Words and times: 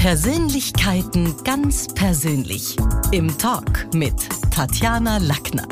Persönlichkeiten 0.00 1.36
ganz 1.44 1.86
persönlich. 1.86 2.74
Im 3.12 3.36
Talk 3.36 3.92
mit 3.92 4.14
Tatjana 4.50 5.18
Lackner. 5.18 5.68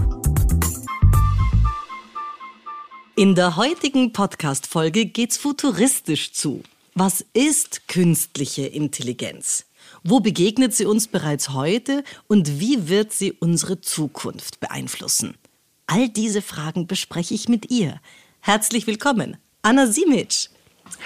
In 3.17 3.35
der 3.35 3.57
heutigen 3.57 4.13
Podcast-Folge 4.13 5.07
geht's 5.07 5.39
futuristisch 5.39 6.35
zu. 6.35 6.63
Was 6.95 7.25
ist 7.33 7.89
künstliche 7.89 8.67
Intelligenz? 8.67 9.65
Wo 10.05 10.21
begegnet 10.21 10.75
sie 10.75 10.85
uns 10.85 11.09
bereits 11.09 11.55
heute 11.55 12.05
und 12.27 12.61
wie 12.61 12.87
wird 12.91 13.15
sie 13.15 13.33
unsere 13.33 13.81
Zukunft 13.81 14.61
beeinflussen? 14.61 15.39
All 15.87 16.11
diese 16.11 16.43
Fragen 16.43 16.87
bespreche 16.87 17.33
ich 17.33 17.49
mit 17.49 17.71
ihr. 17.71 17.99
Herzlich 18.41 18.87
willkommen, 18.87 19.39
Anna 19.63 19.87
Simic. 19.87 20.51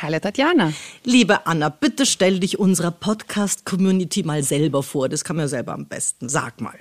Hallo 0.01 0.19
Tatjana. 0.19 0.73
Liebe 1.05 1.47
Anna, 1.47 1.69
bitte 1.69 2.07
stell 2.07 2.41
dich 2.41 2.59
unserer 2.59 2.91
Podcast-Community 2.91 4.23
mal 4.23 4.43
selber 4.43 4.83
vor. 4.83 5.09
Das 5.09 5.25
kann 5.25 5.37
man 5.37 5.45
ja 5.45 5.49
selber 5.49 5.73
am 5.73 5.87
besten. 5.87 6.29
Sag 6.29 6.61
mal. 6.61 6.79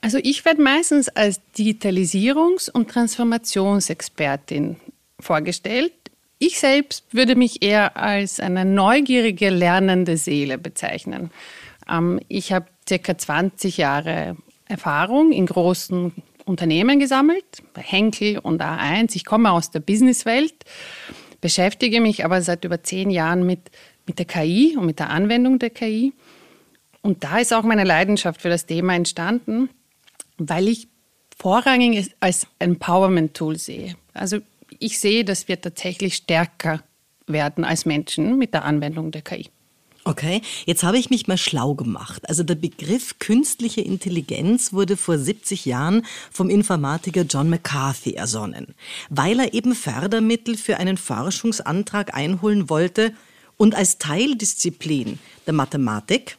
Also 0.00 0.18
ich 0.22 0.44
werde 0.44 0.62
meistens 0.62 1.08
als 1.08 1.40
Digitalisierungs- 1.56 2.70
und 2.70 2.90
Transformationsexpertin 2.90 4.76
vorgestellt. 5.20 5.92
Ich 6.38 6.58
selbst 6.58 7.04
würde 7.12 7.36
mich 7.36 7.62
eher 7.62 7.96
als 7.96 8.40
eine 8.40 8.64
neugierige, 8.64 9.50
lernende 9.50 10.16
Seele 10.16 10.58
bezeichnen. 10.58 11.30
Ähm, 11.88 12.20
ich 12.28 12.52
habe 12.52 12.66
circa 12.88 13.16
20 13.16 13.76
Jahre 13.76 14.36
Erfahrung 14.66 15.30
in 15.30 15.46
großen 15.46 16.12
Unternehmen 16.44 16.98
gesammelt, 16.98 17.62
bei 17.74 17.82
Henkel 17.82 18.38
und 18.38 18.60
A1. 18.60 19.14
Ich 19.14 19.24
komme 19.24 19.52
aus 19.52 19.70
der 19.70 19.80
Businesswelt 19.80 20.54
beschäftige 21.42 22.00
mich 22.00 22.24
aber 22.24 22.40
seit 22.40 22.64
über 22.64 22.82
zehn 22.82 23.10
Jahren 23.10 23.44
mit, 23.44 23.70
mit 24.06 24.18
der 24.18 24.24
KI 24.24 24.76
und 24.78 24.86
mit 24.86 24.98
der 24.98 25.10
Anwendung 25.10 25.58
der 25.58 25.68
KI. 25.68 26.14
Und 27.02 27.24
da 27.24 27.38
ist 27.38 27.52
auch 27.52 27.64
meine 27.64 27.84
Leidenschaft 27.84 28.40
für 28.40 28.48
das 28.48 28.64
Thema 28.64 28.94
entstanden, 28.94 29.68
weil 30.38 30.68
ich 30.68 30.88
vorrangig 31.36 32.14
als 32.20 32.46
Empowerment-Tool 32.60 33.58
sehe. 33.58 33.96
Also 34.14 34.38
ich 34.78 34.98
sehe, 34.98 35.24
dass 35.24 35.48
wir 35.48 35.60
tatsächlich 35.60 36.14
stärker 36.14 36.82
werden 37.26 37.64
als 37.64 37.84
Menschen 37.84 38.38
mit 38.38 38.54
der 38.54 38.64
Anwendung 38.64 39.10
der 39.10 39.22
KI. 39.22 39.48
Okay, 40.04 40.42
jetzt 40.66 40.82
habe 40.82 40.98
ich 40.98 41.10
mich 41.10 41.28
mal 41.28 41.38
schlau 41.38 41.74
gemacht. 41.74 42.28
Also 42.28 42.42
der 42.42 42.56
Begriff 42.56 43.20
künstliche 43.20 43.82
Intelligenz 43.82 44.72
wurde 44.72 44.96
vor 44.96 45.16
70 45.16 45.64
Jahren 45.64 46.04
vom 46.32 46.50
Informatiker 46.50 47.22
John 47.22 47.48
McCarthy 47.48 48.14
ersonnen, 48.14 48.74
weil 49.10 49.38
er 49.38 49.54
eben 49.54 49.76
Fördermittel 49.76 50.56
für 50.56 50.78
einen 50.78 50.96
Forschungsantrag 50.96 52.14
einholen 52.14 52.68
wollte 52.68 53.14
und 53.56 53.76
als 53.76 53.98
Teildisziplin 53.98 55.20
der 55.46 55.54
Mathematik 55.54 56.36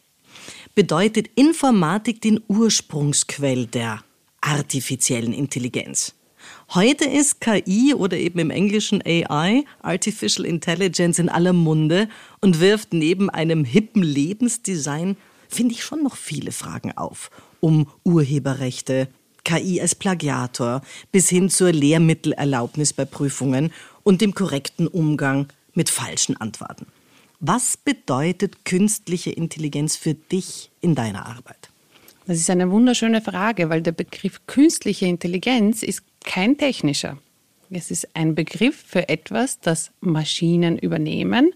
bedeutet 0.75 1.30
Informatik 1.36 2.20
den 2.20 2.42
Ursprungsquell 2.50 3.67
der 3.67 4.03
artifiziellen 4.42 5.31
Intelligenz. 5.31 6.14
Heute 6.76 7.06
ist 7.06 7.40
KI 7.40 7.94
oder 7.94 8.18
eben 8.18 8.40
im 8.40 8.50
Englischen 8.50 9.04
AI, 9.06 9.64
Artificial 9.84 10.44
Intelligence, 10.44 11.20
in 11.20 11.30
aller 11.30 11.54
Munde 11.54 12.10
und 12.42 12.60
wirft 12.60 12.94
neben 12.94 13.30
einem 13.30 13.64
hippen 13.64 14.02
Lebensdesign, 14.02 15.16
finde 15.48 15.76
ich, 15.76 15.84
schon 15.84 16.02
noch 16.02 16.16
viele 16.16 16.52
Fragen 16.52 16.92
auf. 16.98 17.30
Um 17.60 17.86
Urheberrechte, 18.04 19.08
KI 19.44 19.82
als 19.82 19.94
Plagiator 19.94 20.82
bis 21.12 21.30
hin 21.30 21.52
zur 21.52 21.72
Lehrmittelerlaubnis 21.72 22.92
bei 22.92 23.06
Prüfungen 23.06 23.72
und 24.02 24.22
dem 24.22 24.34
korrekten 24.34 24.88
Umgang 24.88 25.50
mit 25.76 25.92
falschen 25.92 26.38
Antworten. 26.38 26.88
Was 27.40 27.78
bedeutet 27.78 28.66
künstliche 28.66 29.30
Intelligenz 29.30 29.96
für 29.96 30.16
dich 30.16 30.72
in 30.82 30.96
deiner 30.96 31.28
Arbeit? 31.28 31.70
Das 32.26 32.38
ist 32.38 32.50
eine 32.50 32.72
wunderschöne 32.72 33.22
Frage, 33.22 33.70
weil 33.70 33.82
der 33.82 33.92
Begriff 33.92 34.42
künstliche 34.48 35.06
Intelligenz 35.06 35.83
ist 35.83 36.04
kein 36.23 36.58
technischer. 36.58 37.17
Es 37.70 37.92
ist 37.92 38.16
ein 38.16 38.36
Begriff 38.36 38.84
für 38.88 39.10
etwas, 39.10 39.60
das 39.60 39.92
Maschinen 40.02 40.78
übernehmen. 40.78 41.54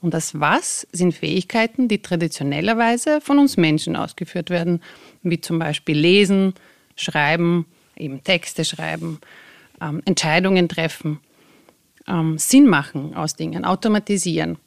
Und 0.00 0.14
das 0.14 0.38
Was 0.38 0.86
sind 0.92 1.12
Fähigkeiten, 1.12 1.88
die 1.88 2.00
traditionellerweise 2.00 3.20
von 3.20 3.38
uns 3.38 3.56
Menschen 3.56 3.96
ausgeführt 3.96 4.50
werden, 4.50 4.80
wie 5.22 5.40
zum 5.40 5.58
Beispiel 5.58 5.98
Lesen, 5.98 6.54
Schreiben, 6.94 7.66
eben 7.96 8.22
Texte 8.22 8.64
schreiben, 8.64 9.20
ähm, 9.80 10.02
Entscheidungen 10.04 10.68
treffen, 10.68 11.20
ähm, 12.06 12.38
Sinn 12.38 12.66
machen 12.66 13.14
aus 13.14 13.34
Dingen, 13.34 13.64
automatisieren. 13.64 14.58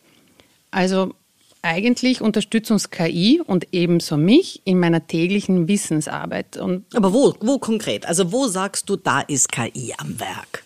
Also 0.69 1.13
eigentlich 1.61 2.22
unterstützt 2.22 2.72
uns 2.72 2.89
KI 2.89 3.41
und 3.45 3.67
ebenso 3.72 4.17
mich 4.17 4.61
in 4.66 4.79
meiner 4.79 5.05
täglichen 5.05 5.67
Wissensarbeit. 5.67 6.57
Und 6.57 6.85
Aber 6.95 7.13
wo, 7.13 7.35
wo 7.39 7.59
konkret? 7.59 8.05
Also 8.05 8.31
wo 8.31 8.47
sagst 8.47 8.89
du, 8.89 8.95
da 8.95 9.22
ist 9.22 9.51
KI 9.51 9.94
am 9.97 10.19
Werk? 10.19 10.63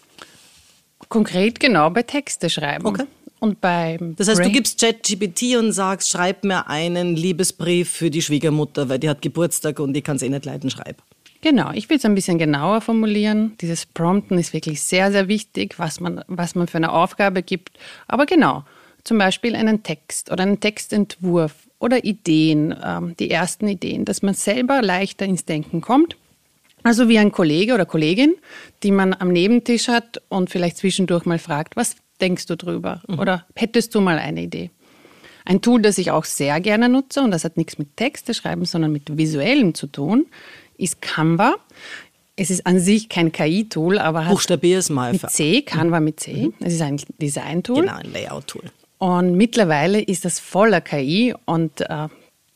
Konkret 1.10 1.60
genau 1.60 1.90
bei 1.90 2.04
Texte 2.04 2.50
schreiben. 2.50 2.86
Okay. 2.86 3.06
Und 3.40 3.62
bei 3.62 4.00
das 4.16 4.28
heißt, 4.28 4.44
du 4.44 4.50
gibst 4.50 4.80
ChatGPT 4.80 5.58
und 5.58 5.72
sagst, 5.72 6.10
schreib 6.10 6.44
mir 6.44 6.68
einen 6.68 7.16
Liebesbrief 7.16 7.90
für 7.90 8.10
die 8.10 8.22
Schwiegermutter, 8.22 8.90
weil 8.90 8.98
die 8.98 9.10
hat 9.10 9.22
Geburtstag 9.22 9.80
und 9.80 9.96
ich 9.96 10.04
kann 10.04 10.16
es 10.16 10.22
eh 10.22 10.30
nicht 10.30 10.46
leiden, 10.46 10.70
schreib. 10.70 11.02
Genau, 11.42 11.72
ich 11.72 11.88
will 11.90 11.98
es 11.98 12.06
ein 12.06 12.16
bisschen 12.16 12.40
genauer 12.40 12.82
formulieren. 12.82 13.56
Dieses 13.62 13.86
Prompten 13.86 14.40
ist 14.40 14.52
wirklich 14.54 14.82
sehr, 14.82 15.12
sehr 15.12 15.28
wichtig, 15.28 15.78
was 15.78 16.00
man, 16.00 16.24
was 16.28 16.56
man 16.56 16.68
für 16.68 16.78
eine 16.78 16.92
Aufgabe 16.92 17.44
gibt. 17.44 17.78
Aber 18.08 18.26
genau, 18.26 18.64
zum 19.06 19.18
Beispiel 19.18 19.56
einen 19.56 19.84
Text 19.84 20.32
oder 20.32 20.44
einen 20.44 20.60
Textentwurf 20.60 21.54
oder 21.80 22.04
Ideen, 22.04 22.76
ähm, 22.84 23.16
die 23.18 23.32
ersten 23.32 23.68
Ideen, 23.68 24.04
dass 24.04 24.22
man 24.22 24.34
selber 24.34 24.82
leichter 24.82 25.26
ins 25.26 25.46
Denken 25.46 25.80
kommt. 25.80 26.18
Also 26.84 27.08
wie 27.08 27.18
ein 27.18 27.32
Kollege 27.32 27.74
oder 27.74 27.86
Kollegin, 27.86 28.36
die 28.84 28.92
man 28.92 29.14
am 29.14 29.32
Nebentisch 29.32 29.88
hat 29.88 30.22
und 30.30 30.50
vielleicht 30.50 30.78
zwischendurch 30.78 31.26
mal 31.26 31.40
fragt, 31.40 31.76
was 31.76 31.96
denkst 32.22 32.48
du 32.48 32.58
drüber? 32.58 33.02
Mhm. 33.08 33.20
Oder 33.20 33.46
hättest 33.56 33.96
du 33.96 34.02
mal 34.02 34.20
eine 34.20 34.44
Idee? 34.44 34.72
Ein 35.46 35.62
Tool, 35.62 35.82
das 35.82 35.98
ich 36.00 36.12
auch 36.12 36.26
sehr 36.26 36.60
gerne 36.60 36.90
nutze, 36.90 37.22
und 37.22 37.32
das 37.32 37.44
hat 37.44 37.58
nichts 37.58 37.78
mit 37.78 37.96
Texte 37.98 38.34
schreiben, 38.34 38.66
sondern 38.66 38.92
mit 38.92 39.16
visuellem 39.18 39.76
zu 39.76 39.88
tun, 39.88 40.26
ist 40.78 41.02
Canva. 41.02 41.56
Es 42.36 42.50
ist 42.50 42.66
an 42.66 42.80
sich 42.80 43.10
kein 43.10 43.32
KI-Tool, 43.32 44.00
aber 44.00 44.26
hat 44.26 44.32
Buchstabier 44.32 44.80
es 44.80 44.90
mal. 44.90 45.14
Mit 45.14 45.30
C, 45.30 45.62
Canva 45.62 46.00
mit 46.00 46.20
C. 46.20 46.48
Mhm. 46.48 46.54
Es 46.60 46.74
ist 46.74 46.82
ein 46.82 47.00
Design-Tool. 47.22 47.82
Genau, 47.82 47.96
ein 47.96 48.12
Layout-Tool. 48.12 48.64
Und 49.06 49.36
mittlerweile 49.36 50.02
ist 50.02 50.26
das 50.26 50.40
voller 50.40 50.82
KI 50.82 51.36
und 51.46 51.80
äh, 51.82 52.08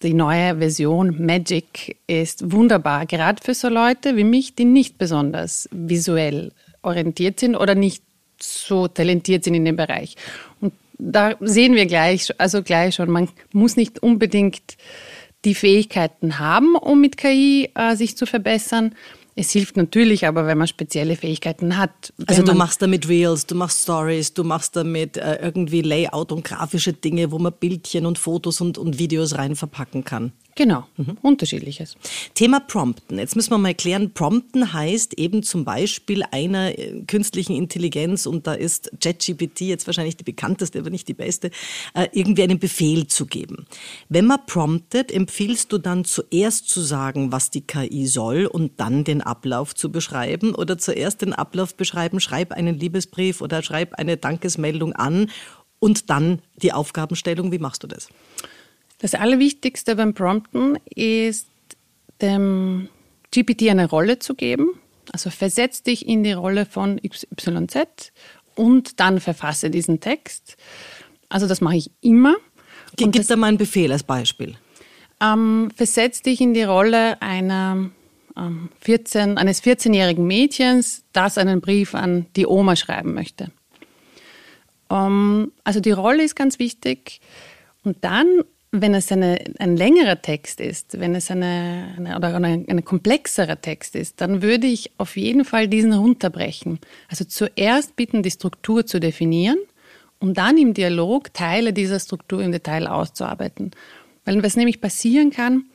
die 0.01 0.15
neue 0.15 0.57
Version 0.57 1.23
Magic 1.23 1.97
ist 2.07 2.51
wunderbar, 2.51 3.05
gerade 3.05 3.39
für 3.39 3.53
so 3.53 3.69
Leute 3.69 4.17
wie 4.17 4.23
mich, 4.23 4.55
die 4.55 4.65
nicht 4.65 4.97
besonders 4.97 5.69
visuell 5.71 6.51
orientiert 6.81 7.39
sind 7.39 7.55
oder 7.55 7.75
nicht 7.75 8.01
so 8.41 8.87
talentiert 8.87 9.43
sind 9.43 9.53
in 9.53 9.65
dem 9.65 9.75
Bereich. 9.75 10.15
Und 10.59 10.73
da 10.97 11.35
sehen 11.39 11.75
wir 11.75 11.85
gleich, 11.85 12.33
also 12.39 12.63
gleich 12.63 12.95
schon, 12.95 13.11
man 13.11 13.29
muss 13.53 13.75
nicht 13.75 14.01
unbedingt 14.01 14.75
die 15.45 15.53
Fähigkeiten 15.53 16.39
haben, 16.39 16.73
um 16.75 16.99
mit 16.99 17.15
KI 17.17 17.69
äh, 17.75 17.95
sich 17.95 18.17
zu 18.17 18.25
verbessern. 18.25 18.95
Es 19.39 19.51
hilft 19.51 19.77
natürlich 19.77 20.27
aber, 20.27 20.47
wenn 20.47 20.57
man 20.57 20.67
spezielle 20.67 21.15
Fähigkeiten 21.15 21.77
hat. 21.77 22.11
Also 22.27 22.43
du 22.43 22.53
machst 22.53 22.81
damit 22.81 23.07
Reels, 23.07 23.45
du 23.45 23.55
machst 23.55 23.83
Stories, 23.83 24.33
du 24.33 24.43
machst 24.43 24.75
damit 24.75 25.15
äh, 25.15 25.37
irgendwie 25.41 25.81
Layout 25.81 26.33
und 26.33 26.43
grafische 26.43 26.91
Dinge, 26.91 27.31
wo 27.31 27.39
man 27.39 27.53
Bildchen 27.53 28.05
und 28.05 28.19
Fotos 28.19 28.59
und, 28.59 28.77
und 28.77 28.99
Videos 28.99 29.37
rein 29.37 29.55
verpacken 29.55 30.03
kann. 30.03 30.33
Genau, 30.59 30.83
mhm. 30.97 31.17
unterschiedliches. 31.21 31.95
Thema 32.33 32.59
Prompten. 32.59 33.17
Jetzt 33.17 33.37
müssen 33.37 33.51
wir 33.51 33.57
mal 33.57 33.73
klären, 33.73 34.13
Prompten 34.13 34.73
heißt 34.73 35.13
eben 35.13 35.41
zum 35.41 35.63
Beispiel 35.63 36.21
einer 36.31 36.77
äh, 36.77 37.01
künstlichen 37.07 37.55
Intelligenz, 37.55 38.25
und 38.25 38.45
da 38.45 38.55
ist 38.55 38.91
ChatGPT 38.99 39.61
jetzt 39.61 39.87
wahrscheinlich 39.87 40.17
die 40.17 40.25
bekannteste, 40.25 40.79
aber 40.79 40.89
nicht 40.89 41.07
die 41.07 41.13
beste, 41.13 41.51
äh, 41.93 42.09
irgendwie 42.11 42.43
einen 42.43 42.59
Befehl 42.59 43.07
zu 43.07 43.25
geben. 43.25 43.67
Wenn 44.09 44.25
man 44.25 44.45
promptet, 44.47 45.13
empfiehlst 45.13 45.71
du 45.71 45.77
dann 45.77 46.03
zuerst 46.03 46.69
zu 46.69 46.81
sagen, 46.81 47.31
was 47.31 47.51
die 47.51 47.61
KI 47.61 48.05
soll 48.05 48.45
und 48.45 48.81
dann 48.81 49.05
den 49.05 49.21
Ablauf 49.21 49.73
zu 49.75 49.93
beschreiben 49.93 50.53
oder 50.53 50.77
zuerst 50.77 51.21
den 51.21 51.31
Ablauf 51.31 51.73
beschreiben, 51.75 52.19
schreib 52.19 52.51
einen 52.51 52.77
Liebesbrief 52.77 53.39
oder 53.39 53.63
schreib 53.63 53.93
eine 53.93 54.17
Dankesmeldung 54.17 54.91
an 54.91 55.31
und 55.79 56.09
dann 56.09 56.41
die 56.61 56.73
Aufgabenstellung. 56.73 57.53
Wie 57.53 57.59
machst 57.59 57.83
du 57.83 57.87
das? 57.87 58.09
Das 58.99 59.15
Allerwichtigste 59.15 59.95
beim 59.95 60.13
Prompten 60.13 60.77
ist, 60.93 61.47
dem 62.21 62.89
GPT 63.31 63.69
eine 63.69 63.89
Rolle 63.89 64.19
zu 64.19 64.35
geben. 64.35 64.79
Also 65.11 65.29
versetz 65.29 65.81
dich 65.83 66.07
in 66.07 66.23
die 66.23 66.33
Rolle 66.33 66.65
von 66.65 66.99
XYZ 67.01 68.11
und 68.55 68.99
dann 68.99 69.19
verfasse 69.19 69.69
diesen 69.69 69.99
Text. 69.99 70.57
Also 71.29 71.47
das 71.47 71.61
mache 71.61 71.77
ich 71.77 71.91
immer. 72.01 72.35
Gibt 72.95 73.15
es 73.15 73.27
da 73.27 73.35
mal 73.35 73.47
einen 73.47 73.57
Befehl 73.57 73.91
als 73.91 74.03
Beispiel? 74.03 74.55
Ähm, 75.21 75.69
versetz 75.75 76.21
dich 76.21 76.41
in 76.41 76.53
die 76.53 76.63
Rolle 76.63 77.21
einer, 77.21 77.89
ähm, 78.37 78.69
14, 78.81 79.37
eines 79.37 79.63
14-jährigen 79.63 80.25
Mädchens, 80.25 81.03
das 81.13 81.37
einen 81.37 81.61
Brief 81.61 81.95
an 81.95 82.25
die 82.35 82.45
Oma 82.45 82.75
schreiben 82.75 83.13
möchte. 83.13 83.51
Ähm, 84.89 85.51
also 85.63 85.79
die 85.79 85.91
Rolle 85.91 86.23
ist 86.23 86.35
ganz 86.35 86.59
wichtig. 86.59 87.21
Und 87.83 87.97
dann 88.03 88.43
wenn 88.71 88.93
es 88.93 89.11
eine, 89.11 89.39
ein 89.57 89.75
längerer 89.75 90.21
Text 90.21 90.61
ist, 90.61 90.99
wenn 90.99 91.15
es 91.15 91.31
eine, 91.31 91.95
eine 91.97 92.15
oder 92.15 92.35
ein 92.35 92.67
eine 92.67 92.81
komplexerer 92.83 93.59
Text 93.59 93.95
ist, 93.95 94.21
dann 94.21 94.41
würde 94.41 94.67
ich 94.67 94.91
auf 94.97 95.17
jeden 95.17 95.43
Fall 95.43 95.67
diesen 95.67 95.93
runterbrechen. 95.93 96.79
Also 97.07 97.25
zuerst 97.25 97.95
bitten, 97.95 98.21
die 98.21 98.31
Struktur 98.31 98.85
zu 98.85 98.99
definieren 98.99 99.57
und 100.19 100.37
dann 100.37 100.57
im 100.57 100.73
Dialog 100.75 101.33
Teile 101.33 101.73
dieser 101.73 101.99
Struktur 101.99 102.43
im 102.43 102.51
Detail 102.51 102.87
auszuarbeiten. 102.87 103.71
Weil 104.25 104.43
was 104.43 104.55
nämlich 104.55 104.81
passieren 104.81 105.31
kann, 105.31 105.65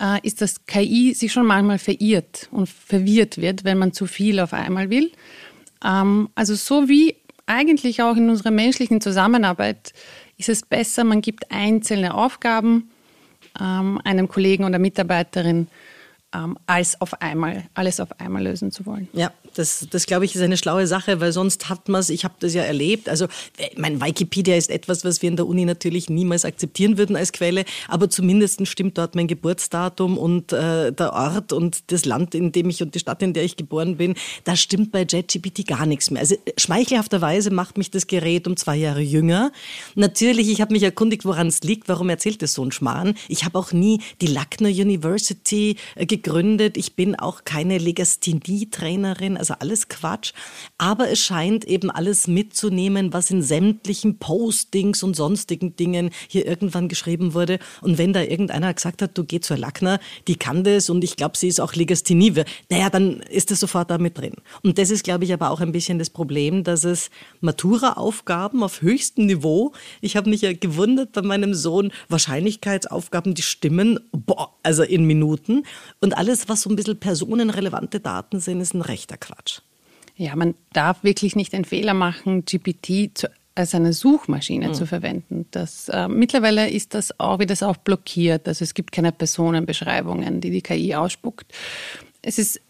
äh, 0.00 0.18
ist, 0.22 0.42
dass 0.42 0.66
KI 0.66 1.14
sich 1.14 1.32
schon 1.32 1.46
manchmal 1.46 1.78
verirrt 1.78 2.48
und 2.50 2.68
verwirrt 2.68 3.38
wird, 3.38 3.64
wenn 3.64 3.78
man 3.78 3.92
zu 3.92 4.06
viel 4.06 4.40
auf 4.40 4.52
einmal 4.52 4.90
will. 4.90 5.10
Ähm, 5.82 6.28
also 6.34 6.54
so 6.54 6.88
wie 6.88 7.16
eigentlich 7.46 8.02
auch 8.02 8.16
in 8.16 8.28
unserer 8.28 8.50
menschlichen 8.50 9.00
Zusammenarbeit 9.00 9.92
ist 10.36 10.48
es 10.48 10.62
besser, 10.62 11.04
man 11.04 11.20
gibt 11.20 11.50
einzelne 11.50 12.14
Aufgaben 12.14 12.90
ähm, 13.60 14.00
einem 14.04 14.28
Kollegen 14.28 14.64
oder 14.64 14.78
Mitarbeiterin 14.78 15.68
ähm, 16.36 16.58
als 16.66 17.00
auf 17.00 17.20
einmal, 17.20 17.64
alles 17.74 18.00
auf 18.00 18.20
einmal 18.20 18.44
lösen 18.44 18.70
zu 18.70 18.86
wollen. 18.86 19.08
Ja, 19.12 19.32
das, 19.54 19.86
das 19.90 20.06
glaube 20.06 20.24
ich 20.24 20.34
ist 20.34 20.42
eine 20.42 20.56
schlaue 20.56 20.86
Sache, 20.86 21.20
weil 21.20 21.32
sonst 21.32 21.68
hat 21.68 21.88
man 21.88 22.00
es, 22.00 22.10
ich 22.10 22.24
habe 22.24 22.34
das 22.40 22.54
ja 22.54 22.62
erlebt, 22.62 23.08
also 23.08 23.26
mein 23.76 24.00
Wikipedia 24.00 24.56
ist 24.56 24.70
etwas, 24.70 25.04
was 25.04 25.22
wir 25.22 25.28
in 25.28 25.36
der 25.36 25.46
Uni 25.46 25.64
natürlich 25.64 26.10
niemals 26.10 26.44
akzeptieren 26.44 26.98
würden 26.98 27.16
als 27.16 27.32
Quelle, 27.32 27.64
aber 27.88 28.10
zumindest 28.10 28.66
stimmt 28.66 28.98
dort 28.98 29.14
mein 29.14 29.26
Geburtsdatum 29.26 30.18
und 30.18 30.52
äh, 30.52 30.92
der 30.92 31.12
Ort 31.12 31.52
und 31.52 31.90
das 31.90 32.04
Land, 32.04 32.34
in 32.34 32.52
dem 32.52 32.68
ich 32.68 32.82
und 32.82 32.94
die 32.94 32.98
Stadt, 32.98 33.22
in 33.22 33.32
der 33.32 33.44
ich 33.44 33.56
geboren 33.56 33.96
bin, 33.96 34.14
da 34.44 34.56
stimmt 34.56 34.92
bei 34.92 35.06
JetGPT 35.08 35.66
gar 35.66 35.86
nichts 35.86 36.10
mehr. 36.10 36.20
Also 36.20 36.36
schmeichelhafterweise 36.58 37.50
macht 37.50 37.78
mich 37.78 37.90
das 37.90 38.06
Gerät 38.06 38.46
um 38.46 38.56
zwei 38.56 38.76
Jahre 38.76 39.00
jünger. 39.00 39.52
Natürlich, 39.94 40.50
ich 40.50 40.60
habe 40.60 40.72
mich 40.72 40.82
erkundigt, 40.82 41.24
woran 41.24 41.46
es 41.46 41.62
liegt, 41.62 41.88
warum 41.88 42.08
erzählt 42.08 42.42
es 42.42 42.54
so 42.54 42.64
ein 42.64 42.72
Schmarrn. 42.72 43.14
Ich 43.28 43.44
habe 43.44 43.58
auch 43.58 43.72
nie 43.72 44.00
die 44.20 44.26
Lackner 44.26 44.68
University 44.68 45.76
äh, 45.94 46.06
gegründet. 46.26 46.76
Ich 46.76 46.96
bin 46.96 47.14
auch 47.14 47.44
keine 47.44 47.78
Legasthenie-Trainerin, 47.78 49.36
also 49.36 49.54
alles 49.60 49.88
Quatsch. 49.88 50.32
Aber 50.76 51.08
es 51.08 51.20
scheint 51.20 51.64
eben 51.64 51.88
alles 51.88 52.26
mitzunehmen, 52.26 53.12
was 53.12 53.30
in 53.30 53.42
sämtlichen 53.42 54.18
Postings 54.18 55.04
und 55.04 55.14
sonstigen 55.14 55.76
Dingen 55.76 56.10
hier 56.26 56.44
irgendwann 56.44 56.88
geschrieben 56.88 57.32
wurde. 57.32 57.60
Und 57.80 57.98
wenn 57.98 58.12
da 58.12 58.22
irgendeiner 58.22 58.74
gesagt 58.74 59.02
hat, 59.02 59.16
du 59.16 59.22
geh 59.22 59.38
zur 59.38 59.56
Lackner, 59.56 60.00
die 60.26 60.34
kann 60.34 60.64
das 60.64 60.90
und 60.90 61.04
ich 61.04 61.16
glaube, 61.16 61.36
sie 61.36 61.46
ist 61.46 61.60
auch 61.60 61.74
Legasthenie, 61.74 62.32
naja, 62.70 62.90
dann 62.90 63.20
ist 63.20 63.52
das 63.52 63.60
sofort 63.60 63.90
da 63.90 63.98
mit 63.98 64.18
drin. 64.18 64.34
Und 64.64 64.78
das 64.78 64.90
ist, 64.90 65.04
glaube 65.04 65.24
ich, 65.24 65.32
aber 65.32 65.50
auch 65.50 65.60
ein 65.60 65.70
bisschen 65.70 66.00
das 66.00 66.10
Problem, 66.10 66.64
dass 66.64 66.82
es 66.82 67.10
Matura-Aufgaben 67.40 68.64
auf 68.64 68.82
höchstem 68.82 69.26
Niveau, 69.26 69.72
ich 70.00 70.16
habe 70.16 70.30
mich 70.30 70.40
ja 70.40 70.52
gewundert 70.52 71.12
bei 71.12 71.22
meinem 71.22 71.54
Sohn, 71.54 71.92
Wahrscheinlichkeitsaufgaben, 72.08 73.34
die 73.34 73.42
stimmen, 73.42 74.00
boah, 74.10 74.54
also 74.64 74.82
in 74.82 75.04
Minuten. 75.04 75.62
Und 76.00 76.15
alles, 76.16 76.48
was 76.48 76.62
so 76.62 76.70
ein 76.70 76.76
bisschen 76.76 76.98
personenrelevante 76.98 78.00
Daten 78.00 78.40
sind, 78.40 78.60
ist 78.60 78.74
ein 78.74 78.82
rechter 78.82 79.16
Quatsch. 79.16 79.60
Ja, 80.16 80.34
man 80.34 80.54
darf 80.72 81.04
wirklich 81.04 81.36
nicht 81.36 81.52
den 81.52 81.64
Fehler 81.64 81.94
machen, 81.94 82.44
GPT 82.44 83.16
zu, 83.16 83.28
als 83.54 83.74
eine 83.74 83.92
Suchmaschine 83.92 84.68
mhm. 84.68 84.74
zu 84.74 84.86
verwenden. 84.86 85.46
Das, 85.50 85.88
äh, 85.88 86.08
mittlerweile 86.08 86.70
ist 86.70 86.94
das 86.94 87.18
auch, 87.18 87.38
wird 87.38 87.50
das 87.50 87.62
auch 87.62 87.76
blockiert. 87.76 88.46
Also 88.48 88.64
es 88.64 88.74
gibt 88.74 88.92
keine 88.92 89.12
Personenbeschreibungen, 89.12 90.40
die 90.40 90.50
die 90.50 90.62
KI 90.62 90.94
ausspuckt. 90.94 91.52
Es 92.22 92.38
ist 92.38 92.60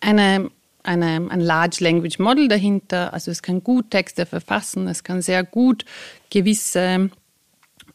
eine, 0.00 0.50
eine, 0.82 1.28
ein 1.30 1.40
Large 1.40 1.78
Language 1.80 2.18
Model 2.18 2.48
dahinter. 2.48 3.12
Also 3.12 3.30
es 3.30 3.42
kann 3.42 3.62
gut 3.62 3.90
Texte 3.90 4.26
verfassen, 4.26 4.88
es 4.88 5.04
kann 5.04 5.22
sehr 5.22 5.44
gut 5.44 5.84
gewisse 6.30 7.10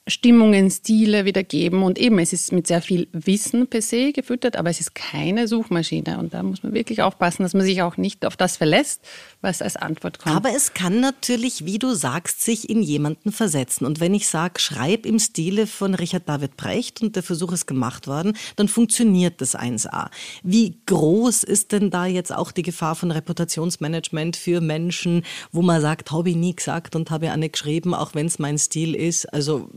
Stimmungen, 0.08 0.72
Stile 0.72 1.26
wiedergeben. 1.26 1.84
Und 1.84 2.00
eben, 2.00 2.18
es 2.20 2.34
ist 2.34 2.52
mit 2.52 2.68
sehr 2.68 2.82
viel 2.82 3.08
Wissen 3.12 3.68
per 3.68 3.82
se 3.82 4.12
gefüttert, 4.12 4.56
aber 4.56 4.70
es 4.70 4.80
ist 4.80 4.96
keine 4.96 5.48
Suchmaschine. 5.48 6.18
Und 6.18 6.34
da 6.34 6.42
muss 6.44 6.64
man 6.64 6.74
wirklich 6.74 7.02
aufpassen, 7.02 7.44
dass 7.44 7.54
man 7.54 7.64
sich 7.64 7.82
auch 7.82 7.98
nicht 7.98 8.26
auf 8.26 8.36
das 8.36 8.58
verlässt, 8.58 9.02
was 9.42 9.62
als 9.62 9.76
Antwort 9.76 10.20
kommt. 10.20 10.36
Aber 10.36 10.56
es 10.56 10.74
kann 10.74 11.00
natürlich, 11.00 11.66
wie 11.66 11.80
du 11.80 11.94
sagst, 11.94 12.42
sich 12.42 12.70
in 12.70 12.82
jemanden 12.82 13.32
versetzen. 13.32 13.86
Und 13.86 14.00
wenn 14.00 14.14
ich 14.14 14.28
sage, 14.28 14.60
schreib 14.60 15.06
im 15.06 15.20
Stile 15.20 15.68
von 15.68 15.96
Richard 15.96 16.30
David 16.30 16.58
Brecht 16.58 17.02
und 17.02 17.16
der 17.16 17.24
Versuch 17.24 17.52
ist 17.52 17.66
gemacht 17.66 18.08
worden, 18.08 18.38
dann 18.56 18.68
funktioniert 18.68 19.42
das 19.42 19.58
1a. 19.58 20.10
Wie 20.44 20.78
groß 20.86 21.44
ist 21.44 21.72
denn 21.72 21.90
da 21.90 22.06
jetzt 22.06 22.34
auch 22.34 22.52
die 22.52 22.64
Gefahr 22.64 22.96
von 22.96 23.12
Reputationsmanagement 23.12 24.38
für 24.38 24.62
Menschen, 24.62 25.24
wo 25.52 25.62
man 25.62 25.82
sagt, 25.82 26.12
habe 26.12 26.30
ich 26.30 26.36
nie 26.36 26.56
gesagt 26.56 26.96
und 26.96 27.10
habe 27.10 27.26
ja 27.26 27.38
nicht 27.38 27.54
geschrieben, 27.54 27.94
auch 27.94 28.14
wenn 28.14 28.28
es 28.28 28.40
mein 28.40 28.58
Stil 28.58 28.96
ist? 28.96 29.26
Also 29.34 29.70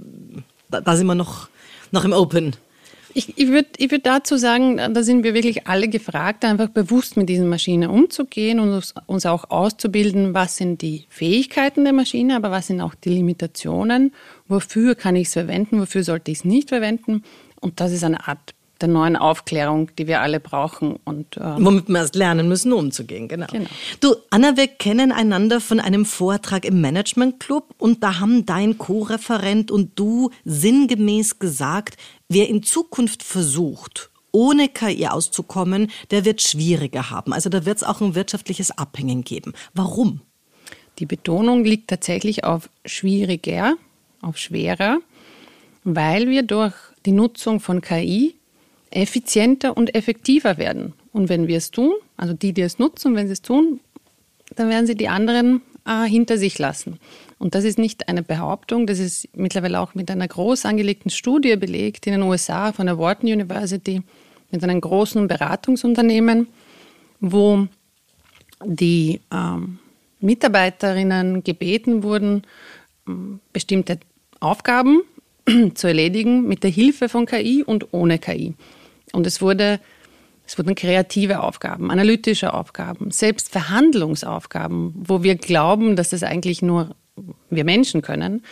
da, 0.68 0.80
da 0.80 0.96
sind 0.96 1.06
wir 1.06 1.14
noch, 1.14 1.48
noch 1.90 2.04
im 2.04 2.12
Open. 2.12 2.56
Ich, 3.14 3.38
ich 3.38 3.48
würde 3.48 3.68
ich 3.76 3.90
würd 3.90 4.04
dazu 4.04 4.36
sagen, 4.36 4.76
da 4.76 5.02
sind 5.02 5.22
wir 5.22 5.34
wirklich 5.34 5.66
alle 5.66 5.88
gefragt, 5.88 6.44
einfach 6.44 6.68
bewusst 6.68 7.16
mit 7.16 7.28
diesen 7.28 7.48
Maschinen 7.48 7.88
umzugehen 7.88 8.60
und 8.60 8.72
uns, 8.72 8.94
uns 9.06 9.24
auch 9.24 9.50
auszubilden, 9.50 10.34
was 10.34 10.56
sind 10.56 10.82
die 10.82 11.06
Fähigkeiten 11.08 11.84
der 11.84 11.92
Maschine, 11.92 12.36
aber 12.36 12.50
was 12.50 12.66
sind 12.66 12.80
auch 12.80 12.94
die 12.94 13.10
Limitationen, 13.10 14.12
wofür 14.48 14.94
kann 14.94 15.16
ich 15.16 15.28
es 15.28 15.32
verwenden, 15.32 15.80
wofür 15.80 16.02
sollte 16.02 16.30
ich 16.30 16.38
es 16.38 16.44
nicht 16.44 16.70
verwenden. 16.70 17.22
Und 17.60 17.80
das 17.80 17.92
ist 17.92 18.04
eine 18.04 18.26
Art 18.28 18.54
der 18.80 18.88
neuen 18.88 19.16
Aufklärung, 19.16 19.90
die 19.96 20.06
wir 20.06 20.20
alle 20.20 20.40
brauchen. 20.40 20.96
Und, 21.04 21.38
ähm 21.40 21.64
Womit 21.64 21.88
wir 21.88 21.98
erst 21.98 22.14
lernen 22.14 22.48
müssen, 22.48 22.72
umzugehen, 22.72 23.28
genau. 23.28 23.46
genau. 23.50 23.68
Du, 24.00 24.14
Anna, 24.30 24.56
wir 24.56 24.66
kennen 24.66 25.12
einander 25.12 25.60
von 25.60 25.80
einem 25.80 26.04
Vortrag 26.04 26.64
im 26.64 26.80
Management 26.80 27.40
Club 27.40 27.74
und 27.78 28.02
da 28.02 28.20
haben 28.20 28.46
dein 28.46 28.76
Co-Referent 28.76 29.70
und 29.70 29.92
du 29.98 30.30
sinngemäß 30.44 31.38
gesagt, 31.38 31.96
wer 32.34 32.48
in 32.48 32.62
Zukunft 32.62 33.22
versucht, 33.22 34.10
ohne 34.32 34.68
KI 34.68 35.06
auszukommen, 35.06 35.90
der 36.10 36.24
wird 36.24 36.42
schwieriger 36.42 37.10
haben. 37.10 37.32
Also 37.32 37.48
da 37.48 37.64
wird 37.64 37.78
es 37.78 37.84
auch 37.84 38.00
ein 38.00 38.14
wirtschaftliches 38.14 38.72
Abhängen 38.72 39.22
geben. 39.22 39.54
Warum? 39.72 40.20
Die 40.98 41.06
Betonung 41.06 41.64
liegt 41.64 41.88
tatsächlich 41.88 42.44
auf 42.44 42.68
schwieriger, 42.84 43.76
auf 44.20 44.36
schwerer, 44.38 44.98
weil 45.84 46.28
wir 46.28 46.42
durch 46.42 46.74
die 47.06 47.12
Nutzung 47.12 47.60
von 47.60 47.80
KI 47.80 48.34
effizienter 48.90 49.76
und 49.76 49.94
effektiver 49.94 50.58
werden. 50.58 50.94
Und 51.12 51.28
wenn 51.28 51.46
wir 51.46 51.58
es 51.58 51.70
tun, 51.70 51.92
also 52.16 52.34
die, 52.34 52.52
die 52.52 52.62
es 52.62 52.78
nutzen, 52.78 53.14
wenn 53.14 53.26
sie 53.26 53.34
es 53.34 53.42
tun, 53.42 53.80
dann 54.56 54.68
werden 54.68 54.86
sie 54.86 54.94
die 54.94 55.08
anderen 55.08 55.62
äh, 55.86 56.04
hinter 56.04 56.38
sich 56.38 56.58
lassen. 56.58 56.98
Und 57.38 57.54
das 57.54 57.64
ist 57.64 57.78
nicht 57.78 58.08
eine 58.08 58.22
Behauptung, 58.22 58.86
das 58.86 58.98
ist 58.98 59.28
mittlerweile 59.34 59.80
auch 59.80 59.94
mit 59.94 60.10
einer 60.10 60.28
groß 60.28 60.64
angelegten 60.66 61.10
Studie 61.10 61.56
belegt 61.56 62.06
in 62.06 62.12
den 62.12 62.22
USA 62.22 62.72
von 62.72 62.86
der 62.86 62.98
Wharton 62.98 63.30
University 63.30 64.02
mit 64.50 64.62
einem 64.62 64.80
großen 64.80 65.26
Beratungsunternehmen, 65.26 66.46
wo 67.20 67.66
die 68.64 69.20
ähm, 69.32 69.78
Mitarbeiterinnen 70.20 71.42
gebeten 71.42 72.02
wurden, 72.02 72.42
ähm, 73.06 73.40
bestimmte 73.52 73.98
Aufgaben 74.40 75.02
zu 75.74 75.88
erledigen 75.88 76.46
mit 76.46 76.62
der 76.62 76.70
Hilfe 76.70 77.08
von 77.08 77.26
KI 77.26 77.62
und 77.64 77.92
ohne 77.92 78.18
KI. 78.18 78.54
Und 79.12 79.26
es 79.26 79.42
wurde 79.42 79.80
es 80.46 80.58
wurden 80.58 80.74
kreative 80.74 81.40
Aufgaben, 81.40 81.90
analytische 81.90 82.52
Aufgaben, 82.52 83.10
selbst 83.10 83.50
Verhandlungsaufgaben, 83.50 84.92
wo 84.94 85.22
wir 85.22 85.36
glauben, 85.36 85.96
dass 85.96 86.10
das 86.10 86.22
eigentlich 86.22 86.60
nur 86.60 86.94
wir 87.50 87.64
Menschen 87.64 88.02
können. 88.02 88.42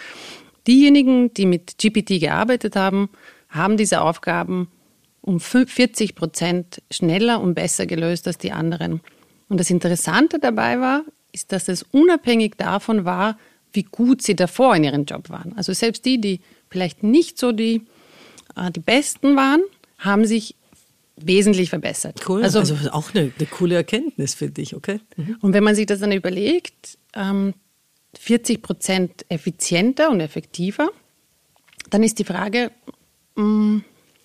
Diejenigen, 0.66 1.34
die 1.34 1.46
mit 1.46 1.78
GPT 1.78 2.20
gearbeitet 2.20 2.76
haben, 2.76 3.10
haben 3.48 3.76
diese 3.76 4.00
Aufgaben 4.00 4.68
um 5.20 5.40
40 5.40 6.14
Prozent 6.14 6.82
schneller 6.90 7.40
und 7.40 7.54
besser 7.54 7.86
gelöst 7.86 8.26
als 8.26 8.38
die 8.38 8.52
anderen. 8.52 9.00
Und 9.48 9.58
das 9.58 9.70
Interessante 9.70 10.38
dabei 10.38 10.80
war, 10.80 11.04
ist, 11.32 11.52
dass 11.52 11.68
es 11.68 11.82
unabhängig 11.82 12.56
davon 12.56 13.04
war, 13.04 13.38
wie 13.72 13.84
gut 13.84 14.22
sie 14.22 14.36
davor 14.36 14.76
in 14.76 14.84
ihrem 14.84 15.04
Job 15.04 15.30
waren. 15.30 15.56
Also 15.56 15.72
selbst 15.72 16.04
die, 16.04 16.20
die 16.20 16.40
vielleicht 16.70 17.02
nicht 17.02 17.38
so 17.38 17.52
die, 17.52 17.86
äh, 18.56 18.70
die 18.70 18.80
Besten 18.80 19.36
waren, 19.36 19.62
haben 19.98 20.24
sich 20.24 20.56
wesentlich 21.16 21.70
verbessert. 21.70 22.28
Cool. 22.28 22.42
Also, 22.42 22.58
also 22.58 22.74
auch 22.90 23.14
eine, 23.14 23.32
eine, 23.38 23.46
coole 23.48 23.76
Erkenntnis 23.76 24.34
für 24.34 24.48
dich, 24.48 24.74
okay? 24.74 25.00
Mhm. 25.16 25.36
Und 25.40 25.52
wenn 25.52 25.64
man 25.64 25.74
sich 25.74 25.86
das 25.86 26.00
dann 26.00 26.12
überlegt, 26.12 26.98
ähm, 27.14 27.54
40 28.18 28.62
Prozent 28.62 29.24
effizienter 29.28 30.10
und 30.10 30.20
effektiver, 30.20 30.90
dann 31.90 32.02
ist 32.02 32.18
die 32.18 32.24
Frage, 32.24 32.70
mm, 33.36 33.78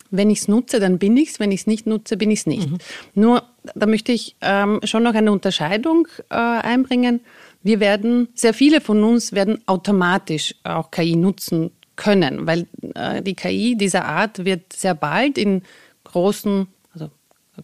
wenn 0.10 0.30
ich 0.30 0.40
es 0.40 0.48
nutze, 0.48 0.80
dann 0.80 1.00
bin 1.00 1.18
ich 1.18 1.30
es, 1.30 1.40
wenn 1.40 1.52
ich 1.52 1.62
es 1.62 1.68
nicht 1.68 1.86
nutze, 1.86 2.18
bin 2.18 2.32
ich 2.32 2.40
es 2.40 2.46
nicht. 2.46 2.70
Mhm. 2.70 2.78
Nur, 3.14 3.44
da 3.76 3.86
möchte 3.86 4.12
ich 4.12 4.36
ähm, 4.42 4.80
schon 4.84 5.04
noch 5.04 5.14
eine 5.14 5.32
Unterscheidung 5.32 6.08
äh, 6.30 6.36
einbringen. 6.36 7.22
Wir 7.64 7.80
werden, 7.80 8.30
sehr 8.34 8.54
viele 8.54 8.82
von 8.82 9.04
uns 9.04 9.34
werden 9.34 9.62
automatisch 9.68 10.56
auch 10.64 10.92
KI 10.92 11.16
nutzen 11.16 11.72
können, 11.96 12.48
weil 12.48 12.68
äh, 12.96 13.22
die 13.22 13.36
KI 13.36 13.76
dieser 13.76 14.06
Art 14.06 14.46
wird 14.46 14.72
sehr 14.74 14.96
bald 14.96 15.38
in 15.38 15.64
großen, 16.06 16.68
also 16.94 17.10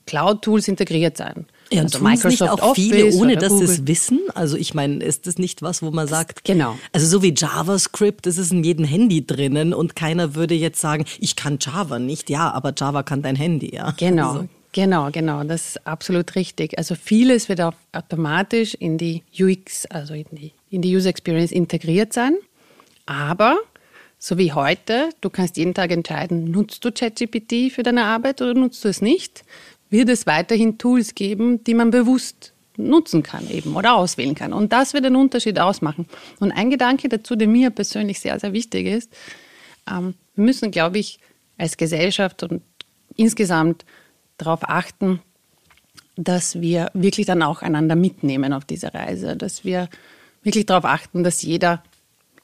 Cloud-Tools 0.05 0.67
integriert 0.67 1.15
sein. 1.15 1.45
Ja, 1.73 1.83
also 1.83 1.99
Microsoft 1.99 2.41
nicht 2.41 2.49
auch 2.49 2.61
Office 2.61 2.83
viele, 2.83 3.13
ohne 3.13 3.35
dass 3.35 3.57
sie 3.57 3.63
es 3.63 3.87
wissen? 3.87 4.19
Also 4.33 4.57
ich 4.57 4.73
meine, 4.73 5.03
ist 5.03 5.27
das 5.27 5.37
nicht 5.37 5.61
was, 5.61 5.81
wo 5.81 5.91
man 5.91 6.07
sagt, 6.07 6.43
genau. 6.43 6.77
Also 6.91 7.07
so 7.07 7.21
wie 7.21 7.33
JavaScript, 7.35 8.25
das 8.25 8.37
ist 8.37 8.51
in 8.51 8.63
jedem 8.63 8.85
Handy 8.85 9.25
drinnen 9.25 9.73
und 9.73 9.95
keiner 9.95 10.35
würde 10.35 10.55
jetzt 10.55 10.79
sagen, 10.79 11.05
ich 11.19 11.35
kann 11.35 11.57
Java 11.59 11.99
nicht. 11.99 12.29
Ja, 12.29 12.51
aber 12.51 12.73
Java 12.75 13.03
kann 13.03 13.21
dein 13.21 13.35
Handy, 13.35 13.73
ja. 13.73 13.91
Genau. 13.97 14.31
Also. 14.31 14.47
Genau, 14.73 15.09
genau, 15.11 15.43
das 15.43 15.67
ist 15.67 15.87
absolut 15.87 16.35
richtig. 16.35 16.77
Also 16.79 16.95
vieles 16.95 17.47
wird 17.47 17.61
auch 17.61 17.73
automatisch 17.91 18.73
in 18.73 18.97
die 18.97 19.21
UX, 19.39 19.85
also 19.85 20.15
in 20.15 20.25
die, 20.31 20.51
in 20.71 20.81
die 20.81 20.95
User 20.95 21.09
Experience 21.09 21.51
integriert 21.51 22.11
sein. 22.11 22.35
Aber 23.05 23.57
so 24.17 24.37
wie 24.37 24.51
heute, 24.51 25.09
du 25.21 25.29
kannst 25.29 25.57
jeden 25.57 25.73
Tag 25.73 25.91
entscheiden, 25.91 26.49
nutzt 26.49 26.83
du 26.85 26.91
ChatGPT 26.91 27.71
für 27.71 27.83
deine 27.83 28.05
Arbeit 28.05 28.41
oder 28.41 28.53
nutzt 28.53 28.83
du 28.83 28.87
es 28.87 29.01
nicht, 29.01 29.43
wird 29.93 30.09
es 30.09 30.25
weiterhin 30.25 30.79
Tools 30.79 31.13
geben, 31.13 31.63
die 31.63 31.75
man 31.75 31.91
bewusst 31.91 32.51
nutzen 32.77 33.21
kann 33.21 33.47
eben 33.47 33.75
oder 33.75 33.93
auswählen 33.93 34.33
kann. 34.33 34.51
Und 34.51 34.73
das 34.73 34.95
wird 34.95 35.05
einen 35.05 35.15
Unterschied 35.15 35.59
ausmachen. 35.59 36.07
Und 36.39 36.51
ein 36.51 36.71
Gedanke 36.71 37.07
dazu, 37.09 37.35
der 37.35 37.47
mir 37.47 37.69
persönlich 37.69 38.19
sehr, 38.19 38.39
sehr 38.39 38.53
wichtig 38.53 38.87
ist, 38.87 39.13
ähm, 39.87 40.15
wir 40.33 40.45
müssen, 40.45 40.71
glaube 40.71 40.97
ich, 40.97 41.19
als 41.59 41.77
Gesellschaft 41.77 42.41
und 42.41 42.63
insgesamt 43.15 43.85
darauf 44.39 44.61
achten, 44.63 45.21
dass 46.15 46.59
wir 46.59 46.89
wirklich 46.95 47.27
dann 47.27 47.43
auch 47.43 47.61
einander 47.61 47.95
mitnehmen 47.95 48.51
auf 48.51 48.65
dieser 48.65 48.95
Reise, 48.95 49.37
dass 49.37 49.63
wir 49.63 49.89
wirklich 50.41 50.65
darauf 50.65 50.85
achten, 50.85 51.23
dass 51.23 51.43
jeder, 51.43 51.83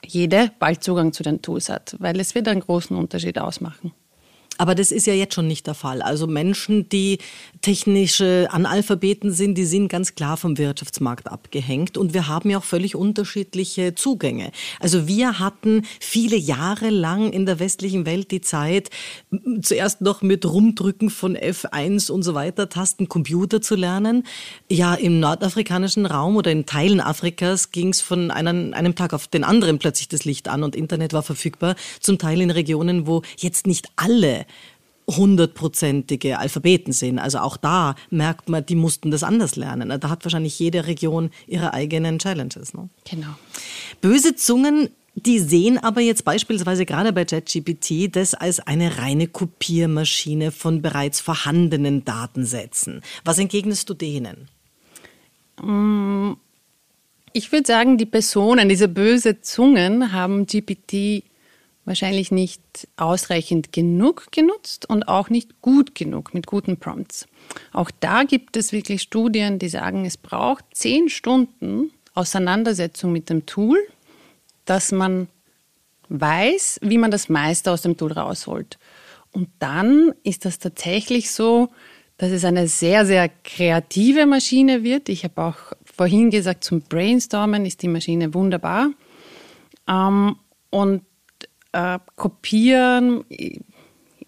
jede 0.06 0.52
bald 0.60 0.84
Zugang 0.84 1.14
zu 1.14 1.24
den 1.24 1.42
Tools 1.42 1.70
hat, 1.70 1.96
weil 1.98 2.20
es 2.20 2.36
wird 2.36 2.48
einen 2.48 2.62
großen 2.62 2.96
Unterschied 2.96 3.40
ausmachen. 3.40 3.92
Aber 4.60 4.76
das 4.76 4.92
ist 4.92 5.08
ja 5.08 5.14
jetzt 5.14 5.36
schon 5.36 5.48
nicht 5.48 5.68
der 5.68 5.74
Fall. 5.74 6.02
Also 6.02 6.28
Menschen, 6.28 6.90
die 6.90 7.20
technische 7.62 8.50
Analphabeten 8.52 9.32
sind, 9.32 9.56
die 9.56 9.64
sind 9.64 9.88
ganz 9.88 10.16
klar 10.16 10.36
vom 10.36 10.58
Wirtschaftsmarkt 10.58 11.32
abgehängt. 11.32 11.98
Und 11.98 12.14
wir 12.14 12.28
haben 12.28 12.50
ja 12.50 12.58
auch 12.58 12.66
völlig 12.66 12.94
unterschiedliche 12.94 13.96
Zugänge. 13.96 14.52
Also 14.82 15.08
wir 15.08 15.40
hatten 15.40 15.84
viele 16.02 16.36
Jahre 16.36 16.90
lang 16.90 17.32
in 17.32 17.46
der 17.46 17.60
westlichen 17.60 18.06
Welt 18.06 18.32
die 18.32 18.42
Zeit, 18.42 18.90
zuerst 19.62 20.02
noch 20.02 20.22
mit 20.24 20.46
Rumdrücken 20.46 21.10
von 21.10 21.38
F1 21.38 22.12
und 22.12 22.24
so 22.24 22.34
weiter 22.34 22.68
Tasten 22.68 23.08
Computer 23.08 23.62
zu 23.62 23.76
lernen. 23.76 24.26
Ja, 24.70 24.94
im 24.94 25.22
nordafrikanischen 25.22 26.06
Raum 26.06 26.36
oder 26.36 26.52
in 26.52 26.66
Teilen 26.66 27.00
Afrikas 27.00 27.72
ging 27.72 27.90
es 27.90 28.02
von 28.02 28.30
einem, 28.30 28.74
einem 28.74 28.94
Tag 28.96 29.14
auf 29.14 29.30
den 29.30 29.46
anderen 29.46 29.80
plötzlich 29.80 30.10
das 30.10 30.26
Licht 30.26 30.50
an 30.50 30.64
und 30.64 30.76
Internet 30.76 31.14
war 31.14 31.24
verfügbar. 31.24 31.78
Zum 32.02 32.18
Teil 32.18 32.42
in 32.42 32.52
Regionen, 32.52 33.08
wo 33.08 33.22
jetzt 33.38 33.66
nicht 33.66 33.88
alle 33.96 34.46
hundertprozentige 35.08 36.38
Alphabeten 36.38 36.94
sind. 36.94 37.20
Also 37.20 37.40
auch 37.40 37.58
da 37.58 37.96
merkt 38.10 38.48
man, 38.48 38.66
die 38.66 38.76
mussten 38.76 39.12
das 39.12 39.24
anders 39.24 39.56
lernen. 39.56 39.98
Da 40.00 40.10
hat 40.10 40.24
wahrscheinlich 40.24 40.60
jede 40.60 40.86
Region 40.86 41.32
ihre 41.48 41.74
eigenen 41.74 42.20
Challenges. 42.20 42.74
Ne? 42.74 42.90
Genau. 43.10 43.36
Böse 44.02 44.36
Zungen 44.36 44.90
die 45.16 45.40
sehen 45.40 45.78
aber 45.78 46.02
jetzt 46.02 46.24
beispielsweise 46.24 46.86
gerade 46.86 47.12
bei 47.12 47.26
ChatGPT 47.26 48.16
das 48.16 48.34
als 48.34 48.60
eine 48.60 49.00
reine 49.00 49.28
Kopiermaschine 49.28 50.52
von 50.52 50.82
bereits 50.82 51.20
vorhandenen 51.20 52.06
Datensätzen. 52.06 53.02
Was 53.26 53.38
entgegnest 53.38 53.90
du 53.90 53.96
denen? 53.96 54.48
Mm, 55.62 56.34
ich 57.34 57.52
würde 57.52 57.68
sagen, 57.68 57.98
die 57.98 58.06
Personen, 58.06 58.70
diese 58.70 58.88
böse 58.88 59.42
Zungen 59.42 60.14
haben 60.14 60.46
GPT 60.46 61.24
wahrscheinlich 61.90 62.32
nicht 62.32 62.88
ausreichend 62.96 63.74
genug 63.74 64.32
genutzt 64.32 64.88
und 64.88 65.08
auch 65.08 65.30
nicht 65.30 65.62
gut 65.62 65.96
genug 65.96 66.34
mit 66.34 66.48
guten 66.48 66.78
Prompts. 66.78 67.28
Auch 67.74 67.92
da 68.00 68.24
gibt 68.24 68.56
es 68.56 68.72
wirklich 68.72 69.02
Studien, 69.02 69.60
die 69.60 69.70
sagen, 69.70 70.06
es 70.06 70.16
braucht 70.16 70.64
zehn 70.74 71.10
Stunden 71.10 71.92
Auseinandersetzung 72.14 73.12
mit 73.12 73.30
dem 73.30 73.46
Tool, 73.46 73.80
dass 74.66 74.92
man 74.92 75.28
weiß, 76.10 76.80
wie 76.84 76.98
man 76.98 77.12
das 77.12 77.28
meiste 77.28 77.72
aus 77.72 77.82
dem 77.82 77.98
Tool 77.98 78.12
rausholt. 78.12 78.78
Und 79.32 79.50
dann 79.60 80.14
ist 80.24 80.46
das 80.46 80.60
tatsächlich 80.60 81.32
so, 81.32 81.70
dass 82.18 82.32
es 82.32 82.46
eine 82.46 82.68
sehr, 82.68 83.06
sehr 83.06 83.30
kreative 83.44 84.26
Maschine 84.26 84.84
wird. 84.84 85.10
Ich 85.10 85.24
habe 85.24 85.42
auch 85.42 85.58
vorhin 85.84 86.30
gesagt, 86.30 86.64
zum 86.64 86.82
Brainstormen 86.82 87.66
ist 87.66 87.82
die 87.82 87.88
Maschine 87.88 88.34
wunderbar. 88.34 88.92
Ähm, 89.88 90.36
und 90.70 91.02
äh, 91.72 92.00
kopieren, 92.16 93.24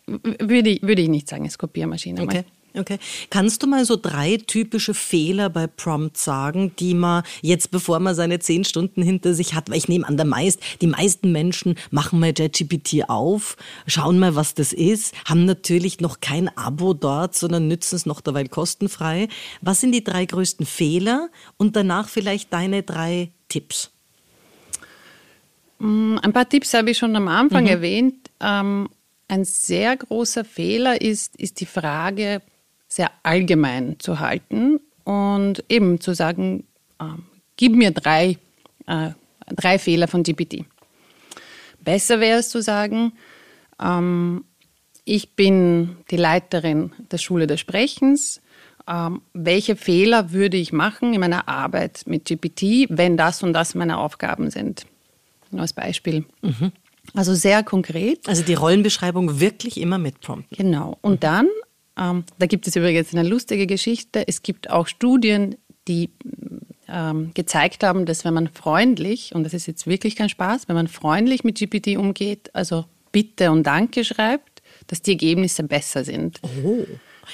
würde 0.05 0.69
ich, 0.69 0.81
würde 0.81 1.01
ich 1.01 1.09
nicht 1.09 1.29
sagen, 1.29 1.45
ist 1.45 1.57
Kopiermaschine. 1.57 2.21
Okay. 2.21 2.43
Okay. 2.73 2.99
Kannst 3.29 3.61
du 3.63 3.67
mal 3.67 3.85
so 3.85 3.97
drei 3.97 4.37
typische 4.37 4.93
Fehler 4.93 5.49
bei 5.49 5.67
Prompts 5.67 6.23
sagen, 6.23 6.73
die 6.79 6.93
man 6.93 7.23
jetzt, 7.41 7.71
bevor 7.71 7.99
man 7.99 8.15
seine 8.15 8.39
zehn 8.39 8.63
Stunden 8.63 9.01
hinter 9.01 9.33
sich 9.33 9.53
hat, 9.53 9.69
weil 9.69 9.77
ich 9.77 9.89
nehme 9.89 10.07
an, 10.07 10.15
der 10.15 10.25
meist, 10.25 10.61
die 10.79 10.87
meisten 10.87 11.31
Menschen 11.31 11.75
machen 11.89 12.19
mal 12.19 12.33
JetGPT 12.35 13.09
auf, 13.09 13.57
schauen 13.87 14.19
mal, 14.19 14.35
was 14.35 14.53
das 14.53 14.71
ist, 14.71 15.13
haben 15.25 15.45
natürlich 15.45 15.99
noch 15.99 16.21
kein 16.21 16.55
Abo 16.57 16.93
dort, 16.93 17.35
sondern 17.35 17.67
nützen 17.67 17.95
es 17.95 18.05
noch 18.05 18.21
derweil 18.21 18.47
kostenfrei. 18.47 19.27
Was 19.59 19.81
sind 19.81 19.91
die 19.91 20.03
drei 20.03 20.25
größten 20.25 20.65
Fehler 20.65 21.29
und 21.57 21.75
danach 21.75 22.07
vielleicht 22.07 22.53
deine 22.53 22.83
drei 22.83 23.31
Tipps? 23.49 23.91
Mm, 25.81 26.19
ein 26.21 26.31
paar 26.31 26.47
Tipps 26.47 26.73
habe 26.75 26.91
ich 26.91 26.99
schon 26.99 27.15
am 27.15 27.27
Anfang 27.27 27.63
mhm. 27.63 27.69
erwähnt. 27.69 28.29
Ähm, 28.39 28.87
ein 29.27 29.45
sehr 29.45 29.97
großer 29.97 30.45
Fehler 30.45 31.01
ist, 31.01 31.35
ist 31.37 31.59
die 31.59 31.65
Frage 31.65 32.41
sehr 32.87 33.09
allgemein 33.23 33.95
zu 33.99 34.19
halten 34.19 34.79
und 35.05 35.63
eben 35.69 35.99
zu 35.99 36.13
sagen, 36.13 36.65
äh, 36.99 37.05
gib 37.57 37.75
mir 37.75 37.91
drei, 37.91 38.37
äh, 38.85 39.09
drei 39.55 39.79
Fehler 39.79 40.07
von 40.07 40.21
GPT. 40.21 40.65
Besser 41.79 42.19
wäre 42.19 42.39
es 42.39 42.49
zu 42.49 42.61
sagen, 42.61 43.13
ähm, 43.81 44.45
ich 45.03 45.35
bin 45.35 45.97
die 46.11 46.17
Leiterin 46.17 46.91
der 47.11 47.17
Schule 47.17 47.47
des 47.47 47.59
Sprechens. 47.59 48.41
Ähm, 48.87 49.21
welche 49.33 49.75
Fehler 49.75 50.31
würde 50.31 50.57
ich 50.57 50.73
machen 50.73 51.13
in 51.13 51.21
meiner 51.21 51.47
Arbeit 51.47 52.03
mit 52.05 52.25
GPT, 52.25 52.87
wenn 52.89 53.17
das 53.17 53.41
und 53.41 53.53
das 53.53 53.73
meine 53.73 53.97
Aufgaben 53.97 54.51
sind? 54.51 54.85
Als 55.59 55.73
Beispiel. 55.73 56.25
Mhm. 56.41 56.71
Also 57.13 57.33
sehr 57.33 57.63
konkret. 57.63 58.27
Also 58.27 58.43
die 58.43 58.53
Rollenbeschreibung 58.53 59.39
wirklich 59.39 59.79
immer 59.79 59.97
mit 59.97 60.21
Prompt. 60.21 60.49
Genau. 60.51 60.97
Und 61.01 61.13
mhm. 61.13 61.19
dann, 61.19 61.47
ähm, 61.97 62.23
da 62.37 62.45
gibt 62.45 62.67
es 62.67 62.75
übrigens 62.75 63.13
eine 63.13 63.27
lustige 63.27 63.67
Geschichte. 63.67 64.27
Es 64.27 64.43
gibt 64.43 64.69
auch 64.69 64.87
Studien, 64.87 65.55
die 65.87 66.09
ähm, 66.87 67.31
gezeigt 67.33 67.83
haben, 67.83 68.05
dass 68.05 68.23
wenn 68.23 68.33
man 68.33 68.47
freundlich, 68.47 69.33
und 69.33 69.43
das 69.43 69.53
ist 69.53 69.65
jetzt 69.65 69.87
wirklich 69.87 70.15
kein 70.15 70.29
Spaß, 70.29 70.67
wenn 70.67 70.75
man 70.75 70.87
freundlich 70.87 71.43
mit 71.43 71.57
GPT 71.57 71.97
umgeht, 71.97 72.49
also 72.53 72.85
Bitte 73.11 73.51
und 73.51 73.63
Danke 73.63 74.05
schreibt, 74.05 74.61
dass 74.87 75.01
die 75.01 75.11
Ergebnisse 75.11 75.63
besser 75.63 76.03
sind. 76.03 76.39
Oh. 76.63 76.85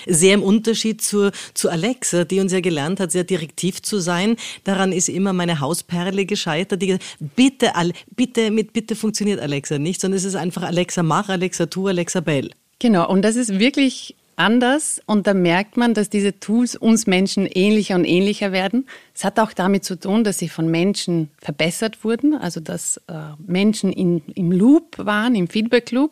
Sehr 0.06 0.34
im 0.34 0.44
Unterschied 0.44 1.02
zu, 1.02 1.32
zu 1.54 1.70
Alexa, 1.70 2.26
die 2.26 2.40
uns 2.40 2.52
ja 2.52 2.60
gelernt 2.60 3.00
hat, 3.00 3.12
sehr 3.12 3.24
direktiv 3.24 3.82
zu 3.82 4.00
sein. 4.00 4.36
Daran 4.64 4.92
ist 4.92 5.10
immer 5.10 5.34
meine 5.34 5.60
Hausperle 5.60 6.26
gescheitert. 6.26 6.82
Die 6.82 6.98
bitte, 7.36 7.72
bitte, 8.16 8.52
mit 8.52 8.74
bitte 8.74 8.96
funktioniert 8.96 9.40
Alexa 9.40 9.78
nicht, 9.78 10.02
sondern 10.02 10.18
es 10.18 10.26
ist 10.26 10.36
einfach 10.36 10.64
Alexa 10.64 11.04
mach, 11.04 11.30
Alexa 11.30 11.66
tu, 11.68 11.88
Alexa 11.88 12.20
bell. 12.20 12.52
Genau, 12.80 13.10
und 13.10 13.24
das 13.24 13.36
ist 13.36 13.60
wirklich 13.60 14.16
anders 14.38 15.02
und 15.08 15.28
da 15.28 15.34
merkt 15.34 15.78
man, 15.78 15.94
dass 15.94 16.10
diese 16.10 16.40
Tools 16.40 16.76
uns 16.76 17.08
Menschen 17.08 17.48
ähnlicher 17.48 17.96
und 17.96 18.06
ähnlicher 18.06 18.52
werden. 18.52 18.88
Es 19.14 19.24
hat 19.24 19.40
auch 19.40 19.52
damit 19.52 19.84
zu 19.84 20.00
tun, 20.00 20.24
dass 20.24 20.38
sie 20.38 20.48
von 20.48 20.70
Menschen 20.70 21.30
verbessert 21.42 22.04
wurden, 22.04 22.36
also 22.36 22.60
dass 22.60 22.98
äh, 23.08 23.14
Menschen 23.46 23.92
in, 23.92 24.22
im 24.36 24.52
Loop 24.52 24.98
waren, 25.00 25.36
im 25.36 25.48
Feedback-Loop 25.48 26.12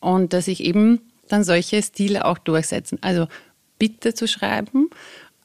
und 0.00 0.32
dass 0.32 0.48
ich 0.48 0.64
eben 0.64 1.00
dann 1.28 1.44
solche 1.44 1.82
Stile 1.82 2.24
auch 2.24 2.38
durchsetzen. 2.38 2.98
Also 3.00 3.26
bitte 3.78 4.14
zu 4.14 4.28
schreiben. 4.28 4.90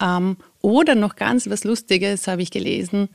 Ähm, 0.01 0.37
oder 0.61 0.95
noch 0.95 1.15
ganz 1.15 1.49
was 1.49 1.63
Lustiges 1.63 2.27
habe 2.27 2.41
ich 2.41 2.51
gelesen, 2.51 3.09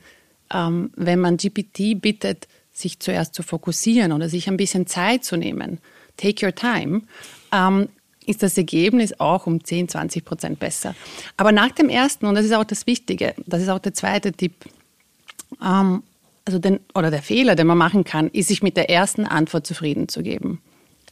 ähm, 0.53 0.91
wenn 0.95 1.19
man 1.19 1.37
GPT 1.37 1.99
bittet, 2.01 2.47
sich 2.71 2.99
zuerst 2.99 3.33
zu 3.33 3.41
fokussieren 3.41 4.11
oder 4.11 4.29
sich 4.29 4.47
ein 4.47 4.57
bisschen 4.57 4.85
Zeit 4.85 5.23
zu 5.23 5.37
nehmen, 5.37 5.79
take 6.17 6.45
your 6.45 6.53
time, 6.53 7.01
ähm, 7.51 7.87
ist 8.25 8.43
das 8.43 8.57
Ergebnis 8.57 9.19
auch 9.19 9.47
um 9.47 9.63
10, 9.63 9.89
20 9.89 10.25
Prozent 10.25 10.59
besser. 10.59 10.95
Aber 11.37 11.51
nach 11.51 11.71
dem 11.71 11.89
ersten, 11.89 12.25
und 12.25 12.35
das 12.35 12.45
ist 12.45 12.53
auch 12.53 12.63
das 12.63 12.87
Wichtige, 12.87 13.33
das 13.45 13.61
ist 13.61 13.69
auch 13.69 13.79
der 13.79 13.93
zweite 13.93 14.33
Tipp, 14.33 14.53
ähm, 15.63 16.03
also 16.43 16.59
den, 16.59 16.79
oder 16.93 17.09
der 17.09 17.21
Fehler, 17.21 17.55
den 17.55 17.67
man 17.67 17.77
machen 17.77 18.03
kann, 18.03 18.29
ist 18.29 18.49
sich 18.49 18.61
mit 18.61 18.77
der 18.77 18.89
ersten 18.89 19.25
Antwort 19.25 19.65
zufrieden 19.65 20.09
zu 20.09 20.21
geben. 20.21 20.61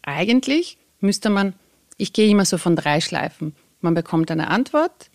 Eigentlich 0.03 0.77
müsste 1.03 1.29
man, 1.29 1.53
ich 1.97 2.13
gehe 2.13 2.29
immer 2.29 2.45
so 2.45 2.57
von 2.57 2.75
drei 2.75 3.01
Schleifen. 3.01 3.55
Man 3.81 3.93
bekommt 3.93 4.31
eine 4.31 4.47
Antwort 4.47 5.09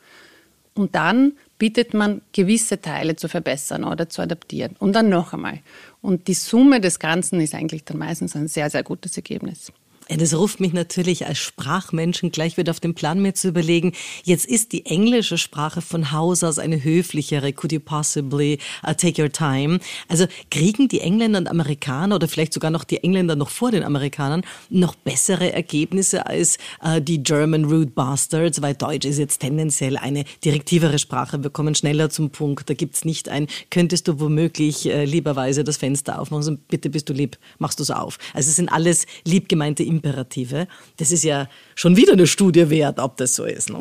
und 0.74 0.94
dann 0.94 1.32
bittet 1.58 1.92
man, 1.92 2.22
gewisse 2.32 2.80
Teile 2.80 3.16
zu 3.16 3.28
verbessern 3.28 3.82
oder 3.82 4.08
zu 4.08 4.22
adaptieren. 4.22 4.76
Und 4.78 4.92
dann 4.92 5.08
noch 5.08 5.32
einmal. 5.32 5.60
Und 6.00 6.28
die 6.28 6.34
Summe 6.34 6.80
des 6.80 7.00
Ganzen 7.00 7.40
ist 7.40 7.54
eigentlich 7.54 7.84
dann 7.84 7.98
meistens 7.98 8.36
ein 8.36 8.46
sehr, 8.46 8.70
sehr 8.70 8.84
gutes 8.84 9.16
Ergebnis. 9.16 9.72
Das 10.08 10.34
ruft 10.34 10.58
mich 10.58 10.72
natürlich 10.72 11.26
als 11.26 11.38
Sprachmenschen 11.38 12.32
gleich 12.32 12.56
wieder 12.56 12.70
auf 12.70 12.80
den 12.80 12.94
Plan, 12.94 13.20
mir 13.20 13.34
zu 13.34 13.48
überlegen, 13.48 13.92
jetzt 14.24 14.46
ist 14.46 14.72
die 14.72 14.86
englische 14.86 15.36
Sprache 15.36 15.82
von 15.82 16.12
Haus 16.12 16.42
aus 16.42 16.58
eine 16.58 16.82
höflichere, 16.82 17.52
could 17.52 17.72
you 17.72 17.80
possibly 17.80 18.58
uh, 18.86 18.94
take 18.94 19.20
your 19.20 19.30
time? 19.30 19.80
Also 20.08 20.26
kriegen 20.50 20.88
die 20.88 21.00
Engländer 21.00 21.38
und 21.38 21.46
Amerikaner 21.46 22.14
oder 22.14 22.26
vielleicht 22.26 22.54
sogar 22.54 22.70
noch 22.70 22.84
die 22.84 23.04
Engländer 23.04 23.36
noch 23.36 23.50
vor 23.50 23.70
den 23.70 23.82
Amerikanern 23.82 24.42
noch 24.70 24.94
bessere 24.94 25.52
Ergebnisse 25.52 26.24
als 26.26 26.56
uh, 26.82 27.00
die 27.00 27.22
German 27.22 27.66
Rude 27.66 27.90
Bastards, 27.90 28.62
weil 28.62 28.74
Deutsch 28.74 29.06
ist 29.06 29.18
jetzt 29.18 29.40
tendenziell 29.40 29.98
eine 29.98 30.24
direktivere 30.42 30.98
Sprache, 30.98 31.42
wir 31.42 31.50
kommen 31.50 31.74
schneller 31.74 32.08
zum 32.08 32.30
Punkt, 32.30 32.70
da 32.70 32.74
gibt's 32.74 33.04
nicht 33.04 33.28
ein, 33.28 33.46
könntest 33.70 34.08
du 34.08 34.20
womöglich 34.20 34.86
äh, 34.86 35.04
lieberweise 35.04 35.64
das 35.64 35.76
Fenster 35.76 36.18
aufmachen, 36.18 36.42
so, 36.42 36.56
bitte 36.68 36.88
bist 36.88 37.10
du 37.10 37.12
lieb, 37.12 37.36
machst 37.58 37.78
du 37.78 37.82
es 37.82 37.90
auf. 37.90 38.18
Also 38.32 38.48
es 38.48 38.56
sind 38.56 38.72
alles 38.72 39.06
lieb 39.24 39.48
gemeinte 39.50 39.82
Imperative. 39.98 40.66
Das 40.96 41.12
ist 41.12 41.24
ja 41.24 41.48
schon 41.74 41.96
wieder 41.96 42.12
eine 42.12 42.26
Studie 42.26 42.70
wert, 42.70 42.98
ob 42.98 43.16
das 43.16 43.34
so 43.34 43.44
ist. 43.44 43.70
Ne? 43.70 43.78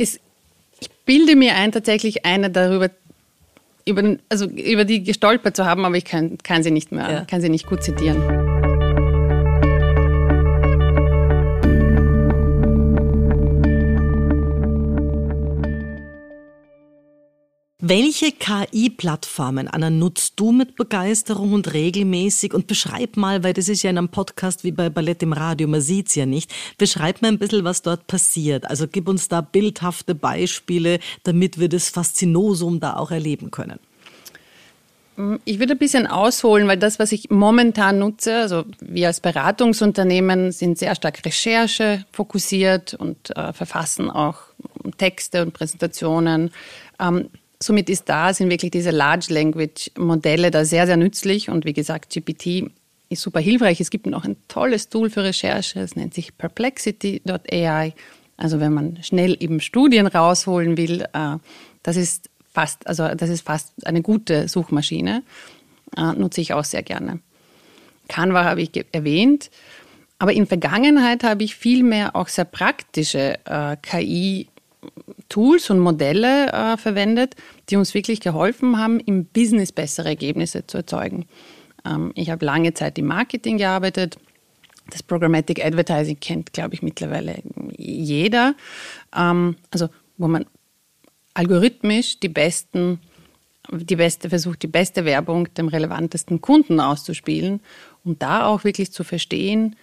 ich 0.79 0.89
bilde 1.05 1.35
mir 1.35 1.55
ein, 1.55 1.71
tatsächlich 1.71 2.25
eine 2.25 2.49
darüber, 2.49 2.89
über, 3.85 4.17
also 4.29 4.45
über 4.45 4.85
die 4.85 5.03
gestolpert 5.03 5.55
zu 5.55 5.65
haben, 5.65 5.85
aber 5.85 5.95
ich 5.95 6.05
kann, 6.05 6.37
kann 6.39 6.63
sie 6.63 6.71
nicht 6.71 6.91
mehr, 6.91 7.11
ja. 7.11 7.25
kann 7.25 7.41
sie 7.41 7.49
nicht 7.49 7.67
gut 7.67 7.83
zitieren. 7.83 8.56
Welche 17.79 18.31
KI-Plattformen, 18.31 19.67
Anna, 19.67 19.91
nutzt 19.91 20.33
du 20.37 20.51
mit 20.51 20.75
Begeisterung 20.77 21.53
und 21.53 21.75
regelmäßig? 21.75 22.55
Und 22.55 22.65
beschreib 22.65 23.17
mal, 23.17 23.43
weil 23.43 23.53
das 23.53 23.69
ist 23.69 23.83
ja 23.83 23.91
in 23.91 23.99
einem 23.99 24.09
Podcast 24.09 24.63
wie 24.63 24.71
bei 24.71 24.89
Ballett 24.89 25.21
im 25.21 25.31
Radio, 25.31 25.67
man 25.67 25.81
sieht's 25.81 26.15
ja 26.15 26.25
nicht. 26.25 26.51
Beschreib 26.79 27.21
mal 27.21 27.27
ein 27.27 27.37
bisschen, 27.37 27.63
was 27.65 27.83
dort 27.83 28.07
passiert. 28.07 28.67
Also 28.67 28.87
gib 28.87 29.07
uns 29.07 29.27
da 29.27 29.41
bildhafte 29.41 30.15
Beispiele, 30.15 30.97
damit 31.21 31.59
wir 31.59 31.69
das 31.69 31.89
Faszinosum 31.89 32.79
da 32.79 32.95
auch 32.95 33.11
erleben 33.11 33.51
können. 33.51 33.77
Ich 35.45 35.59
würde 35.59 35.73
ein 35.73 35.79
bisschen 35.79 36.07
ausholen, 36.07 36.67
weil 36.67 36.77
das, 36.77 36.97
was 36.97 37.11
ich 37.11 37.29
momentan 37.29 37.99
nutze, 37.99 38.37
also 38.37 38.65
wir 38.79 39.05
als 39.05 39.19
Beratungsunternehmen 39.19 40.51
sind 40.51 40.79
sehr 40.79 40.95
stark 40.95 41.23
Recherche 41.23 42.05
fokussiert 42.11 42.95
und 42.95 43.37
äh, 43.37 43.53
verfassen 43.53 44.09
auch 44.09 44.39
Texte 44.97 45.43
und 45.43 45.53
Präsentationen. 45.53 46.49
Ähm, 46.99 47.29
somit 47.61 47.89
ist 47.89 48.09
da, 48.09 48.33
sind 48.33 48.49
wirklich 48.49 48.71
diese 48.71 48.91
Large 48.91 49.33
Language 49.33 49.91
Modelle 49.97 50.51
da 50.51 50.65
sehr, 50.65 50.85
sehr 50.85 50.97
nützlich 50.97 51.49
und 51.49 51.65
wie 51.65 51.73
gesagt, 51.73 52.11
GPT 52.11 52.71
ist 53.09 53.21
super 53.21 53.39
hilfreich. 53.39 53.79
Es 53.79 53.89
gibt 53.89 54.05
noch 54.05 54.25
ein 54.25 54.35
tolles 54.47 54.89
Tool 54.89 55.09
für 55.09 55.23
Recherche, 55.23 55.79
es 55.79 55.95
nennt 55.95 56.13
sich 56.13 56.37
perplexity.ai. 56.37 57.93
Also 58.37 58.59
wenn 58.59 58.73
man 58.73 59.01
schnell 59.01 59.35
eben 59.39 59.59
Studien 59.59 60.07
rausholen 60.07 60.77
will, 60.77 61.05
äh, 61.13 61.37
das 61.83 61.95
ist 61.97 62.29
fast, 62.51 62.85
also 62.87 63.07
das 63.15 63.29
ist 63.29 63.41
fast 63.41 63.87
eine 63.87 64.01
gute 64.01 64.47
Suchmaschine, 64.47 65.23
äh, 65.95 66.13
nutze 66.13 66.41
ich 66.41 66.53
auch 66.53 66.63
sehr 66.63 66.83
gerne. 66.83 67.19
Canva 68.07 68.43
habe 68.45 68.61
ich 68.61 68.71
erwähnt, 68.91 69.49
aber 70.19 70.33
in 70.33 70.45
Vergangenheit 70.45 71.23
habe 71.23 71.43
ich 71.43 71.55
viel 71.55 71.83
mehr 71.83 72.15
auch 72.15 72.27
sehr 72.27 72.45
praktische 72.45 73.39
äh, 73.45 73.77
KI 73.81 74.47
Tools 75.29 75.69
und 75.69 75.79
Modelle 75.79 76.51
äh, 76.51 76.77
verwendet, 76.77 77.35
die 77.69 77.75
uns 77.75 77.93
wirklich 77.93 78.19
geholfen 78.21 78.77
haben, 78.77 78.99
im 78.99 79.25
Business 79.25 79.71
bessere 79.71 80.09
Ergebnisse 80.09 80.65
zu 80.65 80.77
erzeugen. 80.77 81.25
Ähm, 81.85 82.11
ich 82.15 82.29
habe 82.29 82.45
lange 82.45 82.73
Zeit 82.73 82.97
im 82.97 83.05
Marketing 83.05 83.57
gearbeitet. 83.57 84.17
Das 84.89 85.03
Programmatic 85.03 85.63
Advertising 85.63 86.19
kennt, 86.19 86.53
glaube 86.53 86.73
ich, 86.73 86.81
mittlerweile 86.81 87.41
jeder. 87.77 88.55
Ähm, 89.15 89.57
also 89.71 89.89
wo 90.17 90.27
man 90.27 90.45
algorithmisch 91.33 92.19
die 92.19 92.29
besten, 92.29 92.99
die 93.71 93.95
beste 93.95 94.29
versucht, 94.29 94.63
die 94.63 94.67
beste 94.67 95.05
Werbung 95.05 95.53
dem 95.53 95.67
relevantesten 95.67 96.41
Kunden 96.41 96.79
auszuspielen 96.79 97.59
und 98.03 98.21
da 98.21 98.45
auch 98.45 98.63
wirklich 98.63 98.91
zu 98.91 99.03
verstehen, 99.03 99.75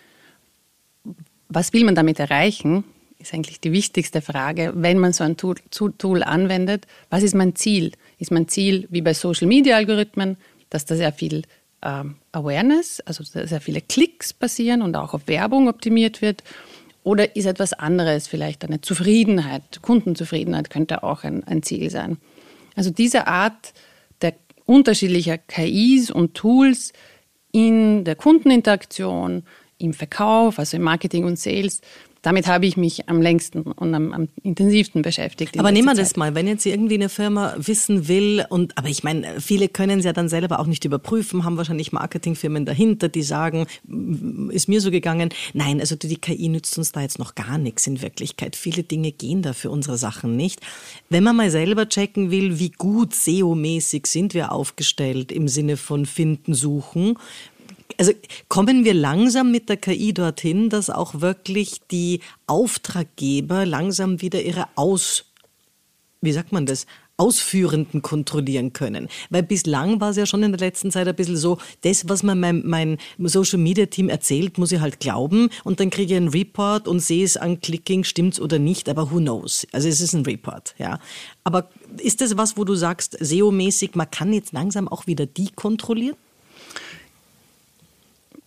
was 1.48 1.72
will 1.72 1.84
man 1.84 1.94
damit 1.94 2.18
erreichen 2.18 2.84
ist 3.24 3.34
eigentlich 3.34 3.60
die 3.60 3.72
wichtigste 3.72 4.20
Frage, 4.20 4.72
wenn 4.74 4.98
man 4.98 5.12
so 5.12 5.24
ein 5.24 5.36
Tool, 5.36 5.56
Tool 5.70 6.22
anwendet. 6.22 6.86
Was 7.10 7.22
ist 7.22 7.34
mein 7.34 7.56
Ziel? 7.56 7.92
Ist 8.18 8.30
mein 8.30 8.48
Ziel, 8.48 8.86
wie 8.90 9.00
bei 9.00 9.14
Social-Media-Algorithmen, 9.14 10.36
dass 10.70 10.84
da 10.84 10.94
sehr 10.94 11.12
viel 11.12 11.42
ähm, 11.82 12.16
Awareness, 12.32 13.00
also 13.00 13.24
sehr 13.24 13.60
viele 13.60 13.80
Klicks 13.80 14.32
passieren 14.32 14.82
und 14.82 14.96
auch 14.96 15.14
auf 15.14 15.26
Werbung 15.26 15.68
optimiert 15.68 16.22
wird? 16.22 16.44
Oder 17.02 17.36
ist 17.36 17.46
etwas 17.46 17.72
anderes, 17.72 18.28
vielleicht 18.28 18.64
eine 18.64 18.80
Zufriedenheit, 18.80 19.82
Kundenzufriedenheit 19.82 20.70
könnte 20.70 21.02
auch 21.02 21.24
ein, 21.24 21.44
ein 21.44 21.62
Ziel 21.62 21.90
sein? 21.90 22.18
Also 22.76 22.90
diese 22.90 23.26
Art 23.26 23.72
der 24.22 24.34
unterschiedlicher 24.64 25.38
KIs 25.38 26.10
und 26.10 26.34
Tools 26.34 26.92
in 27.52 28.04
der 28.04 28.16
Kundeninteraktion, 28.16 29.44
im 29.78 29.92
Verkauf, 29.92 30.58
also 30.58 30.76
im 30.76 30.82
Marketing 30.82 31.24
und 31.24 31.38
Sales, 31.38 31.80
damit 32.24 32.46
habe 32.46 32.64
ich 32.64 32.78
mich 32.78 33.08
am 33.10 33.20
längsten 33.20 33.60
und 33.60 33.94
am, 33.94 34.12
am 34.12 34.28
intensivsten 34.42 35.02
beschäftigt. 35.02 35.58
Aber 35.58 35.70
nehmen 35.70 35.86
wir 35.88 35.94
das 35.94 36.16
mal, 36.16 36.34
wenn 36.34 36.48
jetzt 36.48 36.64
irgendwie 36.64 36.94
eine 36.94 37.10
Firma 37.10 37.54
wissen 37.58 38.08
will 38.08 38.46
und, 38.48 38.78
aber 38.78 38.88
ich 38.88 39.04
meine, 39.04 39.42
viele 39.42 39.68
können 39.68 39.98
es 39.98 40.06
ja 40.06 40.14
dann 40.14 40.30
selber 40.30 40.58
auch 40.58 40.66
nicht 40.66 40.86
überprüfen, 40.86 41.44
haben 41.44 41.58
wahrscheinlich 41.58 41.92
Marketingfirmen 41.92 42.64
dahinter, 42.64 43.08
die 43.08 43.22
sagen, 43.22 43.66
ist 44.48 44.68
mir 44.68 44.80
so 44.80 44.90
gegangen. 44.90 45.28
Nein, 45.52 45.80
also 45.80 45.96
die 45.96 46.16
KI 46.16 46.48
nützt 46.48 46.78
uns 46.78 46.92
da 46.92 47.02
jetzt 47.02 47.18
noch 47.18 47.34
gar 47.34 47.58
nichts 47.58 47.86
in 47.86 48.00
Wirklichkeit. 48.00 48.56
Viele 48.56 48.84
Dinge 48.84 49.12
gehen 49.12 49.42
da 49.42 49.52
für 49.52 49.70
unsere 49.70 49.98
Sachen 49.98 50.34
nicht. 50.34 50.60
Wenn 51.10 51.24
man 51.24 51.36
mal 51.36 51.50
selber 51.50 51.90
checken 51.90 52.30
will, 52.30 52.58
wie 52.58 52.70
gut 52.70 53.12
SEO-mäßig 53.14 54.06
sind 54.06 54.32
wir 54.32 54.50
aufgestellt 54.50 55.30
im 55.30 55.46
Sinne 55.46 55.76
von 55.76 56.06
finden, 56.06 56.54
suchen, 56.54 57.18
also 57.98 58.12
kommen 58.48 58.84
wir 58.84 58.94
langsam 58.94 59.50
mit 59.50 59.68
der 59.68 59.76
KI 59.76 60.12
dorthin, 60.12 60.68
dass 60.68 60.90
auch 60.90 61.20
wirklich 61.20 61.80
die 61.90 62.20
Auftraggeber 62.46 63.66
langsam 63.66 64.20
wieder 64.20 64.42
ihre 64.42 64.66
Aus, 64.74 65.26
wie 66.20 66.32
sagt 66.32 66.52
man 66.52 66.66
das, 66.66 66.86
Ausführenden 67.16 68.02
kontrollieren 68.02 68.72
können. 68.72 69.08
Weil 69.30 69.44
bislang 69.44 70.00
war 70.00 70.10
es 70.10 70.16
ja 70.16 70.26
schon 70.26 70.42
in 70.42 70.50
der 70.50 70.58
letzten 70.58 70.90
Zeit 70.90 71.06
ein 71.06 71.14
bisschen 71.14 71.36
so, 71.36 71.58
das, 71.82 72.08
was 72.08 72.24
mir 72.24 72.34
mein, 72.34 72.62
mein 72.64 72.98
Social 73.18 73.60
Media 73.60 73.86
Team 73.86 74.08
erzählt, 74.08 74.58
muss 74.58 74.72
ich 74.72 74.80
halt 74.80 74.98
glauben 74.98 75.48
und 75.62 75.78
dann 75.78 75.90
kriege 75.90 76.12
ich 76.12 76.16
einen 76.16 76.28
Report 76.28 76.88
und 76.88 76.98
sehe 76.98 77.24
es 77.24 77.36
an 77.36 77.60
Clicking, 77.60 78.02
stimmt's 78.02 78.40
oder 78.40 78.58
nicht, 78.58 78.88
aber 78.88 79.12
who 79.12 79.18
knows? 79.18 79.64
Also 79.70 79.88
es 79.88 80.00
ist 80.00 80.12
ein 80.14 80.24
Report, 80.24 80.74
ja. 80.78 80.98
Aber 81.44 81.70
ist 81.98 82.20
das 82.20 82.36
was, 82.36 82.56
wo 82.56 82.64
du 82.64 82.74
sagst, 82.74 83.16
SEO-mäßig, 83.20 83.90
man 83.94 84.10
kann 84.10 84.32
jetzt 84.32 84.52
langsam 84.52 84.88
auch 84.88 85.06
wieder 85.06 85.26
die 85.26 85.50
kontrollieren? 85.54 86.16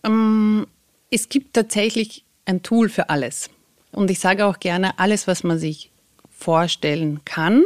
Ähm, 0.04 0.66
es 1.10 1.28
gibt 1.28 1.54
tatsächlich 1.54 2.24
ein 2.44 2.62
Tool 2.62 2.88
für 2.88 3.10
alles. 3.10 3.50
Und 3.92 4.10
ich 4.10 4.20
sage 4.20 4.46
auch 4.46 4.58
gerne, 4.60 4.98
alles, 4.98 5.26
was 5.26 5.44
man 5.44 5.58
sich 5.58 5.90
vorstellen 6.30 7.20
kann, 7.24 7.64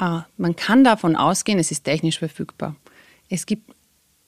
äh, 0.00 0.20
man 0.36 0.56
kann 0.56 0.84
davon 0.84 1.16
ausgehen, 1.16 1.58
es 1.58 1.70
ist 1.70 1.84
technisch 1.84 2.18
verfügbar. 2.18 2.76
Es 3.28 3.46
gibt 3.46 3.70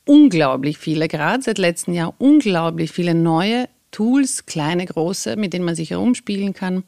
unglaublich 0.05 0.79
viele, 0.79 1.09
gerade 1.09 1.43
seit 1.43 1.59
letztem 1.59 1.95
Jahr, 1.95 2.15
unglaublich 2.19 2.91
viele 2.91 3.15
neue 3.15 3.69
Tools, 3.91 4.47
kleine, 4.47 4.87
große, 4.87 5.37
mit 5.37 5.53
denen 5.53 5.65
man 5.65 5.75
sich 5.75 5.91
herumspielen 5.91 6.53
kann 6.53 6.85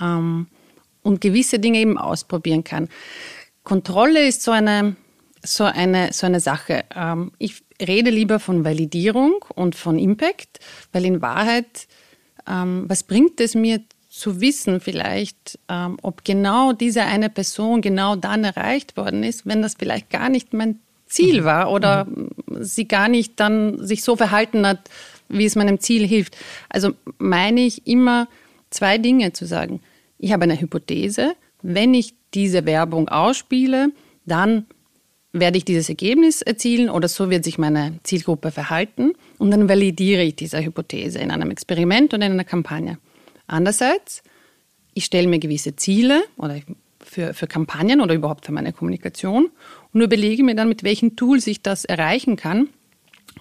ähm, 0.00 0.46
und 1.02 1.20
gewisse 1.20 1.58
Dinge 1.58 1.78
eben 1.78 1.98
ausprobieren 1.98 2.64
kann. 2.64 2.88
Kontrolle 3.62 4.26
ist 4.26 4.42
so 4.42 4.50
eine, 4.50 4.96
so 5.42 5.64
eine, 5.64 6.12
so 6.12 6.26
eine 6.26 6.40
Sache. 6.40 6.84
Ähm, 6.94 7.32
ich 7.38 7.62
rede 7.80 8.10
lieber 8.10 8.38
von 8.38 8.64
Validierung 8.64 9.44
und 9.54 9.74
von 9.74 9.98
Impact, 9.98 10.60
weil 10.92 11.04
in 11.04 11.22
Wahrheit, 11.22 11.88
ähm, 12.48 12.84
was 12.88 13.02
bringt 13.02 13.40
es 13.40 13.54
mir 13.54 13.80
zu 14.08 14.40
wissen 14.40 14.80
vielleicht, 14.80 15.58
ähm, 15.68 15.96
ob 16.02 16.24
genau 16.24 16.72
diese 16.72 17.02
eine 17.02 17.30
Person 17.30 17.80
genau 17.80 18.16
dann 18.16 18.44
erreicht 18.44 18.96
worden 18.96 19.22
ist, 19.22 19.46
wenn 19.46 19.62
das 19.62 19.74
vielleicht 19.78 20.10
gar 20.10 20.28
nicht 20.28 20.52
mein 20.52 20.80
Ziel 21.06 21.42
mhm. 21.42 21.44
war 21.44 21.70
oder 21.70 22.06
mhm. 22.06 22.30
sie 22.60 22.88
gar 22.88 23.08
nicht 23.08 23.38
dann 23.38 23.84
sich 23.84 24.02
so 24.02 24.16
verhalten 24.16 24.66
hat, 24.66 24.90
wie 25.28 25.44
es 25.44 25.56
meinem 25.56 25.78
Ziel 25.80 26.06
hilft. 26.06 26.36
Also 26.68 26.92
meine 27.18 27.60
ich 27.60 27.86
immer 27.86 28.28
zwei 28.70 28.98
Dinge 28.98 29.32
zu 29.32 29.46
sagen. 29.46 29.80
Ich 30.18 30.32
habe 30.32 30.44
eine 30.44 30.60
Hypothese. 30.60 31.34
Wenn 31.62 31.94
ich 31.94 32.14
diese 32.34 32.66
Werbung 32.66 33.08
ausspiele, 33.08 33.92
dann 34.26 34.66
werde 35.32 35.58
ich 35.58 35.64
dieses 35.64 35.88
Ergebnis 35.88 36.42
erzielen 36.42 36.90
oder 36.90 37.08
so 37.08 37.30
wird 37.30 37.44
sich 37.44 37.58
meine 37.58 37.98
Zielgruppe 38.02 38.50
verhalten 38.50 39.12
und 39.38 39.50
dann 39.50 39.68
validiere 39.68 40.22
ich 40.22 40.36
diese 40.36 40.62
Hypothese 40.62 41.18
in 41.18 41.30
einem 41.30 41.50
Experiment 41.50 42.12
oder 42.12 42.26
in 42.26 42.32
einer 42.32 42.44
Kampagne. 42.44 42.98
Andererseits, 43.46 44.22
ich 44.94 45.04
stelle 45.04 45.28
mir 45.28 45.38
gewisse 45.38 45.76
Ziele 45.76 46.22
oder 46.36 46.60
für, 47.00 47.32
für 47.32 47.46
Kampagnen 47.46 48.00
oder 48.00 48.14
überhaupt 48.14 48.46
für 48.46 48.52
meine 48.52 48.72
Kommunikation 48.72 49.50
und 49.92 50.00
überlege 50.00 50.42
mir 50.42 50.54
dann, 50.54 50.68
mit 50.68 50.82
welchen 50.82 51.16
Tools 51.16 51.46
ich 51.46 51.62
das 51.62 51.84
erreichen 51.84 52.36
kann 52.36 52.68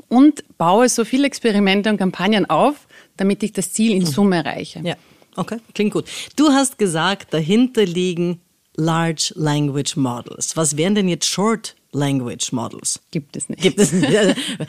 und 0.08 0.44
baue 0.58 0.90
so 0.90 1.06
viele 1.06 1.26
Experimente 1.26 1.90
und 1.90 1.98
Kampagnen 1.98 2.50
auf, 2.50 2.88
damit 3.18 3.44
ich 3.44 3.54
das 3.54 3.74
Ziel 3.74 3.94
in 3.94 4.06
Summe 4.06 4.38
erreiche. 4.38 4.82
Ja, 4.84 4.96
okay, 5.36 5.58
klingt 5.74 5.94
gut. 5.94 6.06
Du 6.36 6.50
hast 6.50 6.78
gesagt, 6.78 7.34
dahinter 7.34 7.86
liegen 7.86 8.42
Large 8.76 9.34
Language 9.36 9.98
Models. 9.98 10.56
Was 10.56 10.78
wären 10.78 10.96
denn 10.96 11.08
jetzt 11.08 11.28
Short 11.28 11.76
Language 11.92 12.52
Models. 12.52 13.00
Gibt 13.10 13.36
es 13.36 13.50
nicht. 13.50 13.62
Gibt 13.62 13.80
es 13.80 13.92
nicht. 13.92 14.14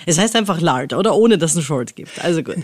Es 0.06 0.18
heißt 0.18 0.35
einfach 0.37 0.61
Large, 0.61 0.96
oder? 0.96 1.14
Ohne 1.14 1.37
dass 1.37 1.52
es 1.52 1.59
ein 1.59 1.62
Short 1.62 1.94
gibt. 1.94 2.22
Also 2.24 2.42
gut. 2.42 2.56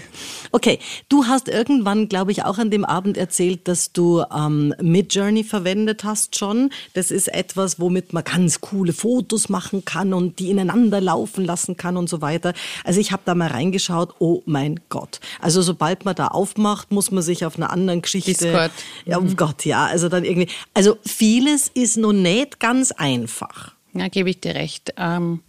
Okay, 0.50 0.78
du 1.08 1.26
hast 1.26 1.48
irgendwann, 1.48 2.08
glaube 2.08 2.32
ich, 2.32 2.44
auch 2.44 2.56
an 2.56 2.70
dem 2.70 2.84
Abend 2.84 3.18
erzählt, 3.18 3.68
dass 3.68 3.92
du 3.92 4.24
ähm, 4.34 4.74
Midjourney 4.80 5.44
verwendet 5.44 6.04
hast 6.04 6.38
schon. 6.38 6.70
Das 6.94 7.10
ist 7.10 7.28
etwas, 7.28 7.78
womit 7.78 8.14
man 8.14 8.24
ganz 8.24 8.62
coole 8.62 8.94
Fotos 8.94 9.50
machen 9.50 9.84
kann 9.84 10.14
und 10.14 10.38
die 10.38 10.50
ineinander 10.50 11.02
laufen 11.02 11.44
lassen 11.44 11.76
kann 11.76 11.98
und 11.98 12.08
so 12.08 12.22
weiter. 12.22 12.54
Also 12.82 12.98
ich 12.98 13.12
habe 13.12 13.22
da 13.26 13.34
mal 13.34 13.48
reingeschaut. 13.48 14.14
Oh 14.20 14.42
mein 14.46 14.80
Gott. 14.88 15.20
Also 15.40 15.60
sobald 15.60 16.06
man 16.06 16.14
da 16.14 16.28
aufmacht, 16.28 16.92
muss 16.92 17.10
man 17.10 17.22
sich 17.22 17.44
auf 17.44 17.56
einer 17.56 17.70
anderen 17.70 18.00
Geschichte... 18.00 18.32
Discord. 18.32 18.72
Ja, 19.04 19.18
oh 19.18 19.34
Gott, 19.36 19.66
ja. 19.66 19.84
Also 19.84 20.08
dann 20.08 20.24
irgendwie... 20.24 20.48
Also 20.72 20.96
vieles 21.04 21.70
ist 21.74 21.98
noch 21.98 22.14
nicht 22.14 22.58
ganz 22.58 22.92
einfach. 22.92 23.75
Ja, 23.96 24.08
gebe 24.08 24.30
ich 24.30 24.40
dir 24.40 24.54
recht. 24.54 24.94
Ähm, 24.96 25.40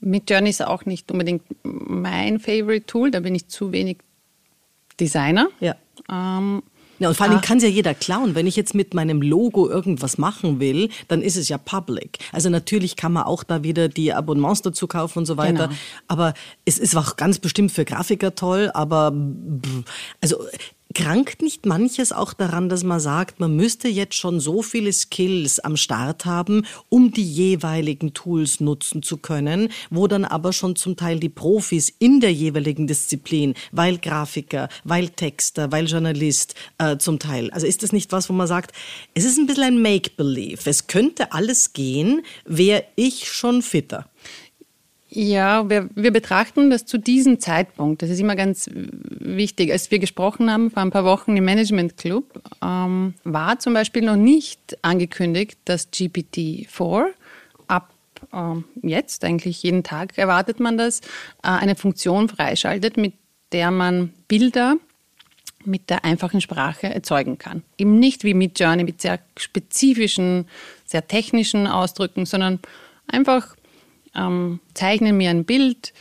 Midjourney 0.00 0.50
ist 0.50 0.64
auch 0.64 0.84
nicht 0.84 1.10
unbedingt 1.10 1.42
mein 1.62 2.40
Favorite 2.40 2.86
Tool, 2.86 3.10
da 3.10 3.20
bin 3.20 3.34
ich 3.34 3.48
zu 3.48 3.72
wenig 3.72 3.98
Designer. 4.98 5.48
Ja. 5.60 5.76
Ähm, 6.10 6.62
ja, 7.02 7.08
und 7.08 7.16
vor 7.16 7.26
allem 7.26 7.40
kann 7.40 7.56
es 7.56 7.64
ja 7.64 7.68
jeder 7.68 7.94
klauen. 7.94 8.36
Wenn 8.36 8.46
ich 8.46 8.54
jetzt 8.54 8.76
mit 8.76 8.94
meinem 8.94 9.22
Logo 9.22 9.68
irgendwas 9.68 10.18
machen 10.18 10.60
will, 10.60 10.88
dann 11.08 11.20
ist 11.20 11.36
es 11.36 11.48
ja 11.48 11.58
public. 11.58 12.18
Also 12.30 12.48
natürlich 12.48 12.94
kann 12.94 13.12
man 13.12 13.24
auch 13.24 13.42
da 13.42 13.64
wieder 13.64 13.88
die 13.88 14.12
Abonnements 14.12 14.62
dazu 14.62 14.86
kaufen 14.86 15.20
und 15.20 15.26
so 15.26 15.36
weiter. 15.36 15.66
Genau. 15.66 15.80
Aber 16.06 16.34
es 16.64 16.78
ist 16.78 16.96
auch 16.96 17.16
ganz 17.16 17.40
bestimmt 17.40 17.72
für 17.72 17.84
Grafiker 17.84 18.36
toll. 18.36 18.70
Aber 18.72 19.12
also 20.20 20.44
Krankt 20.94 21.42
nicht 21.42 21.64
manches 21.64 22.12
auch 22.12 22.32
daran, 22.32 22.68
dass 22.68 22.82
man 22.82 23.00
sagt, 23.00 23.40
man 23.40 23.54
müsste 23.54 23.88
jetzt 23.88 24.14
schon 24.14 24.40
so 24.40 24.62
viele 24.62 24.92
Skills 24.92 25.60
am 25.60 25.76
Start 25.76 26.24
haben, 26.24 26.66
um 26.88 27.12
die 27.12 27.22
jeweiligen 27.22 28.14
Tools 28.14 28.60
nutzen 28.60 29.02
zu 29.02 29.16
können, 29.16 29.68
wo 29.90 30.06
dann 30.06 30.24
aber 30.24 30.52
schon 30.52 30.76
zum 30.76 30.96
Teil 30.96 31.20
die 31.20 31.28
Profis 31.28 31.88
in 31.98 32.20
der 32.20 32.32
jeweiligen 32.32 32.86
Disziplin, 32.86 33.54
weil 33.70 33.98
Grafiker, 33.98 34.68
weil 34.84 35.08
Texter, 35.08 35.70
weil 35.72 35.86
Journalist 35.86 36.54
äh, 36.78 36.96
zum 36.98 37.18
Teil. 37.18 37.50
Also 37.52 37.66
ist 37.66 37.82
das 37.82 37.92
nicht 37.92 38.12
was, 38.12 38.28
wo 38.28 38.32
man 38.32 38.46
sagt, 38.46 38.74
es 39.14 39.24
ist 39.24 39.38
ein 39.38 39.46
bisschen 39.46 39.64
ein 39.64 39.82
Make-Believe. 39.82 40.68
Es 40.68 40.88
könnte 40.88 41.32
alles 41.32 41.72
gehen, 41.72 42.22
wäre 42.44 42.84
ich 42.96 43.28
schon 43.28 43.62
fitter. 43.62 44.06
Ja, 45.14 45.68
wir, 45.68 45.90
wir 45.94 46.10
betrachten 46.10 46.70
das 46.70 46.86
zu 46.86 46.96
diesem 46.96 47.38
Zeitpunkt. 47.38 48.00
Das 48.00 48.08
ist 48.08 48.18
immer 48.18 48.34
ganz 48.34 48.70
wichtig. 48.72 49.70
Als 49.70 49.90
wir 49.90 49.98
gesprochen 49.98 50.50
haben 50.50 50.70
vor 50.70 50.80
ein 50.80 50.90
paar 50.90 51.04
Wochen 51.04 51.36
im 51.36 51.44
Management 51.44 51.98
Club, 51.98 52.40
ähm, 52.62 53.12
war 53.22 53.58
zum 53.58 53.74
Beispiel 53.74 54.00
noch 54.00 54.16
nicht 54.16 54.78
angekündigt, 54.80 55.58
dass 55.66 55.92
GPT-4 55.92 57.08
ab 57.68 57.90
ähm, 58.32 58.64
jetzt, 58.80 59.26
eigentlich 59.26 59.62
jeden 59.62 59.82
Tag 59.82 60.16
erwartet 60.16 60.60
man 60.60 60.78
das, 60.78 61.00
äh, 61.42 61.48
eine 61.48 61.76
Funktion 61.76 62.30
freischaltet, 62.30 62.96
mit 62.96 63.12
der 63.52 63.70
man 63.70 64.14
Bilder 64.28 64.76
mit 65.66 65.90
der 65.90 66.06
einfachen 66.06 66.40
Sprache 66.40 66.86
erzeugen 66.86 67.36
kann. 67.36 67.62
Eben 67.76 67.98
nicht 67.98 68.24
wie 68.24 68.32
mit 68.32 68.58
Journey 68.58 68.82
mit 68.82 69.02
sehr 69.02 69.18
spezifischen, 69.36 70.46
sehr 70.86 71.06
technischen 71.06 71.66
Ausdrücken, 71.66 72.24
sondern 72.24 72.60
einfach 73.08 73.54
ähm, 74.14 74.60
zeichnen 74.74 75.16
mir 75.16 75.30
ein 75.30 75.44
Bild 75.44 75.92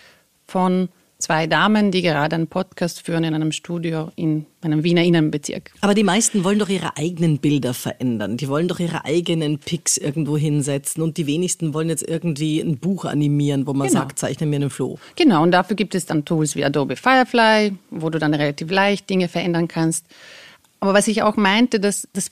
von 0.47 0.89
zwei 1.21 1.47
Damen, 1.47 1.91
die 1.91 2.02
gerade 2.02 2.36
einen 2.36 2.47
Podcast 2.47 3.06
führen 3.06 3.24
in 3.24 3.34
einem 3.34 3.52
Studio 3.52 4.12
in 4.15 4.45
einem 4.62 4.84
Wiener 4.84 5.04
Innenbezirk. 5.04 5.71
Aber 5.82 5.93
die 5.93 6.04
meisten 6.04 6.43
wollen 6.43 6.60
doch 6.60 6.69
ihre 6.69 6.97
eigenen 6.97 7.38
Bilder 7.38 7.74
verändern. 7.74 8.38
Die 8.38 8.50
wollen 8.50 8.67
doch 8.67 8.80
ihre 8.80 9.06
eigenen 9.06 9.60
Pics 9.60 9.97
irgendwo 9.97 10.38
hinsetzen. 10.38 11.02
Und 11.02 11.17
die 11.17 11.28
wenigsten 11.28 11.74
wollen 11.74 11.89
jetzt 11.89 12.08
irgendwie 12.08 12.60
ein 12.60 12.78
Buch 12.78 13.06
animieren, 13.06 13.67
wo 13.67 13.74
man 13.74 13.88
genau. 13.88 14.02
sagt, 14.02 14.19
zeichne 14.19 14.47
mir 14.47 14.58
einen 14.58 14.69
Floh. 14.69 15.00
Genau, 15.15 15.43
und 15.43 15.52
dafür 15.52 15.76
gibt 15.76 15.95
es 15.95 16.06
dann 16.06 16.26
Tools 16.26 16.56
wie 16.56 16.65
Adobe 16.65 16.95
Firefly, 16.95 17.74
wo 17.91 18.10
du 18.10 18.19
dann 18.19 18.34
relativ 18.34 18.69
leicht 18.71 19.10
Dinge 19.10 19.28
verändern 19.28 19.67
kannst. 19.67 20.06
Aber 20.80 20.93
was 20.93 21.08
ich 21.08 21.21
auch 21.21 21.38
meinte, 21.38 21.80
dass 21.80 22.08
das 22.13 22.32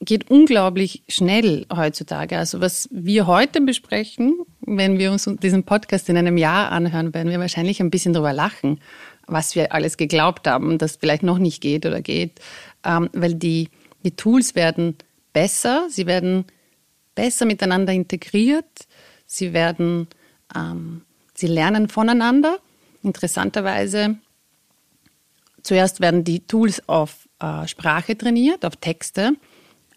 geht 0.00 0.30
unglaublich 0.30 1.02
schnell 1.08 1.66
heutzutage. 1.74 2.38
Also 2.38 2.60
was 2.60 2.88
wir 2.92 3.26
heute 3.26 3.60
besprechen, 3.60 4.34
wenn 4.60 4.98
wir 4.98 5.10
uns 5.10 5.28
diesen 5.42 5.64
Podcast 5.64 6.08
in 6.08 6.16
einem 6.16 6.36
Jahr 6.36 6.70
anhören, 6.70 7.14
werden 7.14 7.30
wir 7.30 7.40
wahrscheinlich 7.40 7.80
ein 7.80 7.90
bisschen 7.90 8.12
drüber 8.12 8.32
lachen, 8.32 8.80
was 9.26 9.54
wir 9.54 9.72
alles 9.72 9.96
geglaubt 9.96 10.46
haben, 10.46 10.78
dass 10.78 10.96
vielleicht 10.96 11.22
noch 11.22 11.38
nicht 11.38 11.60
geht 11.60 11.84
oder 11.84 12.00
geht, 12.00 12.40
ähm, 12.84 13.10
weil 13.12 13.34
die, 13.34 13.68
die 14.04 14.12
Tools 14.12 14.54
werden 14.54 14.96
besser, 15.32 15.88
sie 15.90 16.06
werden 16.06 16.44
besser 17.14 17.44
miteinander 17.44 17.92
integriert, 17.92 18.86
sie 19.26 19.52
werden, 19.52 20.06
ähm, 20.54 21.02
sie 21.34 21.48
lernen 21.48 21.88
voneinander. 21.88 22.58
Interessanterweise, 23.02 24.16
zuerst 25.62 26.00
werden 26.00 26.24
die 26.24 26.40
Tools 26.40 26.88
auf 26.88 27.28
äh, 27.40 27.66
Sprache 27.66 28.16
trainiert, 28.16 28.64
auf 28.64 28.76
Texte 28.76 29.32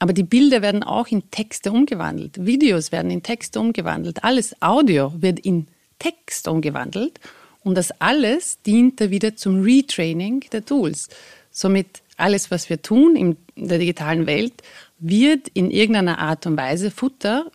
aber 0.02 0.14
die 0.14 0.24
Bilder 0.24 0.64
werden 0.64 0.82
auch 0.82 1.10
in 1.10 1.30
Texte 1.30 1.72
umgewandelt. 1.72 2.44
Videos 2.44 2.92
werden 2.92 3.12
in 3.12 3.22
Texte 3.22 3.60
umgewandelt. 3.60 4.24
Alles 4.24 4.60
Audio 4.60 5.14
wird 5.16 5.40
in 5.40 5.68
Text 6.00 6.48
umgewandelt. 6.48 7.20
Und 7.64 7.76
das 7.76 7.92
alles 8.02 8.60
dient 8.64 9.00
da 9.00 9.12
wieder 9.12 9.36
zum 9.36 9.62
Retraining 9.62 10.44
der 10.52 10.66
Tools. 10.66 11.10
Somit 11.52 12.02
alles, 12.18 12.50
was 12.50 12.68
wir 12.68 12.82
tun 12.82 13.16
in 13.16 13.38
der 13.56 13.78
digitalen 13.78 14.26
Welt, 14.26 14.64
wird 14.98 15.50
in 15.50 15.70
irgendeiner 15.70 16.18
Art 16.18 16.48
und 16.48 16.58
Weise 16.58 16.90
Futter, 16.90 17.52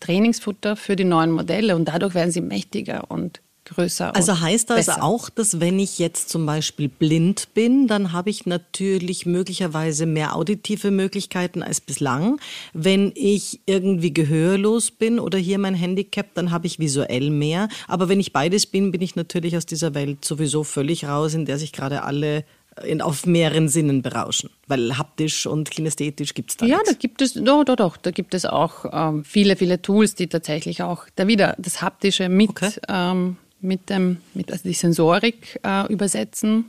Trainingsfutter 0.00 0.76
für 0.76 0.94
die 0.94 1.04
neuen 1.04 1.30
Modelle 1.30 1.74
und 1.74 1.86
dadurch 1.86 2.14
werden 2.14 2.32
sie 2.32 2.42
mächtiger 2.42 3.10
und 3.10 3.40
größer. 3.68 4.14
Also 4.14 4.40
heißt 4.40 4.70
das 4.70 4.86
besser. 4.86 5.02
auch, 5.02 5.28
dass 5.30 5.60
wenn 5.60 5.78
ich 5.78 5.98
jetzt 5.98 6.28
zum 6.28 6.46
Beispiel 6.46 6.88
blind 6.88 7.48
bin, 7.54 7.86
dann 7.86 8.12
habe 8.12 8.30
ich 8.30 8.46
natürlich 8.46 9.26
möglicherweise 9.26 10.06
mehr 10.06 10.34
auditive 10.34 10.90
Möglichkeiten 10.90 11.62
als 11.62 11.80
bislang. 11.80 12.40
Wenn 12.72 13.12
ich 13.14 13.60
irgendwie 13.66 14.12
gehörlos 14.12 14.90
bin 14.90 15.18
oder 15.18 15.38
hier 15.38 15.58
mein 15.58 15.74
Handicap, 15.74 16.26
dann 16.34 16.50
habe 16.50 16.66
ich 16.66 16.78
visuell 16.78 17.30
mehr. 17.30 17.68
Aber 17.86 18.08
wenn 18.08 18.20
ich 18.20 18.32
beides 18.32 18.66
bin, 18.66 18.92
bin 18.92 19.02
ich 19.02 19.16
natürlich 19.16 19.56
aus 19.56 19.66
dieser 19.66 19.94
Welt 19.94 20.24
sowieso 20.24 20.64
völlig 20.64 21.04
raus, 21.04 21.34
in 21.34 21.44
der 21.44 21.58
sich 21.58 21.72
gerade 21.72 22.02
alle 22.02 22.44
in, 22.84 23.00
auf 23.00 23.26
mehreren 23.26 23.68
Sinnen 23.68 24.02
berauschen. 24.02 24.50
Weil 24.66 24.98
haptisch 24.98 25.46
und 25.46 25.70
kinästhetisch 25.70 26.34
gibt 26.34 26.50
es 26.50 26.56
da 26.56 26.66
Ja, 26.66 26.76
nichts. 26.76 26.90
da 26.90 26.96
gibt 26.96 27.22
es, 27.22 27.34
doch, 27.34 27.64
doch, 27.64 27.76
doch, 27.76 27.96
da 27.96 28.10
gibt 28.10 28.34
es 28.34 28.44
auch 28.44 28.84
ähm, 28.92 29.24
viele, 29.24 29.56
viele 29.56 29.80
Tools, 29.82 30.14
die 30.14 30.28
tatsächlich 30.28 30.82
auch 30.82 31.06
da 31.16 31.26
wieder 31.26 31.54
das 31.58 31.82
Haptische 31.82 32.28
mit 32.28 32.50
okay. 32.50 32.70
ähm, 32.88 33.36
mit, 33.60 33.90
dem, 33.90 34.18
mit 34.34 34.52
also 34.52 34.68
die 34.68 34.74
Sensorik 34.74 35.60
äh, 35.64 35.92
übersetzen. 35.92 36.66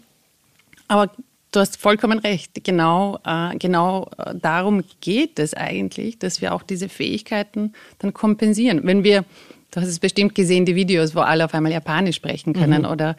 Aber 0.88 1.12
du 1.52 1.60
hast 1.60 1.78
vollkommen 1.78 2.20
recht. 2.20 2.64
Genau, 2.64 3.20
äh, 3.26 3.58
genau 3.58 4.10
äh, 4.18 4.34
darum 4.36 4.84
geht 5.02 5.40
es 5.40 5.54
eigentlich, 5.54 6.20
dass 6.20 6.42
wir 6.42 6.54
auch 6.54 6.64
diese 6.64 6.90
Fähigkeiten 6.90 7.74
dann 8.00 8.14
kompensieren. 8.14 8.82
Wenn 8.84 9.04
wir, 9.04 9.26
du 9.72 9.82
hast 9.82 9.88
es 9.88 10.00
bestimmt 10.00 10.36
gesehen, 10.36 10.66
die 10.66 10.76
Videos, 10.76 11.16
wo 11.16 11.20
alle 11.20 11.46
auf 11.46 11.54
einmal 11.54 11.72
Japanisch 11.72 12.16
sprechen 12.16 12.54
können 12.54 12.84
mhm. 12.84 12.90
oder 12.90 13.16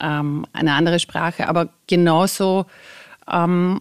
ähm, 0.00 0.46
eine 0.52 0.72
andere 0.74 0.98
Sprache. 0.98 1.48
Aber 1.48 1.70
genauso 1.86 2.66
ähm, 3.30 3.80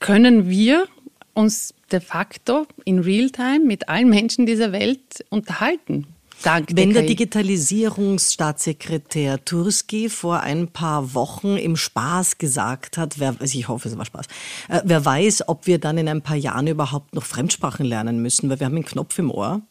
können 0.00 0.48
wir 0.48 0.86
uns 1.34 1.74
de 1.92 2.00
facto 2.00 2.66
in 2.84 2.98
Realtime 2.98 3.60
mit 3.60 3.88
allen 3.88 4.10
Menschen 4.10 4.46
dieser 4.46 4.72
Welt 4.72 5.24
unterhalten. 5.30 6.06
Dank 6.42 6.70
Wenn 6.72 6.90
der, 6.90 7.02
der 7.02 7.08
Digitalisierungsstaatssekretär 7.08 9.44
Turski 9.44 10.08
vor 10.08 10.40
ein 10.40 10.68
paar 10.68 11.14
Wochen 11.14 11.56
im 11.56 11.76
Spaß 11.76 12.38
gesagt 12.38 12.96
hat, 12.96 13.18
wer, 13.18 13.34
also 13.38 13.58
ich 13.58 13.68
hoffe, 13.68 13.88
es 13.88 13.98
war 13.98 14.04
Spaß, 14.04 14.26
äh, 14.68 14.80
wer 14.84 15.04
weiß, 15.04 15.48
ob 15.48 15.66
wir 15.66 15.78
dann 15.78 15.98
in 15.98 16.08
ein 16.08 16.22
paar 16.22 16.36
Jahren 16.36 16.68
überhaupt 16.68 17.14
noch 17.14 17.24
Fremdsprachen 17.24 17.84
lernen 17.84 18.22
müssen, 18.22 18.48
weil 18.48 18.60
wir 18.60 18.66
haben 18.66 18.76
einen 18.76 18.84
Knopf 18.84 19.18
im 19.18 19.30
Ohr, 19.30 19.62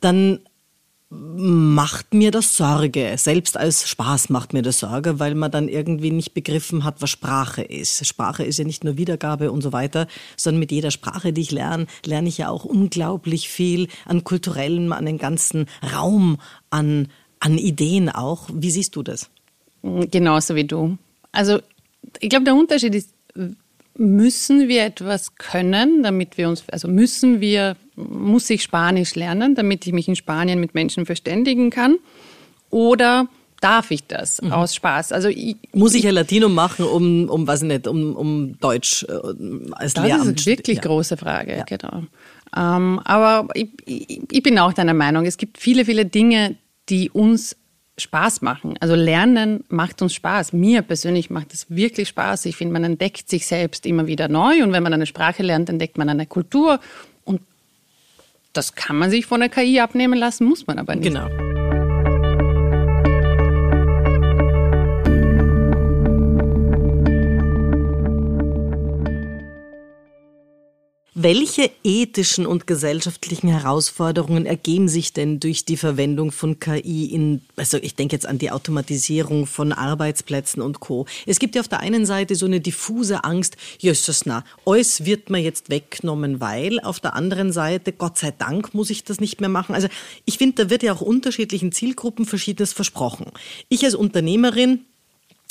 dann 0.00 0.40
macht 1.14 2.14
mir 2.14 2.30
das 2.30 2.56
Sorge. 2.56 3.14
Selbst 3.18 3.56
als 3.56 3.88
Spaß 3.88 4.30
macht 4.30 4.52
mir 4.52 4.62
das 4.62 4.78
Sorge, 4.78 5.18
weil 5.18 5.34
man 5.34 5.50
dann 5.50 5.68
irgendwie 5.68 6.10
nicht 6.10 6.32
begriffen 6.32 6.84
hat, 6.84 7.02
was 7.02 7.10
Sprache 7.10 7.62
ist. 7.62 8.06
Sprache 8.06 8.44
ist 8.44 8.58
ja 8.58 8.64
nicht 8.64 8.84
nur 8.84 8.96
Wiedergabe 8.96 9.52
und 9.52 9.60
so 9.62 9.72
weiter, 9.72 10.06
sondern 10.36 10.60
mit 10.60 10.72
jeder 10.72 10.90
Sprache, 10.90 11.32
die 11.32 11.42
ich 11.42 11.50
lerne, 11.50 11.86
lerne 12.06 12.28
ich 12.28 12.38
ja 12.38 12.48
auch 12.48 12.64
unglaublich 12.64 13.48
viel 13.48 13.88
an 14.06 14.24
kulturellem, 14.24 14.92
an 14.92 15.04
den 15.04 15.18
ganzen 15.18 15.66
Raum, 15.94 16.38
an, 16.70 17.08
an 17.40 17.58
Ideen 17.58 18.08
auch. 18.08 18.48
Wie 18.52 18.70
siehst 18.70 18.96
du 18.96 19.02
das? 19.02 19.28
Genauso 19.82 20.54
wie 20.54 20.64
du. 20.64 20.96
Also 21.32 21.60
ich 22.20 22.30
glaube, 22.30 22.44
der 22.44 22.54
Unterschied 22.54 22.94
ist, 22.94 23.10
müssen 23.96 24.68
wir 24.68 24.84
etwas 24.84 25.36
können, 25.36 26.02
damit 26.02 26.38
wir 26.38 26.48
uns, 26.48 26.64
also 26.70 26.88
müssen 26.88 27.40
wir, 27.40 27.76
muss 27.96 28.48
ich 28.50 28.62
Spanisch 28.62 29.14
lernen, 29.14 29.54
damit 29.54 29.86
ich 29.86 29.92
mich 29.92 30.08
in 30.08 30.16
Spanien 30.16 30.60
mit 30.60 30.74
Menschen 30.74 31.06
verständigen 31.06 31.70
kann? 31.70 31.96
Oder 32.70 33.28
darf 33.60 33.90
ich 33.90 34.06
das 34.06 34.40
mhm. 34.40 34.52
aus 34.52 34.74
Spaß? 34.74 35.12
Also 35.12 35.28
ich, 35.28 35.56
muss 35.72 35.94
ich 35.94 36.06
ein 36.06 36.14
Latinum 36.14 36.54
machen, 36.54 36.84
um, 36.84 37.28
um 37.28 37.46
was 37.46 37.62
nicht, 37.62 37.86
um, 37.86 38.16
um 38.16 38.58
Deutsch 38.60 39.04
äh, 39.04 39.12
als 39.72 39.94
das 39.94 40.04
Lehramt? 40.04 40.22
Das 40.22 40.40
ist 40.40 40.46
eine 40.46 40.56
wirklich 40.58 40.76
ja. 40.78 40.82
große 40.82 41.16
Frage, 41.16 41.56
ja. 41.58 41.64
genau. 41.64 42.02
Ähm, 42.56 43.00
aber 43.04 43.48
ich, 43.54 43.68
ich, 43.86 44.20
ich 44.30 44.42
bin 44.42 44.58
auch 44.58 44.72
deiner 44.72 44.94
Meinung, 44.94 45.24
es 45.26 45.36
gibt 45.36 45.58
viele, 45.58 45.84
viele 45.84 46.04
Dinge, 46.06 46.56
die 46.88 47.10
uns 47.10 47.56
Spaß 47.98 48.40
machen. 48.40 48.74
Also 48.80 48.94
Lernen 48.94 49.64
macht 49.68 50.00
uns 50.00 50.14
Spaß. 50.14 50.52
Mir 50.52 50.82
persönlich 50.82 51.30
macht 51.30 51.52
es 51.52 51.66
wirklich 51.68 52.08
Spaß. 52.08 52.46
Ich 52.46 52.56
finde, 52.56 52.72
man 52.72 52.84
entdeckt 52.84 53.28
sich 53.28 53.46
selbst 53.46 53.84
immer 53.86 54.06
wieder 54.06 54.28
neu 54.28 54.62
und 54.62 54.72
wenn 54.72 54.82
man 54.82 54.94
eine 54.94 55.06
Sprache 55.06 55.42
lernt, 55.42 55.68
entdeckt 55.68 55.98
man 55.98 56.08
eine 56.08 56.26
Kultur 56.26 56.80
und 57.24 57.42
das 58.52 58.74
kann 58.74 58.96
man 58.96 59.10
sich 59.10 59.26
von 59.26 59.40
der 59.40 59.48
KI 59.48 59.80
abnehmen 59.80 60.18
lassen, 60.18 60.46
muss 60.46 60.66
man 60.66 60.78
aber 60.78 60.94
nicht. 60.94 61.12
Genau. 61.12 61.28
Welche 71.14 71.70
ethischen 71.84 72.46
und 72.46 72.66
gesellschaftlichen 72.66 73.48
Herausforderungen 73.48 74.46
ergeben 74.46 74.88
sich 74.88 75.12
denn 75.12 75.40
durch 75.40 75.66
die 75.66 75.76
Verwendung 75.76 76.32
von 76.32 76.58
KI 76.58 77.04
in, 77.12 77.42
also 77.56 77.76
ich 77.76 77.96
denke 77.96 78.16
jetzt 78.16 78.24
an 78.24 78.38
die 78.38 78.50
Automatisierung 78.50 79.44
von 79.44 79.74
Arbeitsplätzen 79.74 80.62
und 80.62 80.80
Co. 80.80 81.04
Es 81.26 81.38
gibt 81.38 81.54
ja 81.54 81.60
auf 81.60 81.68
der 81.68 81.80
einen 81.80 82.06
Seite 82.06 82.34
so 82.34 82.46
eine 82.46 82.62
diffuse 82.62 83.24
Angst, 83.24 83.58
jösses 83.78 84.24
na, 84.24 84.42
alles 84.64 85.04
wird 85.04 85.28
mir 85.28 85.40
jetzt 85.40 85.68
weggenommen, 85.68 86.40
weil 86.40 86.80
auf 86.80 86.98
der 86.98 87.14
anderen 87.14 87.52
Seite, 87.52 87.92
Gott 87.92 88.16
sei 88.16 88.30
Dank, 88.30 88.72
muss 88.72 88.88
ich 88.88 89.04
das 89.04 89.20
nicht 89.20 89.38
mehr 89.38 89.50
machen. 89.50 89.74
Also 89.74 89.88
ich 90.24 90.38
finde, 90.38 90.64
da 90.64 90.70
wird 90.70 90.82
ja 90.82 90.94
auch 90.94 91.02
unterschiedlichen 91.02 91.72
Zielgruppen 91.72 92.24
verschiedenes 92.24 92.72
versprochen. 92.72 93.26
Ich 93.68 93.84
als 93.84 93.94
Unternehmerin 93.94 94.86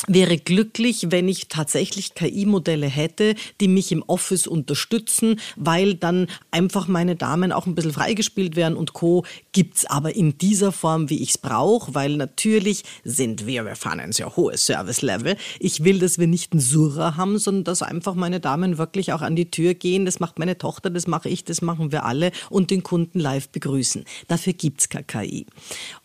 wäre 0.08 0.38
glücklich, 0.38 1.08
wenn 1.10 1.28
ich 1.28 1.48
tatsächlich 1.48 2.16
KI-Modelle 2.16 2.88
hätte, 2.88 3.36
die 3.60 3.68
mich 3.68 3.92
im 3.92 4.04
Office 4.04 4.48
unterstützen, 4.48 5.40
weil 5.56 5.96
dann 5.96 6.28
einfach 6.50 6.88
meine 6.88 7.16
Damen 7.16 7.52
auch 7.52 7.68
ein 7.68 7.76
bisschen 7.76 7.94
freigespielt 7.94 8.56
werden 8.56 8.76
und 8.76 8.94
Co. 8.94 9.26
gibt's 9.52 9.86
aber 9.86 10.16
in 10.16 10.38
dieser 10.38 10.72
Form, 10.72 11.10
wie 11.10 11.22
ich's 11.22 11.38
brauche, 11.38 11.94
weil 11.94 12.18
natürlich 12.18 12.84
sind 13.04 13.46
wir, 13.46 13.66
wir 13.66 13.76
fahren 13.76 14.00
ein 14.00 14.12
sehr 14.12 14.36
hohes 14.36 14.66
Service-Level. 14.66 15.38
Ich 15.60 15.84
will, 15.84 16.00
dass 16.00 16.18
wir 16.18 16.28
nicht 16.28 16.54
einen 16.54 16.62
Surrer 16.62 17.18
haben, 17.18 17.38
sondern 17.38 17.64
dass 17.66 17.84
einfach 17.84 18.16
meine 18.16 18.40
Damen 18.40 18.78
wirklich 18.78 19.14
auch 19.14 19.22
an 19.22 19.36
die 19.36 19.52
Tür 19.52 19.74
gehen. 19.74 20.06
Das 20.06 20.20
macht 20.20 20.40
meine 20.40 20.58
Tochter, 20.58 20.90
das 20.90 21.08
mache 21.08 21.30
ich, 21.30 21.44
das 21.44 21.62
machen 21.62 21.92
wir 21.92 22.06
alle 22.06 22.32
und 22.50 22.72
den 22.72 22.84
Kunden 22.84 23.20
live 23.20 23.50
begrüßen. 23.50 24.06
Dafür 24.28 24.54
gibt's 24.54 24.90
keine 24.90 25.04
KI. 25.04 25.46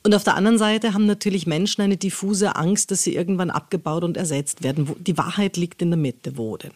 Und 0.03 0.15
auf 0.15 0.25
der 0.25 0.35
anderen 0.35 0.59
Seite 0.59 0.93
haben 0.93 1.07
natürlich 1.07 1.47
Menschen 1.47 1.83
eine 1.83 1.97
diffuse 1.97 2.57
Angst, 2.57 2.91
dass 2.91 3.03
sie 3.03 3.15
irgendwann 3.15 3.51
abgebaut 3.51 3.76
abgebaut 3.77 4.05
und 4.05 4.17
ersetzt 4.17 4.63
werden. 4.63 4.95
Die 4.99 5.17
Wahrheit 5.19 5.57
liegt 5.57 5.83
in 5.83 5.91
der 5.91 5.99
Mitte. 5.99 6.37
Wo 6.37 6.57
denn? 6.57 6.73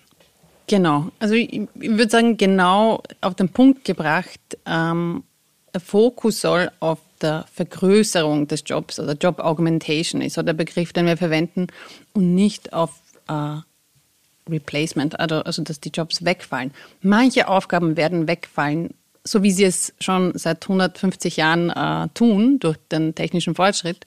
Genau. 0.67 1.09
Also 1.19 1.35
ich, 1.35 1.63
würde 1.75 2.11
sagen, 2.11 2.37
genau 2.37 3.03
auf 3.21 3.35
den 3.35 3.49
Punkt 3.49 3.85
gebracht, 3.85 4.41
ähm, 4.67 5.25
der 5.73 5.81
Fokus 5.81 6.41
soll 6.41 6.71
auf 6.81 6.99
der 7.21 7.47
Vergrößerung 7.53 8.49
des 8.49 8.63
Jobs 8.67 8.99
oder 8.99 9.15
Job 9.15 9.41
Augmentation 9.41 10.21
ist 10.21 10.35
so 10.35 10.43
der 10.43 10.53
Begriff, 10.53 10.93
den 10.93 11.07
wir 11.07 11.17
verwenden 11.17 11.67
und 12.13 12.35
nicht 12.35 12.73
auf 12.73 12.91
äh, 13.29 13.57
Replacement, 14.49 15.19
also, 15.21 15.37
also 15.37 15.63
dass 15.63 15.81
die 15.81 15.91
Jobs 15.91 16.25
wegfallen. 16.25 16.73
Manche 17.03 17.47
Aufgaben 17.47 17.97
werden 17.97 18.27
wegfallen, 18.27 18.95
so 19.23 19.43
wie 19.43 19.53
sie 19.53 19.65
es 19.65 19.93
schon 20.01 20.33
seit 20.35 20.65
150 20.65 21.37
Jahren 21.37 21.71
äh, 21.71 22.09
tun 22.15 22.59
durch 22.59 22.79
den 22.91 23.15
technischen 23.15 23.55
Fortschritt 23.55 24.07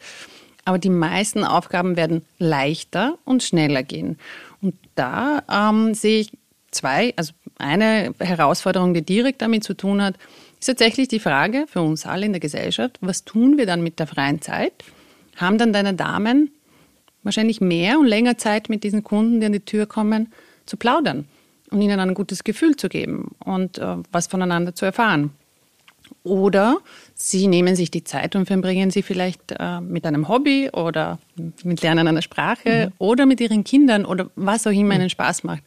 aber 0.65 0.77
die 0.77 0.89
meisten 0.89 1.43
Aufgaben 1.43 1.95
werden 1.97 2.23
leichter 2.39 3.17
und 3.25 3.43
schneller 3.43 3.83
gehen. 3.83 4.17
Und 4.61 4.75
da 4.95 5.43
ähm, 5.51 5.93
sehe 5.93 6.21
ich 6.21 6.31
zwei, 6.71 7.13
also 7.15 7.33
eine 7.57 8.13
Herausforderung, 8.19 8.93
die 8.93 9.03
direkt 9.03 9.41
damit 9.41 9.63
zu 9.63 9.73
tun 9.73 10.01
hat, 10.01 10.15
ist 10.59 10.67
tatsächlich 10.67 11.07
die 11.09 11.19
Frage 11.19 11.65
für 11.67 11.81
uns 11.81 12.05
alle 12.05 12.25
in 12.25 12.31
der 12.31 12.39
Gesellschaft, 12.39 12.97
was 13.01 13.25
tun 13.25 13.57
wir 13.57 13.65
dann 13.65 13.83
mit 13.83 13.99
der 13.99 14.07
freien 14.07 14.41
Zeit? 14.41 14.73
Haben 15.35 15.57
dann 15.57 15.73
deine 15.73 15.93
Damen 15.93 16.51
wahrscheinlich 17.23 17.61
mehr 17.61 17.99
und 17.99 18.07
länger 18.07 18.37
Zeit 18.37 18.69
mit 18.69 18.83
diesen 18.83 19.03
Kunden, 19.03 19.39
die 19.39 19.45
an 19.45 19.51
die 19.53 19.59
Tür 19.59 19.85
kommen, 19.85 20.31
zu 20.65 20.77
plaudern 20.77 21.25
und 21.69 21.81
ihnen 21.81 21.99
ein 21.99 22.13
gutes 22.13 22.43
Gefühl 22.43 22.75
zu 22.75 22.87
geben 22.87 23.31
und 23.43 23.77
äh, 23.77 23.97
was 24.11 24.27
voneinander 24.27 24.75
zu 24.75 24.85
erfahren? 24.85 25.31
Oder 26.23 26.77
Sie 27.15 27.47
nehmen 27.47 27.75
sich 27.75 27.91
die 27.91 28.03
Zeit 28.03 28.35
und 28.35 28.45
verbringen 28.45 28.91
sie 28.91 29.01
vielleicht 29.01 29.53
äh, 29.57 29.79
mit 29.81 30.05
einem 30.05 30.27
Hobby 30.27 30.69
oder 30.71 31.19
mit 31.63 31.81
Lernen 31.81 32.07
einer 32.07 32.21
Sprache 32.21 32.87
mhm. 32.87 32.93
oder 32.97 33.25
mit 33.25 33.39
ihren 33.39 33.63
Kindern 33.63 34.05
oder 34.05 34.29
was 34.35 34.65
auch 34.67 34.71
immer 34.71 34.95
mhm. 34.95 35.01
ihnen 35.01 35.09
Spaß 35.09 35.43
macht. 35.43 35.63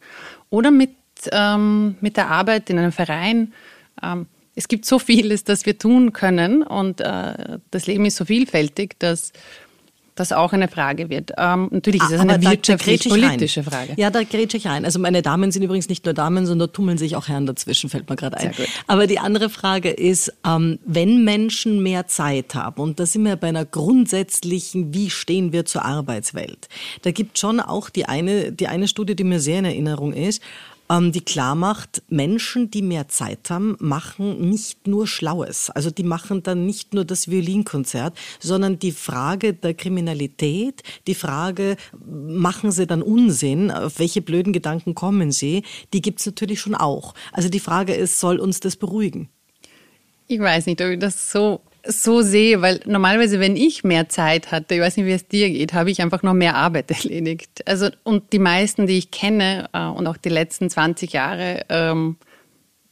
Oder 0.51 0.71
mit, 0.71 0.91
ähm, 1.33 1.97
mit 2.01 2.17
der 2.17 2.29
Arbeit 2.29 2.69
in 2.69 2.79
einem 2.79 2.93
Verein. 2.93 3.53
Ähm, 4.03 4.27
es 4.55 4.69
gibt 4.69 4.87
so 4.87 4.99
vieles, 4.99 5.45
das 5.45 5.67
wir 5.67 5.79
tun 5.79 6.13
können 6.13 6.63
und 6.63 7.01
äh, 7.01 7.59
das 7.71 7.87
Leben 7.87 8.07
ist 8.07 8.17
so 8.17 8.25
vielfältig, 8.25 8.99
dass 8.99 9.33
das 10.17 10.33
auch 10.33 10.53
eine 10.53 10.69
Frage 10.69 11.09
wird. 11.11 11.33
Ähm, 11.39 11.69
natürlich 11.71 12.03
ist 12.03 12.11
es 12.11 12.21
eine 12.21 12.43
wirtschaftlich-politische 12.43 13.63
Frage. 13.63 13.93
Ja, 13.97 14.11
da 14.11 14.23
grätsche 14.25 14.57
ich 14.57 14.67
rein. 14.67 14.85
Also 14.85 14.99
meine 14.99 15.23
Damen 15.23 15.53
sind 15.53 15.63
übrigens 15.63 15.89
nicht 15.89 16.05
nur 16.05 16.15
Damen, 16.15 16.47
sondern 16.47 16.73
tummeln 16.73 16.99
sich 16.99 17.15
auch 17.17 17.29
Herren 17.29 17.47
dazwischen, 17.47 17.91
fällt 17.91 18.09
mir 18.09 18.17
gerade 18.17 18.39
ein. 18.39 18.53
Aber 18.87 19.07
die 19.07 19.19
andere 19.19 19.51
Frage 19.51 19.91
ist, 19.91 20.33
ähm, 20.45 20.79
wenn 20.85 21.23
Menschen 21.23 21.83
mehr 21.83 22.07
Zeit 22.07 22.55
haben, 22.55 22.81
und 22.81 22.99
da 22.99 23.07
sind 23.07 23.25
wir 23.25 23.37
bei 23.37 23.49
einer 23.49 23.65
grundsätzlichen, 23.65 24.93
wie 24.95 25.11
stehen 25.11 25.53
wir 25.53 25.67
zur 25.67 25.85
Arbeitswelt? 25.85 26.69
Da 27.03 27.11
gibt 27.13 27.39
schon 27.39 27.61
auch 27.61 27.91
die 27.91 28.07
eine, 28.07 28.53
die 28.53 28.69
eine 28.69 28.89
Studie, 28.89 29.15
die 29.15 29.25
mir 29.25 29.41
sehr 29.41 29.59
in 29.59 29.67
Erinnerung 29.67 30.13
ist, 30.13 30.43
die 30.91 31.21
klar 31.21 31.55
macht, 31.55 32.03
Menschen, 32.09 32.71
die 32.71 32.83
mehr 32.83 33.09
Zeit 33.09 33.51
haben, 33.51 33.77
machen 33.81 34.49
nicht 34.49 34.87
nur 34.87 35.07
Schlaues. 35.07 35.71
Also 35.71 35.91
die 35.91 36.05
machen 36.05 36.43
dann 36.43 36.67
nicht 36.67 36.95
nur 36.95 37.05
das 37.05 37.29
Violinkonzert, 37.29 38.17
sondern 38.41 38.79
die 38.79 38.93
Frage 38.93 39.55
der 39.55 39.75
Kriminalität, 39.75 40.83
die 41.07 41.15
Frage, 41.15 41.77
machen 42.05 42.71
sie 42.71 42.87
dann 42.87 43.03
Unsinn, 43.03 43.71
auf 43.71 43.99
welche 43.99 44.23
blöden 44.23 44.53
Gedanken 44.53 44.95
kommen 44.95 45.33
sie, 45.33 45.63
die 45.93 46.03
gibt's 46.03 46.27
natürlich 46.27 46.61
schon 46.61 46.75
auch. 46.75 47.15
Also 47.33 47.49
die 47.49 47.61
Frage 47.61 47.95
ist, 47.95 48.21
soll 48.21 48.39
uns 48.39 48.61
das 48.61 48.77
beruhigen? 48.77 49.29
Ich 50.29 50.41
weiß 50.41 50.67
nicht, 50.67 50.81
ob 50.81 50.89
ich 50.89 50.99
das 50.99 51.31
so 51.31 51.61
so 51.89 52.23
sehe, 52.23 52.63
weil 52.63 52.81
normalerweise, 52.87 53.41
wenn 53.41 53.57
ich 53.57 53.85
mehr 53.85 54.09
Zeit 54.09 54.53
hatte, 54.53 54.75
ich 54.75 54.81
weiß 54.81 54.97
nicht, 54.97 55.07
wie 55.07 55.13
es 55.13 55.29
dir 55.29 55.51
geht, 55.51 55.73
habe 55.73 55.91
ich 55.91 56.03
einfach 56.03 56.23
noch 56.23 56.35
mehr 56.35 56.55
Arbeit 56.55 56.91
erledigt. 57.05 57.63
Also, 57.67 57.89
und 58.05 58.33
die 58.33 58.39
meisten, 58.39 58.87
die 58.87 58.99
ich 58.99 59.11
kenne 59.11 59.69
äh, 59.73 59.87
und 59.87 60.07
auch 60.07 60.17
die 60.17 60.29
letzten 60.29 60.71
20 60.71 61.13
Jahre 61.13 61.65
ähm, 61.69 62.17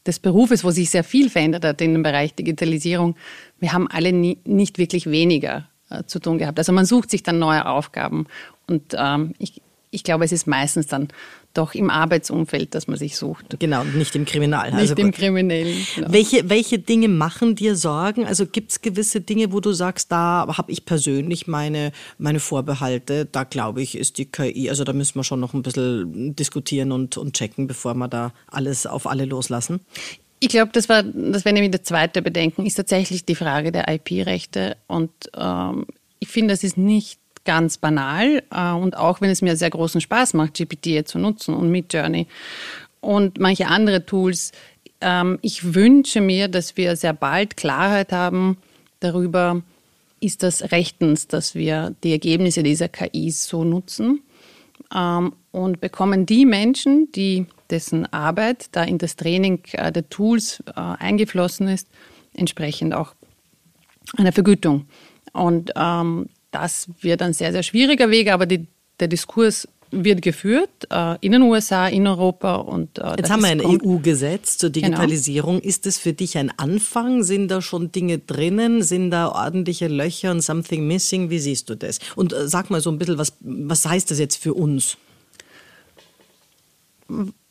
des 0.07 0.19
Berufes, 0.19 0.65
wo 0.65 0.71
sich 0.71 0.91
sehr 0.91 1.05
viel 1.05 1.31
verändert 1.31 1.65
hat 1.65 1.81
in 1.81 1.93
dem 1.93 2.03
Bereich 2.03 2.35
Digitalisierung, 2.35 3.17
wir 3.59 3.73
haben 3.73 3.89
alle 3.91 4.13
nie, 4.13 4.39
nicht 4.45 4.79
wirklich 4.79 5.11
weniger 5.11 5.69
äh, 5.91 6.05
zu 6.05 6.19
tun 6.19 6.39
gehabt. 6.39 6.59
Also 6.59 6.73
man 6.73 6.85
sucht 6.85 7.11
sich 7.11 7.23
dann 7.23 7.39
neue 7.39 7.67
Aufgaben 7.67 8.27
und 8.67 8.95
ähm, 8.99 9.35
ich, 9.39 9.61
ich 9.91 10.05
glaube, 10.05 10.25
es 10.25 10.33
ist 10.33 10.47
meistens 10.47 10.87
dann 10.87 11.09
doch 11.55 11.75
im 11.75 11.91
Arbeitsumfeld, 11.91 12.75
das 12.75 12.87
man 12.87 12.99
sich 12.99 13.17
sucht. 13.17 13.57
Genau, 13.59 13.85
nicht 13.85 14.15
im 14.15 14.25
Kriminal. 14.25 14.71
Nicht 14.73 14.91
also 14.91 14.95
im 14.97 15.13
Kriminellen. 15.13 15.87
Genau. 15.95 16.13
Welche, 16.13 16.49
welche 16.51 16.79
Dinge 16.79 17.09
machen 17.09 17.55
dir 17.55 17.77
Sorgen? 17.77 18.27
Also 18.27 18.47
gibt 18.47 18.73
es 18.73 18.81
gewisse 18.81 19.21
Dinge, 19.21 19.53
wo 19.53 19.61
du 19.61 19.73
sagst, 19.73 20.13
da 20.13 20.47
habe 20.57 20.73
ich 20.73 20.85
persönlich 20.85 21.47
meine, 21.47 21.93
meine 22.19 22.41
Vorbehalte, 22.41 23.27
da 23.27 23.45
glaube 23.45 23.83
ich, 23.83 23.97
ist 23.97 24.19
die 24.19 24.27
KI, 24.27 24.69
also 24.69 24.85
da 24.85 24.93
müssen 24.93 25.17
wir 25.17 25.25
schon 25.25 25.41
noch 25.41 25.55
ein 25.55 25.63
bisschen 25.63 26.37
diskutieren 26.37 26.93
und, 26.93 27.17
und 27.17 27.35
checken, 27.35 27.67
bevor 27.67 27.95
wir 27.95 28.09
da 28.09 28.33
alles 28.49 28.87
auf 28.87 29.07
alle 29.07 29.25
loslassen. 29.25 29.81
Ich 30.41 30.49
glaube, 30.49 30.73
das 30.73 30.89
war, 30.89 31.03
das 31.03 31.45
wäre 31.45 31.55
nämlich 31.55 31.71
der 31.71 31.85
zweite 31.85 32.21
Bedenken, 32.21 32.67
ist 32.67 32.75
tatsächlich 32.75 33.25
die 33.25 33.35
Frage 33.35 33.73
der 33.73 33.89
IP-Rechte. 33.89 34.77
Und 34.87 35.11
ähm, 35.37 35.87
ich 36.19 36.29
finde, 36.29 36.53
das 36.53 36.65
ist 36.65 36.77
nicht 36.77 37.19
ganz 37.45 37.79
banal 37.79 38.43
äh, 38.51 38.73
und 38.73 38.97
auch 38.97 39.21
wenn 39.21 39.31
es 39.31 39.43
mir 39.43 39.57
sehr 39.57 39.71
großen 39.71 40.01
Spaß 40.01 40.35
macht, 40.35 40.55
GPT 40.55 41.07
zu 41.07 41.19
nutzen 41.19 41.55
und 41.55 41.71
Midjourney 41.71 42.27
und 43.01 43.39
manche 43.39 43.67
andere 43.67 44.07
Tools, 44.07 44.53
ähm, 45.01 45.39
ich 45.43 45.75
wünsche 45.75 46.21
mir, 46.21 46.49
dass 46.49 46.77
wir 46.77 46.97
sehr 46.97 47.13
bald 47.13 47.57
Klarheit 47.57 48.13
haben 48.13 48.57
darüber, 49.01 49.63
ist 50.21 50.43
das 50.43 50.73
rechtens, 50.73 51.29
dass 51.29 51.55
wir 51.55 51.95
die 52.03 52.13
Ergebnisse 52.13 52.63
dieser 52.63 52.89
KIs 52.89 53.47
so 53.47 53.65
nutzen 53.65 54.23
ähm, 54.95 55.35
und 55.53 55.81
bekommen 55.81 56.25
die 56.27 56.47
Menschen, 56.47 57.13
die 57.13 57.47
dessen 57.71 58.11
Arbeit 58.13 58.69
da 58.73 58.85
in 58.85 58.99
das 58.99 59.17
Training 59.17 59.61
äh, 59.73 59.93
der 59.93 60.09
Tools 60.09 60.63
äh, 60.75 60.81
eingeflossen 60.81 61.69
ist, 61.69 61.89
entsprechend 62.33 62.95
auch 62.95 63.15
eine 64.17 64.33
Vergütung. 64.33 64.87
Und 65.33 65.73
ähm, 65.77 66.29
das 66.55 66.89
wird 67.01 67.21
ein 67.23 67.33
sehr, 67.33 67.53
sehr 67.53 67.63
schwieriger 67.63 68.11
Weg, 68.11 68.31
aber 68.31 68.47
die, 68.47 68.67
der 69.01 69.09
Diskurs 69.09 69.67
wird 69.91 70.23
geführt 70.23 70.71
äh, 70.91 71.17
in 71.21 71.33
den 71.33 71.43
USA, 71.43 71.87
in 71.89 72.07
Europa 72.07 72.57
und 72.57 72.99
äh, 72.99 73.15
jetzt 73.19 73.31
haben 73.31 73.43
wir 73.43 73.51
ein 73.51 73.61
EU-Gesetz 73.61 74.59
zur 74.59 74.71
genau. 74.71 74.87
Digitalisierung. 74.87 75.57
Genau. 75.57 75.69
Ist 75.69 75.87
das 75.87 75.99
für 75.99 76.13
dich 76.13 76.37
ein 76.37 76.53
Anfang? 76.57 77.23
Sind 77.23 77.49
da 77.49 77.63
schon 77.63 77.93
Dinge 77.93 78.19
drinnen? 78.19 78.83
Sind 78.83 79.11
da 79.11 79.29
ordentliche 79.29 79.89
Löcher 79.89 80.31
und 80.31 80.41
something 80.41 80.87
missing? 80.87 81.31
Wie 81.31 81.39
siehst 81.39 81.71
du 81.71 81.77
das? 81.77 81.99
Und 82.17 82.33
äh, 82.33 82.49
sag 82.49 82.71
mal 82.71 82.81
so 82.81 82.91
ein 82.91 82.99
bisschen, 82.99 83.19
was, 83.19 83.35
was 83.41 83.87
heißt 83.87 84.11
das 84.11 84.19
jetzt 84.19 84.37
für 84.37 84.55
uns? 84.55 84.97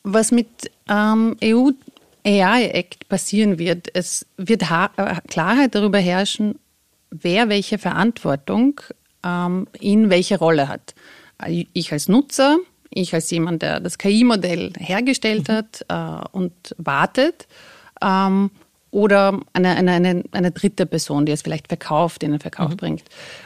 Was 0.02 0.32
mit 0.32 0.48
ähm, 0.88 1.36
EU 1.42 1.70
AI 2.26 2.68
Act 2.68 3.08
passieren 3.08 3.58
wird, 3.58 3.88
es 3.94 4.26
wird 4.36 4.62
äh, 4.62 5.16
Klarheit 5.28 5.74
darüber 5.74 5.98
herrschen, 5.98 6.58
wer 7.22 7.48
welche 7.48 7.78
Verantwortung 7.78 8.80
ähm, 9.24 9.66
in 9.80 10.10
welche 10.10 10.38
Rolle 10.38 10.68
hat. 10.68 10.94
Ich 11.72 11.92
als 11.92 12.08
Nutzer, 12.08 12.58
ich 12.90 13.14
als 13.14 13.30
jemand, 13.30 13.62
der 13.62 13.80
das 13.80 13.98
KI-Modell 13.98 14.72
hergestellt 14.78 15.48
hat 15.48 15.84
äh, 15.88 16.26
und 16.32 16.52
wartet, 16.78 17.46
ähm, 18.02 18.50
oder 18.90 19.40
eine, 19.52 19.74
eine, 19.74 19.92
eine, 19.92 20.22
eine, 20.30 20.50
dritte 20.52 20.86
Person, 20.86 21.26
die 21.26 21.32
es 21.32 21.42
vielleicht 21.42 21.66
verkauft, 21.66 22.22
in 22.22 22.30
den 22.30 22.40
Verkauf 22.40 22.70
mhm. 22.70 22.76
bringt. 22.76 23.04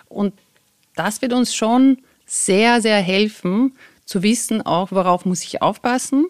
Und 0.08 0.34
das 0.94 1.22
wird 1.22 1.32
uns 1.32 1.54
schon 1.54 1.98
sehr, 2.26 2.82
sehr 2.82 2.98
helfen, 2.98 3.74
zu 4.04 4.22
wissen, 4.22 4.60
auch 4.60 4.90
worauf 4.90 5.24
muss 5.24 5.42
ich 5.42 5.62
aufpassen 5.62 6.26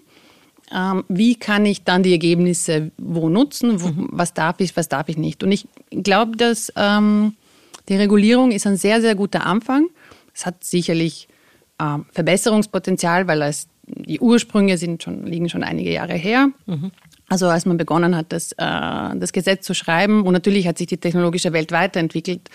wie 0.71 1.35
kann 1.35 1.65
ich 1.65 1.85
dann 1.85 2.03
die 2.03 2.13
Ergebnisse 2.13 2.91
wo 2.99 3.29
nutzen, 3.29 3.81
wo, 3.81 3.89
mhm. 3.89 4.09
was 4.13 4.35
darf 4.35 4.61
ich, 4.61 4.77
was 4.77 4.89
darf 4.89 5.09
ich 5.09 5.17
nicht. 5.17 5.43
Und 5.43 5.53
ich 5.53 5.67
glaube, 5.91 6.37
dass 6.37 6.73
ähm, 6.77 7.35
die 7.89 7.97
Regulierung 7.97 8.51
ist 8.51 8.67
ein 8.67 8.77
sehr, 8.77 9.01
sehr 9.01 9.15
guter 9.15 9.47
Anfang. 9.47 9.89
Es 10.35 10.45
hat 10.45 10.63
sicherlich 10.63 11.29
ähm, 11.81 12.07
Verbesserungspotenzial, 12.13 13.27
weil 13.27 13.43
es, 13.43 13.69
die 13.87 14.21
Ursprünge 14.21 14.77
sind 14.77 15.03
schon, 15.03 15.25
liegen 15.25 15.49
schon 15.49 15.65
einige 15.65 15.91
Jahre 15.91 16.15
her. 16.15 16.51
Mhm. 16.67 16.91
Also 17.29 17.47
als 17.49 17.67
man 17.67 17.77
begonnen 17.77 18.17
hat, 18.17 18.33
das, 18.33 18.53
äh, 18.53 18.57
das 18.59 19.33
Gesetz 19.33 19.67
zu 19.67 19.75
schreiben. 19.75 20.23
Und 20.23 20.33
natürlich 20.33 20.67
hat 20.67 20.79
sich 20.79 20.87
die 20.87 20.97
technologische 20.99 21.53
Welt 21.53 21.73
weiterentwickelt. 21.73 22.51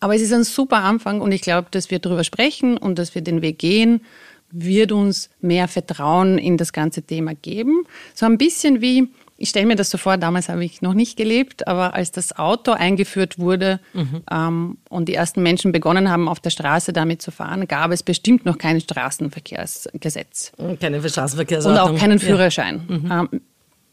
Aber 0.00 0.14
es 0.14 0.22
ist 0.22 0.32
ein 0.32 0.44
super 0.44 0.78
Anfang 0.78 1.20
und 1.20 1.32
ich 1.32 1.40
glaube, 1.40 1.68
dass 1.70 1.90
wir 1.90 1.98
darüber 1.98 2.22
sprechen 2.22 2.76
und 2.76 2.98
dass 2.98 3.14
wir 3.14 3.22
den 3.22 3.42
Weg 3.42 3.58
gehen 3.58 4.02
wird 4.50 4.92
uns 4.92 5.30
mehr 5.40 5.68
Vertrauen 5.68 6.38
in 6.38 6.56
das 6.56 6.72
ganze 6.72 7.02
Thema 7.02 7.34
geben. 7.34 7.84
So 8.14 8.26
ein 8.26 8.38
bisschen 8.38 8.80
wie, 8.80 9.08
ich 9.36 9.50
stelle 9.50 9.66
mir 9.66 9.76
das 9.76 9.90
so 9.90 9.98
vor, 9.98 10.16
damals 10.16 10.48
habe 10.48 10.64
ich 10.64 10.82
noch 10.82 10.94
nicht 10.94 11.16
gelebt, 11.16 11.68
aber 11.68 11.94
als 11.94 12.10
das 12.12 12.38
Auto 12.38 12.72
eingeführt 12.72 13.38
wurde 13.38 13.80
mhm. 13.92 14.22
ähm, 14.30 14.78
und 14.88 15.08
die 15.08 15.14
ersten 15.14 15.42
Menschen 15.42 15.72
begonnen 15.72 16.10
haben, 16.10 16.28
auf 16.28 16.40
der 16.40 16.50
Straße 16.50 16.92
damit 16.92 17.22
zu 17.22 17.30
fahren, 17.30 17.68
gab 17.68 17.92
es 17.92 18.02
bestimmt 18.02 18.44
noch 18.44 18.58
kein 18.58 18.80
Straßenverkehrsgesetz. 18.80 20.52
Keine 20.80 21.06
Straßenverkehrsordnung. 21.06 21.84
Und 21.84 21.90
auch 21.90 21.98
keinen 22.00 22.18
Führerschein. 22.18 22.82
Ja. 22.88 23.22
Mhm. 23.22 23.28
Ähm, 23.32 23.40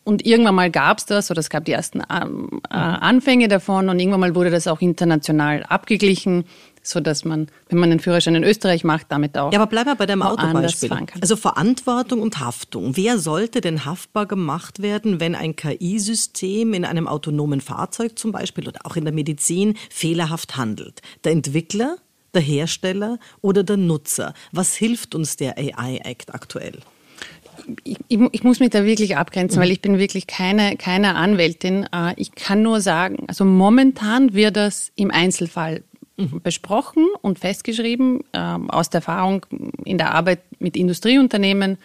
und 0.05 0.23
irgendwann 0.23 0.53
mal 0.53 0.69
gab 0.69 0.99
es 0.99 1.07
das, 1.07 1.31
oder 1.31 1.39
es 1.39 1.49
gab 1.49 1.65
die 1.65 1.71
ersten 1.71 2.01
ähm, 2.11 2.61
äh, 2.69 2.75
Anfänge 2.75 3.47
davon 3.47 3.89
und 3.89 3.99
irgendwann 3.99 4.19
mal 4.19 4.35
wurde 4.35 4.51
das 4.51 4.67
auch 4.67 4.79
international 4.79 5.63
abgeglichen 5.63 6.45
so 6.87 6.99
dass 6.99 7.25
man, 7.25 7.47
wenn 7.69 7.79
man 7.79 7.89
den 7.89 7.99
Führerschein 7.99 8.35
in 8.35 8.43
Österreich 8.43 8.83
macht, 8.83 9.07
damit 9.09 9.37
auch. 9.37 9.51
Ja, 9.51 9.59
aber 9.59 9.69
bleib 9.69 9.85
mal 9.85 9.95
bei 9.95 10.05
deinem 10.05 10.21
Autobeispiel. 10.21 10.91
Also 11.19 11.35
Verantwortung 11.35 12.21
und 12.21 12.39
Haftung. 12.39 12.95
Wer 12.95 13.17
sollte 13.17 13.61
denn 13.61 13.85
haftbar 13.85 14.25
gemacht 14.25 14.81
werden, 14.81 15.19
wenn 15.19 15.35
ein 15.35 15.55
KI-System 15.55 16.73
in 16.73 16.85
einem 16.85 17.07
autonomen 17.07 17.61
Fahrzeug 17.61 18.17
zum 18.17 18.31
Beispiel 18.31 18.67
oder 18.67 18.79
auch 18.83 18.95
in 18.95 19.05
der 19.05 19.13
Medizin 19.13 19.75
fehlerhaft 19.89 20.57
handelt? 20.57 21.01
Der 21.23 21.31
Entwickler, 21.31 21.97
der 22.33 22.41
Hersteller 22.41 23.17
oder 23.41 23.63
der 23.63 23.77
Nutzer? 23.77 24.33
Was 24.51 24.75
hilft 24.75 25.15
uns 25.15 25.37
der 25.37 25.57
AI-Act 25.57 26.33
aktuell? 26.33 26.79
Ich, 27.83 27.97
ich, 28.09 28.19
ich, 28.31 28.43
muss 28.43 28.59
mich 28.59 28.69
da 28.69 28.85
wirklich 28.85 29.17
abgrenzen, 29.17 29.59
weil 29.59 29.71
ich 29.71 29.81
bin 29.81 29.97
wirklich 29.97 30.27
keine, 30.27 30.75
keine 30.77 31.15
Anwältin. 31.15 31.87
Äh, 31.91 32.13
ich 32.17 32.35
kann 32.35 32.61
nur 32.61 32.81
sagen, 32.81 33.25
also 33.27 33.45
momentan 33.45 34.33
wird 34.33 34.55
das 34.55 34.91
im 34.95 35.09
Einzelfall 35.09 35.83
Mhm. 36.17 36.41
besprochen 36.41 37.07
und 37.21 37.39
festgeschrieben. 37.39 38.21
Ähm, 38.33 38.69
aus 38.69 38.89
der 38.89 38.99
Erfahrung 38.99 39.45
in 39.83 39.97
der 39.97 40.13
Arbeit 40.13 40.39
mit 40.59 40.77
Industrieunternehmen 40.77 41.77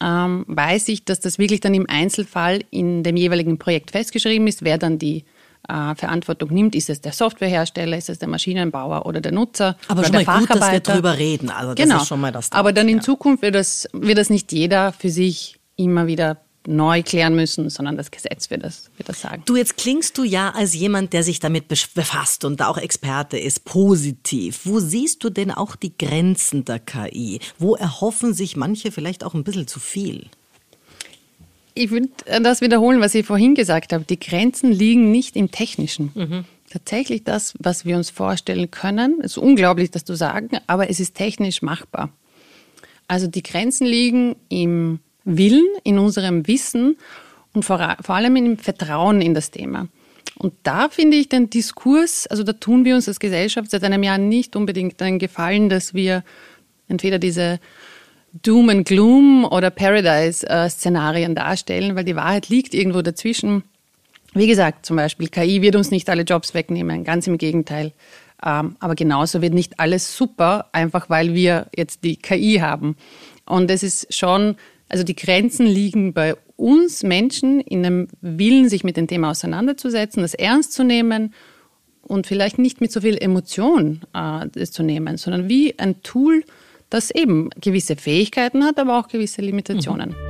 ähm, 0.00 0.44
weiß 0.48 0.88
ich, 0.88 1.04
dass 1.04 1.20
das 1.20 1.38
wirklich 1.38 1.60
dann 1.60 1.74
im 1.74 1.86
Einzelfall 1.88 2.60
in 2.70 3.02
dem 3.02 3.16
jeweiligen 3.16 3.58
Projekt 3.58 3.90
festgeschrieben 3.90 4.46
ist, 4.46 4.62
wer 4.62 4.78
dann 4.78 4.98
die 4.98 5.24
äh, 5.68 5.94
Verantwortung 5.94 6.52
nimmt. 6.52 6.74
Ist 6.74 6.90
es 6.90 7.00
der 7.00 7.12
Softwarehersteller, 7.12 7.96
ist 7.96 8.08
es 8.08 8.18
der 8.18 8.28
Maschinenbauer 8.28 9.06
oder 9.06 9.20
der 9.20 9.32
Nutzer 9.32 9.76
Aber 9.88 10.00
oder 10.00 10.08
schon 10.08 10.16
der 10.16 10.26
mal 10.26 10.40
gut, 10.40 10.50
dass 10.50 10.72
wir 10.72 10.80
darüber 10.80 11.18
reden. 11.18 11.50
Also 11.50 11.74
das 11.74 11.84
genau. 11.84 12.02
ist 12.02 12.08
schon 12.08 12.20
mal 12.20 12.32
das. 12.32 12.52
Aber 12.52 12.72
dann 12.72 12.88
in 12.88 12.98
ja. 12.98 13.02
Zukunft 13.02 13.42
wird 13.42 13.54
das, 13.54 13.88
wird 13.92 14.18
das 14.18 14.30
nicht 14.30 14.52
jeder 14.52 14.92
für 14.92 15.10
sich 15.10 15.58
immer 15.76 16.06
wieder 16.06 16.38
neu 16.66 17.02
klären 17.02 17.34
müssen, 17.34 17.70
sondern 17.70 17.96
das 17.96 18.10
Gesetz 18.10 18.50
wird 18.50 18.64
das, 18.64 18.90
wird 18.96 19.08
das 19.08 19.20
sagen. 19.20 19.42
Du, 19.46 19.56
jetzt 19.56 19.76
klingst 19.76 20.18
du 20.18 20.24
ja 20.24 20.50
als 20.50 20.74
jemand, 20.74 21.12
der 21.12 21.22
sich 21.22 21.40
damit 21.40 21.68
befasst 21.68 22.44
und 22.44 22.60
da 22.60 22.68
auch 22.68 22.78
Experte 22.78 23.38
ist, 23.38 23.64
positiv. 23.64 24.60
Wo 24.64 24.78
siehst 24.78 25.24
du 25.24 25.30
denn 25.30 25.50
auch 25.50 25.76
die 25.76 25.96
Grenzen 25.96 26.64
der 26.64 26.78
KI? 26.78 27.40
Wo 27.58 27.74
erhoffen 27.74 28.34
sich 28.34 28.56
manche 28.56 28.92
vielleicht 28.92 29.24
auch 29.24 29.34
ein 29.34 29.44
bisschen 29.44 29.66
zu 29.66 29.80
viel? 29.80 30.26
Ich 31.74 31.90
würde 31.90 32.08
das 32.42 32.60
wiederholen, 32.60 33.00
was 33.00 33.14
ich 33.14 33.24
vorhin 33.24 33.54
gesagt 33.54 33.92
habe. 33.92 34.04
Die 34.04 34.20
Grenzen 34.20 34.72
liegen 34.72 35.10
nicht 35.10 35.36
im 35.36 35.50
Technischen. 35.50 36.10
Mhm. 36.14 36.44
Tatsächlich 36.68 37.24
das, 37.24 37.54
was 37.58 37.84
wir 37.84 37.96
uns 37.96 38.10
vorstellen 38.10 38.70
können, 38.70 39.20
ist 39.20 39.38
unglaublich, 39.38 39.90
das 39.90 40.04
zu 40.04 40.14
sagen, 40.14 40.58
aber 40.66 40.90
es 40.90 41.00
ist 41.00 41.14
technisch 41.14 41.62
machbar. 41.62 42.10
Also 43.08 43.26
die 43.26 43.42
Grenzen 43.42 43.86
liegen 43.86 44.36
im 44.48 45.00
Willen, 45.24 45.66
in 45.84 45.98
unserem 45.98 46.46
Wissen 46.46 46.96
und 47.52 47.64
vor, 47.64 47.96
vor 48.00 48.14
allem 48.14 48.36
im 48.36 48.58
Vertrauen 48.58 49.20
in 49.20 49.34
das 49.34 49.50
Thema. 49.50 49.88
Und 50.38 50.54
da 50.62 50.88
finde 50.88 51.18
ich 51.18 51.28
den 51.28 51.50
Diskurs, 51.50 52.26
also 52.26 52.42
da 52.42 52.54
tun 52.54 52.84
wir 52.84 52.94
uns 52.94 53.08
als 53.08 53.20
Gesellschaft 53.20 53.70
seit 53.70 53.84
einem 53.84 54.02
Jahr 54.02 54.18
nicht 54.18 54.56
unbedingt 54.56 55.00
einen 55.02 55.18
Gefallen, 55.18 55.68
dass 55.68 55.92
wir 55.92 56.24
entweder 56.88 57.18
diese 57.18 57.60
Doom 58.32 58.70
and 58.70 58.88
Gloom 58.88 59.44
oder 59.44 59.70
Paradise-Szenarien 59.70 61.34
darstellen, 61.34 61.96
weil 61.96 62.04
die 62.04 62.16
Wahrheit 62.16 62.48
liegt 62.48 62.74
irgendwo 62.74 63.02
dazwischen. 63.02 63.64
Wie 64.32 64.46
gesagt, 64.46 64.86
zum 64.86 64.96
Beispiel 64.96 65.28
KI 65.28 65.60
wird 65.62 65.74
uns 65.76 65.90
nicht 65.90 66.08
alle 66.08 66.22
Jobs 66.22 66.54
wegnehmen, 66.54 67.04
ganz 67.04 67.26
im 67.26 67.36
Gegenteil. 67.36 67.92
Ähm, 68.42 68.76
aber 68.78 68.94
genauso 68.94 69.42
wird 69.42 69.52
nicht 69.52 69.78
alles 69.80 70.16
super, 70.16 70.70
einfach 70.72 71.10
weil 71.10 71.34
wir 71.34 71.66
jetzt 71.76 72.04
die 72.04 72.16
KI 72.16 72.58
haben. 72.60 72.96
Und 73.44 73.70
es 73.70 73.82
ist 73.82 74.14
schon 74.14 74.56
also 74.90 75.04
die 75.04 75.16
Grenzen 75.16 75.66
liegen 75.66 76.12
bei 76.12 76.34
uns 76.56 77.02
Menschen 77.02 77.60
in 77.60 77.86
einem 77.86 78.08
Willen, 78.20 78.68
sich 78.68 78.84
mit 78.84 78.96
dem 78.96 79.06
Thema 79.06 79.30
auseinanderzusetzen, 79.30 80.20
das 80.20 80.34
ernst 80.34 80.72
zu 80.72 80.82
nehmen 80.82 81.32
und 82.02 82.26
vielleicht 82.26 82.58
nicht 82.58 82.80
mit 82.80 82.90
so 82.92 83.00
viel 83.00 83.16
Emotion 83.16 84.02
äh, 84.14 84.46
das 84.52 84.72
zu 84.72 84.82
nehmen, 84.82 85.16
sondern 85.16 85.48
wie 85.48 85.78
ein 85.78 86.02
Tool, 86.02 86.44
das 86.90 87.12
eben 87.12 87.50
gewisse 87.60 87.94
Fähigkeiten 87.94 88.64
hat, 88.64 88.78
aber 88.78 88.98
auch 88.98 89.06
gewisse 89.06 89.40
Limitationen. 89.42 90.10
Mhm. 90.10 90.29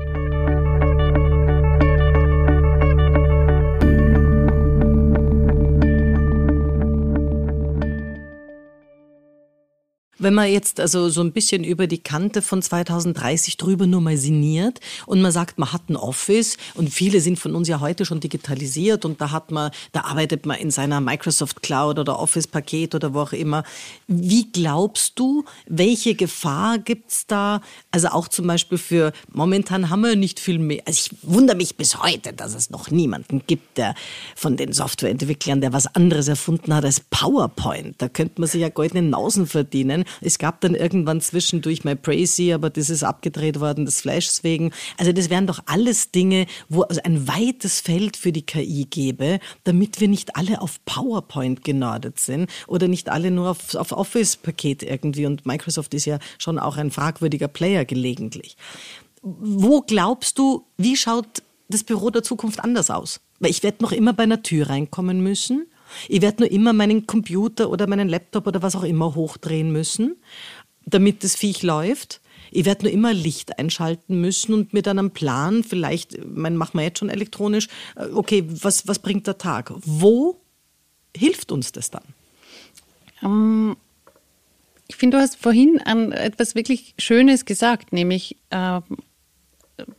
Wenn 10.21 10.35
man 10.35 10.53
jetzt 10.53 10.81
also 10.81 11.09
so 11.09 11.23
ein 11.23 11.33
bisschen 11.33 11.65
über 11.65 11.87
die 11.87 11.97
Kante 11.97 12.43
von 12.43 12.61
2030 12.61 13.57
drüber 13.57 13.87
nur 13.87 14.03
mal 14.03 14.19
sinniert 14.19 14.79
und 15.07 15.23
man 15.23 15.33
sagt, 15.33 15.59
man 15.59 15.73
hat 15.73 15.89
ein 15.89 15.97
Office 15.97 16.59
und 16.75 16.91
viele 16.91 17.23
sind 17.23 17.39
von 17.39 17.55
uns 17.55 17.69
ja 17.69 17.81
heute 17.81 18.05
schon 18.05 18.21
digitalisiert 18.21 19.07
und 19.07 19.19
da 19.23 19.31
hat 19.31 19.51
man, 19.51 19.71
da 19.93 20.03
arbeitet 20.03 20.45
man 20.45 20.59
in 20.59 20.71
seiner 20.71 21.01
Microsoft 21.01 21.63
Cloud 21.63 21.99
oder 21.99 22.19
Office-Paket 22.19 22.95
oder 22.95 23.15
wo 23.15 23.21
auch 23.21 23.33
immer. 23.33 23.65
Wie 24.09 24.53
glaubst 24.53 25.19
du, 25.19 25.47
welche 25.67 26.15
Gefahr 26.15 26.79
gibt's 26.79 27.27
da? 27.27 27.63
Also 27.91 28.09
auch 28.09 28.29
zum 28.29 28.47
Beispiel 28.47 28.77
für, 28.77 29.13
momentan 29.33 29.89
haben 29.89 30.03
wir 30.03 30.17
nicht 30.17 30.39
viel 30.39 30.59
mehr. 30.59 30.83
Also 30.85 31.11
ich 31.11 31.19
wundere 31.23 31.57
mich 31.57 31.77
bis 31.77 32.03
heute, 32.03 32.35
dass 32.35 32.55
es 32.55 32.69
noch 32.69 32.91
niemanden 32.91 33.41
gibt, 33.47 33.79
der 33.79 33.95
von 34.37 34.59
den 34.59 34.75
Softwareentwicklern, 34.75 35.63
der 35.63 35.73
was 35.73 35.87
anderes 35.95 36.29
erfunden 36.29 36.75
hat 36.75 36.85
als 36.85 37.01
PowerPoint. 37.01 37.95
Da 37.97 38.11
könnte 38.11 38.39
man 38.39 38.51
sich 38.51 38.61
ja 38.61 38.69
goldene 38.69 39.01
Nausen 39.01 39.47
verdienen. 39.47 40.05
Es 40.21 40.39
gab 40.39 40.61
dann 40.61 40.75
irgendwann 40.75 41.21
zwischendurch 41.21 41.85
My 41.85 41.95
Praisey, 41.95 42.53
aber 42.53 42.71
das 42.71 42.91
ist 42.91 43.03
abgedreht 43.03 43.61
worden 43.61 43.85
des 43.85 44.01
Flashs 44.01 44.43
wegen. 44.45 44.73
Also 44.97 45.13
das 45.13 45.31
wären 45.31 45.47
doch 45.47 45.61
alles 45.67 46.11
Dinge, 46.11 46.47
wo 46.69 46.85
es 46.89 46.99
ein 46.99 47.29
weites 47.29 47.81
Feld 47.81 48.17
für 48.17 48.33
die 48.33 48.43
KI 48.43 48.87
gäbe, 48.89 49.41
damit 49.65 50.01
wir 50.01 50.09
nicht 50.09 50.37
alle 50.37 50.61
auf 50.61 50.85
PowerPoint 50.85 51.65
genordet 51.65 52.19
sind 52.19 52.51
oder 52.67 52.89
nicht 52.89 53.09
alle 53.09 53.31
nur 53.31 53.51
auf, 53.51 53.75
auf 53.75 53.93
Office-Paket 53.93 54.83
irgendwie. 54.83 55.27
Und 55.27 55.47
Microsoft 55.47 55.95
ist 55.95 56.05
ja 56.05 56.19
schon 56.39 56.59
auch 56.59 56.77
ein 56.77 56.91
fragwürdiger 56.91 57.49
Player 57.49 57.85
gelegentlich. 57.85 58.57
Wo 59.23 59.83
glaubst 59.83 60.39
du, 60.39 60.65
wie 60.79 60.97
schaut 60.97 61.43
das 61.69 61.85
Büro 61.85 62.11
der 62.11 62.23
Zukunft 62.23 62.61
anders 62.61 62.91
aus? 62.91 63.21
Weil 63.39 63.51
ich 63.51 63.63
werde 63.63 63.83
noch 63.83 63.93
immer 63.93 64.13
bei 64.13 64.25
einer 64.25 64.43
Tür 64.43 64.71
reinkommen 64.71 65.23
müssen. 65.23 65.67
Ich 66.09 66.23
werde 66.23 66.43
nur 66.43 66.51
immer 66.51 66.73
meinen 66.73 67.07
Computer 67.07 67.71
oder 67.71 67.87
meinen 67.87 68.09
Laptop 68.09 68.47
oder 68.47 68.63
was 68.63 68.77
auch 68.77 68.85
immer 68.85 69.15
hochdrehen 69.15 69.73
müssen, 69.73 70.17
damit 70.87 71.25
das 71.25 71.37
Viech 71.37 71.63
läuft. 71.63 72.21
Ich 72.51 72.65
werde 72.65 72.85
nur 72.85 72.93
immer 72.93 73.13
Licht 73.13 73.59
einschalten 73.59 74.21
müssen 74.21 74.55
und 74.55 74.73
mit 74.73 74.89
einem 74.89 75.13
Plan, 75.13 75.63
vielleicht, 75.63 76.19
mein, 76.27 76.57
machen 76.57 76.79
wir 76.79 76.85
jetzt 76.85 76.99
schon 76.99 77.09
elektronisch, 77.09 77.69
äh, 77.97 78.07
okay, 78.13 78.45
was, 78.47 78.89
was 78.89 78.99
bringt 78.99 79.27
der 79.27 79.39
Tag? 79.39 79.73
Wo 79.77 80.41
hilft 81.17 81.53
uns 81.53 81.73
das 81.73 81.91
dann? 81.91 82.03
Um, 83.23 83.31
ähm, 83.71 83.77
ich 84.89 84.97
finde, 84.97 85.19
du 85.19 85.23
hast 85.23 85.37
vorhin 85.37 85.81
an 85.85 86.11
etwas 86.11 86.57
wirklich 86.57 86.95
Schönes 86.99 87.45
gesagt, 87.45 87.93
nämlich 87.93 88.37
äh, 88.51 88.81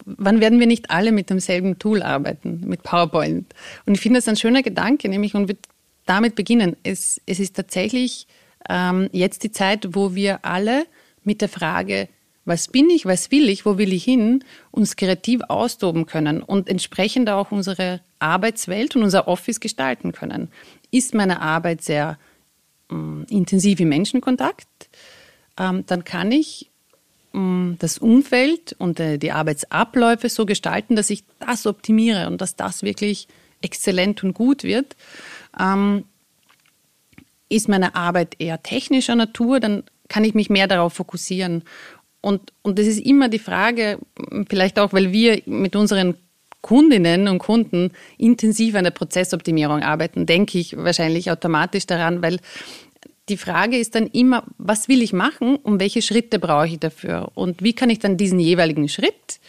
wann 0.06 0.42
werden 0.42 0.60
wir 0.60 0.68
nicht 0.68 0.92
alle 0.92 1.12
mit 1.12 1.30
demselben 1.30 1.80
Tool 1.80 2.02
arbeiten, 2.02 2.62
mit 2.66 2.84
PowerPoint? 2.84 3.54
Und 3.86 3.96
ich 3.96 4.02
finde 4.02 4.18
das 4.18 4.28
ein 4.28 4.36
schöner 4.36 4.64
Gedanke, 4.64 5.08
nämlich 5.10 5.34
und 5.34 5.48
wir 5.48 5.56
damit 6.06 6.36
beginnen. 6.36 6.76
Es, 6.84 7.22
es 7.26 7.40
ist 7.40 7.56
tatsächlich 7.56 8.28
ähm, 8.70 9.10
jetzt 9.12 9.44
die 9.44 9.52
Zeit, 9.52 9.90
wo 9.92 10.16
wir 10.16 10.46
alle 10.46 10.86
mit 11.24 11.42
der 11.42 11.50
Frage, 11.50 12.10
was 12.46 12.68
bin 12.68 12.90
ich, 12.90 13.06
was 13.06 13.30
will 13.32 13.50
ich, 13.50 13.66
wo 13.66 13.78
will 13.78 13.94
ich 13.94 14.04
hin, 14.04 14.44
uns 14.72 14.96
kreativ 14.96 15.42
austoben 15.48 16.06
können 16.06 16.42
und 16.42 16.70
entsprechend 16.70 17.30
auch 17.30 17.52
unsere 17.52 18.02
Arbeitswelt 18.20 18.96
und 18.96 19.04
unser 19.04 19.28
Office 19.28 19.60
gestalten 19.60 20.12
können. 20.12 20.50
Ist 20.90 21.14
meine 21.14 21.42
Arbeit 21.42 21.84
sehr 21.84 22.18
ähm, 22.90 23.26
intensiv 23.30 23.80
im 23.80 23.90
Menschenkontakt, 23.90 24.68
ähm, 25.58 25.84
dann 25.86 26.04
kann 26.04 26.32
ich 26.32 26.72
das 27.34 27.98
Umfeld 27.98 28.76
und 28.78 29.00
äh, 29.00 29.18
die 29.18 29.32
Arbeitsabläufe 29.32 30.28
so 30.28 30.46
gestalten, 30.46 30.98
dass 30.98 31.10
ich 31.10 31.24
das 31.40 31.66
optimiere 31.66 32.28
und 32.28 32.42
dass 32.42 32.58
das 32.58 32.84
wirklich 32.84 33.30
exzellent 33.62 34.24
und 34.24 34.34
gut 34.34 34.64
wird. 34.64 34.96
Ähm, 35.60 36.06
ist 37.50 37.68
meine 37.68 37.96
Arbeit 37.96 38.36
eher 38.40 38.64
technischer 38.64 39.16
Natur, 39.16 39.60
dann 39.60 39.84
kann 40.08 40.24
ich 40.24 40.34
mich 40.34 40.50
mehr 40.50 40.68
darauf 40.68 40.94
fokussieren. 40.94 41.64
Und, 42.22 42.54
und 42.62 42.80
das 42.80 42.88
ist 42.88 43.00
immer 43.00 43.30
die 43.30 43.40
Frage, 43.40 43.98
vielleicht 44.48 44.80
auch, 44.80 44.94
weil 44.94 45.12
wir 45.12 45.42
mit 45.46 45.76
unseren 45.76 46.16
Kundinnen 46.62 47.28
und 47.28 47.40
Kunden 47.40 47.92
intensiv 48.18 48.76
an 48.76 48.84
der 48.84 48.92
Prozessoptimierung 48.92 49.82
arbeiten, 49.82 50.26
denke 50.26 50.60
ich 50.60 50.78
wahrscheinlich 50.78 51.32
automatisch 51.32 51.88
daran, 51.88 52.22
weil 52.22 52.40
die 53.30 53.38
Frage 53.38 53.78
ist 53.78 53.96
dann 53.96 54.08
immer, 54.08 54.44
was 54.58 54.88
will 54.88 55.02
ich 55.02 55.14
machen 55.14 55.56
und 55.56 55.80
welche 55.80 56.02
Schritte 56.02 56.38
brauche 56.38 56.68
ich 56.68 56.80
dafür? 56.80 57.32
Und 57.34 57.64
wie 57.64 57.74
kann 57.74 57.90
ich 57.90 58.00
dann 58.00 58.18
diesen 58.18 58.40
jeweiligen 58.40 58.90
Schritt 58.90 59.40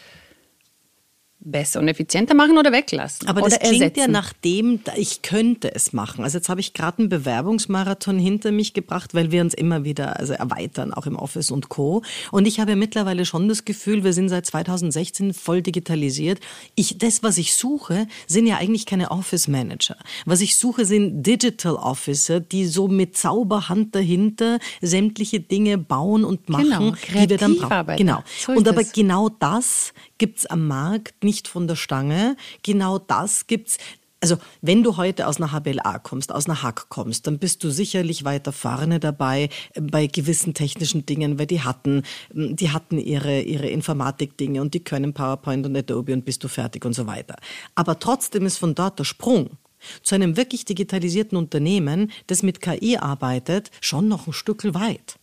besser 1.44 1.80
und 1.80 1.88
effizienter 1.88 2.34
machen 2.34 2.58
oder 2.58 2.72
weglassen. 2.72 3.28
Aber 3.28 3.42
das 3.42 3.58
klingt 3.58 3.82
ersetzen. 3.82 4.00
ja 4.00 4.08
nach 4.08 4.32
dem, 4.32 4.80
ich 4.96 5.22
könnte 5.22 5.74
es 5.74 5.92
machen. 5.92 6.24
Also 6.24 6.38
jetzt 6.38 6.48
habe 6.48 6.60
ich 6.60 6.72
gerade 6.72 6.98
einen 6.98 7.08
Bewerbungsmarathon 7.08 8.18
hinter 8.18 8.52
mich 8.52 8.74
gebracht, 8.74 9.14
weil 9.14 9.30
wir 9.32 9.42
uns 9.42 9.54
immer 9.54 9.84
wieder 9.84 10.18
also 10.18 10.32
erweitern, 10.32 10.92
auch 10.92 11.06
im 11.06 11.16
Office 11.16 11.50
und 11.50 11.68
Co. 11.68 12.02
Und 12.30 12.46
ich 12.46 12.60
habe 12.60 12.76
mittlerweile 12.76 13.24
schon 13.24 13.48
das 13.48 13.64
Gefühl, 13.64 14.04
wir 14.04 14.12
sind 14.12 14.28
seit 14.28 14.46
2016 14.46 15.34
voll 15.34 15.62
digitalisiert. 15.62 16.40
Ich, 16.74 16.98
das, 16.98 17.22
was 17.22 17.38
ich 17.38 17.54
suche, 17.54 18.06
sind 18.26 18.46
ja 18.46 18.56
eigentlich 18.56 18.86
keine 18.86 19.10
Office 19.10 19.48
Manager. 19.48 19.96
Was 20.24 20.40
ich 20.40 20.56
suche, 20.56 20.84
sind 20.84 21.22
Digital 21.24 21.74
Officer, 21.74 22.40
die 22.40 22.66
so 22.66 22.88
mit 22.88 23.16
Zauberhand 23.16 23.94
dahinter 23.94 24.58
sämtliche 24.80 25.40
Dinge 25.40 25.78
bauen 25.78 26.24
und 26.24 26.48
machen, 26.48 26.68
genau, 26.70 26.94
die 27.24 27.28
wir 27.30 27.38
dann 27.38 27.56
brauchen. 27.56 27.96
Genau. 27.96 28.22
So 28.38 28.52
und 28.52 28.68
aber 28.68 28.82
es. 28.82 28.92
genau 28.92 29.28
das 29.28 29.92
gibt's 30.22 30.46
am 30.46 30.68
Markt 30.68 31.24
nicht 31.24 31.48
von 31.48 31.66
der 31.66 31.74
Stange. 31.74 32.36
Genau 32.62 33.00
das 33.00 33.48
gibt's. 33.48 33.78
Also, 34.20 34.36
wenn 34.60 34.84
du 34.84 34.96
heute 34.96 35.26
aus 35.26 35.38
einer 35.38 35.50
HBLA 35.50 35.98
kommst, 35.98 36.30
aus 36.30 36.46
einer 36.46 36.62
Hack 36.62 36.88
kommst, 36.90 37.26
dann 37.26 37.40
bist 37.40 37.64
du 37.64 37.70
sicherlich 37.70 38.22
weiter 38.22 38.52
vorne 38.52 39.00
dabei 39.00 39.48
äh, 39.74 39.80
bei 39.80 40.06
gewissen 40.06 40.54
technischen 40.54 41.04
Dingen, 41.06 41.40
weil 41.40 41.46
die 41.46 41.62
hatten, 41.62 42.04
ähm, 42.32 42.54
die 42.54 42.70
hatten 42.70 42.98
ihre, 42.98 43.40
ihre 43.40 43.68
Informatik-Dinge 43.68 44.60
und 44.60 44.74
die 44.74 44.84
können 44.84 45.12
PowerPoint 45.12 45.66
und 45.66 45.76
Adobe 45.76 46.12
und 46.12 46.24
bist 46.24 46.44
du 46.44 46.46
fertig 46.46 46.84
und 46.84 46.92
so 46.92 47.08
weiter. 47.08 47.34
Aber 47.74 47.98
trotzdem 47.98 48.46
ist 48.46 48.58
von 48.58 48.76
dort 48.76 49.00
der 49.00 49.04
Sprung 49.04 49.58
zu 50.04 50.14
einem 50.14 50.36
wirklich 50.36 50.64
digitalisierten 50.64 51.36
Unternehmen, 51.36 52.12
das 52.28 52.44
mit 52.44 52.60
KI 52.60 52.96
arbeitet, 52.96 53.72
schon 53.80 54.06
noch 54.06 54.28
ein 54.28 54.32
Stück 54.32 54.62
weit. 54.72 55.18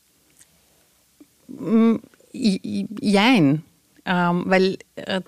Jein. 2.34 3.64
Ähm, 4.10 4.44
weil 4.48 4.80
äh, 4.96 5.22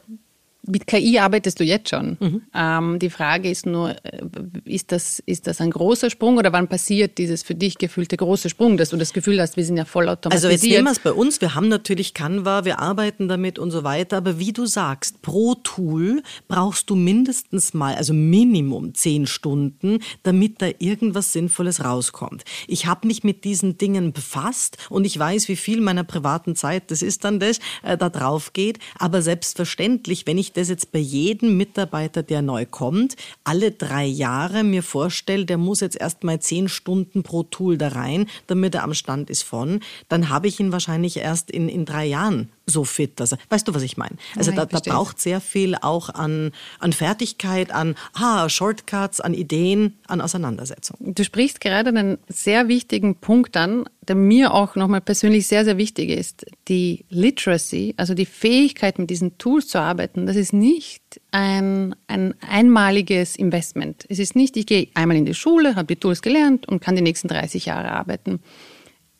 mit 0.67 0.85
KI 0.85 1.17
arbeitest 1.17 1.59
du 1.59 1.63
jetzt 1.63 1.89
schon. 1.89 2.17
Mhm. 2.19 2.41
Ähm, 2.53 2.99
die 2.99 3.09
Frage 3.09 3.49
ist 3.49 3.65
nur, 3.65 3.95
äh, 4.03 4.21
ist 4.65 4.91
das, 4.91 5.21
ist 5.25 5.47
das 5.47 5.59
ein 5.59 5.71
großer 5.71 6.09
Sprung 6.09 6.37
oder 6.37 6.53
wann 6.53 6.67
passiert 6.67 7.17
dieses 7.17 7.41
für 7.41 7.55
dich 7.55 7.77
gefühlte 7.77 8.15
große 8.15 8.49
Sprung, 8.49 8.77
dass 8.77 8.89
du 8.89 8.97
das 8.97 9.13
Gefühl 9.13 9.41
hast, 9.41 9.57
wir 9.57 9.65
sind 9.65 9.77
ja 9.77 9.85
voll 9.85 10.07
automatisiert? 10.07 10.33
Also 10.33 10.49
jetzt 10.49 10.71
nehmen 10.71 10.85
wir 10.85 10.91
es 10.91 10.99
bei 10.99 11.13
uns, 11.13 11.41
wir 11.41 11.55
haben 11.55 11.67
natürlich 11.67 12.13
Canva, 12.13 12.63
wir 12.63 12.79
arbeiten 12.79 13.27
damit 13.27 13.57
und 13.57 13.71
so 13.71 13.83
weiter, 13.83 14.17
aber 14.17 14.37
wie 14.37 14.53
du 14.53 14.67
sagst, 14.67 15.21
pro 15.23 15.55
Tool 15.55 16.21
brauchst 16.47 16.89
du 16.89 16.95
mindestens 16.95 17.73
mal, 17.73 17.95
also 17.95 18.13
Minimum 18.13 18.93
zehn 18.93 19.25
Stunden, 19.25 19.99
damit 20.21 20.61
da 20.61 20.67
irgendwas 20.77 21.33
Sinnvolles 21.33 21.83
rauskommt. 21.83 22.43
Ich 22.67 22.85
habe 22.85 23.07
mich 23.07 23.23
mit 23.23 23.45
diesen 23.45 23.77
Dingen 23.77 24.13
befasst 24.13 24.77
und 24.89 25.05
ich 25.05 25.17
weiß, 25.17 25.47
wie 25.47 25.55
viel 25.55 25.81
meiner 25.81 26.03
privaten 26.03 26.55
Zeit, 26.55 26.91
das 26.91 27.01
ist 27.01 27.23
dann 27.23 27.39
das, 27.39 27.59
äh, 27.81 27.97
da 27.97 28.09
drauf 28.09 28.53
geht, 28.53 28.77
aber 28.99 29.23
selbstverständlich, 29.23 30.27
wenn 30.27 30.37
ich 30.37 30.50
das 30.57 30.69
jetzt 30.69 30.91
bei 30.91 30.99
jedem 30.99 31.57
Mitarbeiter, 31.57 32.23
der 32.23 32.41
neu 32.41 32.65
kommt, 32.65 33.15
alle 33.43 33.71
drei 33.71 34.05
Jahre 34.05 34.63
mir 34.63 34.83
vorstelle, 34.83 35.45
der 35.45 35.57
muss 35.57 35.79
jetzt 35.81 35.99
erst 35.99 36.23
mal 36.23 36.39
zehn 36.39 36.67
Stunden 36.67 37.23
pro 37.23 37.43
Tool 37.43 37.77
da 37.77 37.89
rein, 37.89 38.27
damit 38.47 38.75
er 38.75 38.83
am 38.83 38.93
Stand 38.93 39.29
ist 39.29 39.43
von, 39.43 39.81
dann 40.09 40.29
habe 40.29 40.47
ich 40.47 40.59
ihn 40.59 40.71
wahrscheinlich 40.71 41.17
erst 41.17 41.51
in, 41.51 41.69
in 41.69 41.85
drei 41.85 42.05
Jahren 42.05 42.49
so 42.71 42.83
fit, 42.83 43.19
dass 43.19 43.33
er, 43.33 43.37
weißt 43.49 43.67
du, 43.67 43.73
was 43.73 43.83
ich 43.83 43.97
meine? 43.97 44.15
Also 44.35 44.51
Ja, 44.51 44.65
da, 44.65 44.65
da 44.65 44.79
braucht 44.79 45.19
sehr 45.19 45.41
viel 45.41 45.75
auch 45.75 46.09
an, 46.09 46.51
an 46.79 46.93
Fertigkeit, 46.93 47.71
an 47.71 47.95
ah, 48.13 48.49
Shortcuts, 48.49 49.21
an 49.21 49.33
Ideen, 49.33 49.99
an 50.07 50.21
Auseinandersetzung. 50.21 50.97
Du 50.99 51.23
sprichst 51.23 51.61
gerade 51.61 51.89
einen 51.89 52.17
sehr 52.27 52.67
wichtigen 52.67 53.15
Punkt 53.15 53.55
an, 53.57 53.85
der 54.07 54.15
mir 54.15 54.53
auch 54.53 54.75
nochmal 54.75 55.01
persönlich 55.01 55.47
sehr, 55.47 55.63
sehr 55.63 55.77
wichtig 55.77 56.09
ist. 56.09 56.45
Die 56.67 57.05
Literacy, 57.09 57.93
also 57.97 58.13
die 58.13 58.25
Fähigkeit, 58.25 58.97
mit 58.97 59.09
diesen 59.09 59.37
Tools 59.37 59.67
zu 59.67 59.79
arbeiten, 59.79 60.25
das 60.25 60.35
ist 60.35 60.53
nicht 60.53 61.03
ein, 61.31 61.95
ein 62.07 62.33
einmaliges 62.41 63.35
Investment. 63.35 64.05
Es 64.09 64.19
ist 64.19 64.35
nicht, 64.35 64.57
ich 64.57 64.65
gehe 64.65 64.87
einmal 64.95 65.17
in 65.17 65.25
die 65.25 65.33
Schule, 65.33 65.75
habe 65.75 65.87
die 65.87 65.99
Tools 65.99 66.21
gelernt 66.21 66.67
und 66.67 66.81
kann 66.81 66.95
die 66.95 67.01
nächsten 67.01 67.27
30 67.27 67.65
Jahre 67.65 67.91
arbeiten. 67.91 68.39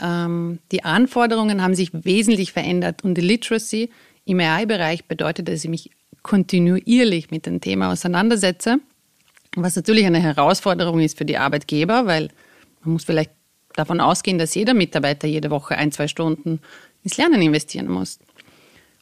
Ähm, 0.02 0.60
die 0.72 0.84
Anforderungen 0.84 1.62
haben 1.62 1.76
sich 1.76 1.92
wesentlich 1.94 2.52
verändert 2.52 3.04
und 3.04 3.16
die 3.16 3.22
Literacy 3.22 3.90
im 4.26 4.40
AI-Bereich 4.40 5.06
bedeutet, 5.06 5.48
dass 5.48 5.64
ich 5.64 5.70
mich 5.70 5.92
kontinuierlich 6.24 7.32
mit 7.32 7.46
dem 7.46 7.62
Thema 7.62 7.92
auseinandersetze, 7.92 8.80
was 9.56 9.76
natürlich 9.76 10.06
eine 10.06 10.22
Herausforderung 10.22 11.00
ist 11.00 11.18
für 11.18 11.26
die 11.26 11.38
Arbeitgeber, 11.38 12.06
weil 12.06 12.30
man 12.84 12.94
muss 12.94 13.04
vielleicht 13.04 13.32
davon 13.74 14.00
ausgehen, 14.00 14.38
dass 14.38 14.56
jeder 14.56 14.74
Mitarbeiter 14.74 15.28
jede 15.28 15.50
Woche 15.50 15.78
ein, 15.78 15.92
zwei 15.92 16.08
Stunden 16.08 16.60
ins 17.04 17.18
Lernen 17.18 17.42
investieren 17.42 17.88
muss. 17.88 18.20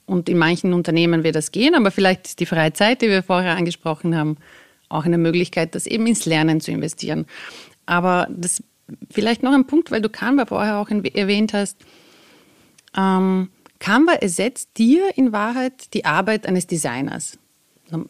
Und 0.05 0.27
in 0.27 0.37
manchen 0.37 0.73
Unternehmen 0.73 1.23
wird 1.23 1.35
das 1.35 1.51
gehen, 1.51 1.75
aber 1.75 1.91
vielleicht 1.91 2.27
ist 2.27 2.39
die 2.39 2.45
freie 2.45 2.73
Zeit, 2.73 3.01
die 3.01 3.09
wir 3.09 3.21
vorher 3.21 3.55
angesprochen 3.55 4.15
haben, 4.15 4.37
auch 4.89 5.05
eine 5.05 5.19
Möglichkeit, 5.19 5.75
das 5.75 5.85
eben 5.85 6.07
ins 6.07 6.25
Lernen 6.25 6.61
zu 6.61 6.71
investieren. 6.71 7.27
Aber 7.85 8.27
das 8.31 8.63
vielleicht 9.11 9.43
noch 9.43 9.53
ein 9.53 9.67
Punkt, 9.67 9.91
weil 9.91 10.01
du 10.01 10.09
Canva 10.09 10.45
vorher 10.45 10.77
auch 10.77 10.89
erwähnt 10.89 11.53
hast. 11.53 11.77
Ähm, 12.95 13.49
Canva 13.79 14.13
ersetzt 14.13 14.77
dir 14.77 15.17
in 15.17 15.31
Wahrheit 15.31 15.93
die 15.93 16.05
Arbeit 16.05 16.45
eines 16.45 16.67
Designers. 16.67 17.37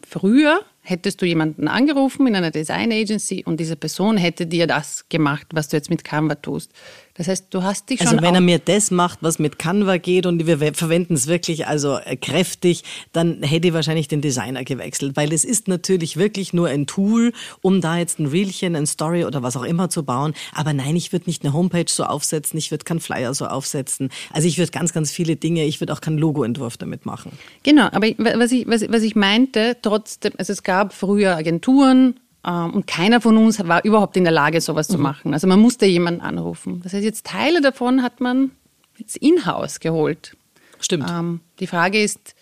Früher 0.06 0.62
hättest 0.82 1.22
du 1.22 1.26
jemanden 1.26 1.68
angerufen 1.68 2.26
in 2.26 2.36
einer 2.36 2.50
Design 2.50 2.92
Agency 2.92 3.44
und 3.44 3.60
diese 3.60 3.76
Person 3.76 4.16
hätte 4.16 4.46
dir 4.46 4.66
das 4.66 5.08
gemacht, 5.08 5.46
was 5.52 5.68
du 5.68 5.76
jetzt 5.76 5.90
mit 5.90 6.04
Canva 6.04 6.34
tust. 6.36 6.72
Das 7.20 7.28
heißt, 7.28 7.48
du 7.50 7.62
hast 7.62 7.90
dich 7.90 7.98
schon. 7.98 8.08
Also 8.08 8.22
wenn 8.22 8.34
er 8.34 8.40
mir 8.40 8.58
das 8.58 8.90
macht, 8.90 9.18
was 9.20 9.38
mit 9.38 9.58
Canva 9.58 9.98
geht 9.98 10.24
und 10.24 10.46
wir 10.46 10.58
we- 10.58 10.72
verwenden 10.72 11.12
es 11.12 11.26
wirklich 11.26 11.66
also 11.66 11.98
äh, 11.98 12.16
kräftig, 12.16 12.82
dann 13.12 13.42
hätte 13.42 13.68
ich 13.68 13.74
wahrscheinlich 13.74 14.08
den 14.08 14.22
Designer 14.22 14.64
gewechselt, 14.64 15.16
weil 15.16 15.30
es 15.34 15.44
ist 15.44 15.68
natürlich 15.68 16.16
wirklich 16.16 16.54
nur 16.54 16.68
ein 16.68 16.86
Tool, 16.86 17.34
um 17.60 17.82
da 17.82 17.98
jetzt 17.98 18.20
ein 18.20 18.26
Reelchen, 18.26 18.74
ein 18.74 18.86
Story 18.86 19.26
oder 19.26 19.42
was 19.42 19.54
auch 19.58 19.64
immer 19.64 19.90
zu 19.90 20.02
bauen. 20.02 20.32
Aber 20.54 20.72
nein, 20.72 20.96
ich 20.96 21.12
würde 21.12 21.26
nicht 21.26 21.44
eine 21.44 21.52
Homepage 21.52 21.84
so 21.88 22.04
aufsetzen, 22.04 22.58
ich 22.58 22.70
würde 22.70 22.84
keinen 22.84 23.00
Flyer 23.00 23.34
so 23.34 23.44
aufsetzen. 23.44 24.08
Also 24.32 24.48
ich 24.48 24.56
würde 24.56 24.72
ganz, 24.72 24.94
ganz 24.94 25.10
viele 25.10 25.36
Dinge, 25.36 25.66
ich 25.66 25.78
würde 25.82 25.92
auch 25.92 26.00
keinen 26.00 26.16
Logoentwurf 26.16 26.78
damit 26.78 27.04
machen. 27.04 27.32
Genau, 27.64 27.84
aber 27.92 28.06
was 28.16 28.50
ich, 28.50 28.66
was, 28.66 28.80
was 28.90 29.02
ich 29.02 29.14
meinte, 29.14 29.76
trotzdem, 29.82 30.32
also 30.38 30.54
es 30.54 30.62
gab 30.62 30.94
früher 30.94 31.36
Agenturen 31.36 32.18
und 32.42 32.86
keiner 32.86 33.20
von 33.20 33.36
uns 33.36 33.58
war 33.66 33.84
überhaupt 33.84 34.16
in 34.16 34.24
der 34.24 34.32
Lage, 34.32 34.60
sowas 34.60 34.88
zu 34.88 34.98
machen. 34.98 35.34
Also 35.34 35.46
man 35.46 35.60
musste 35.60 35.86
jemanden 35.86 36.22
anrufen. 36.22 36.80
Das 36.82 36.94
heißt, 36.94 37.04
jetzt 37.04 37.26
Teile 37.26 37.60
davon 37.60 38.02
hat 38.02 38.20
man 38.20 38.52
jetzt 38.96 39.16
in-house 39.16 39.80
geholt. 39.80 40.36
Stimmt. 40.80 41.10
Ähm, 41.10 41.40
die 41.58 41.66
Frage 41.66 42.02
ist, 42.02 42.34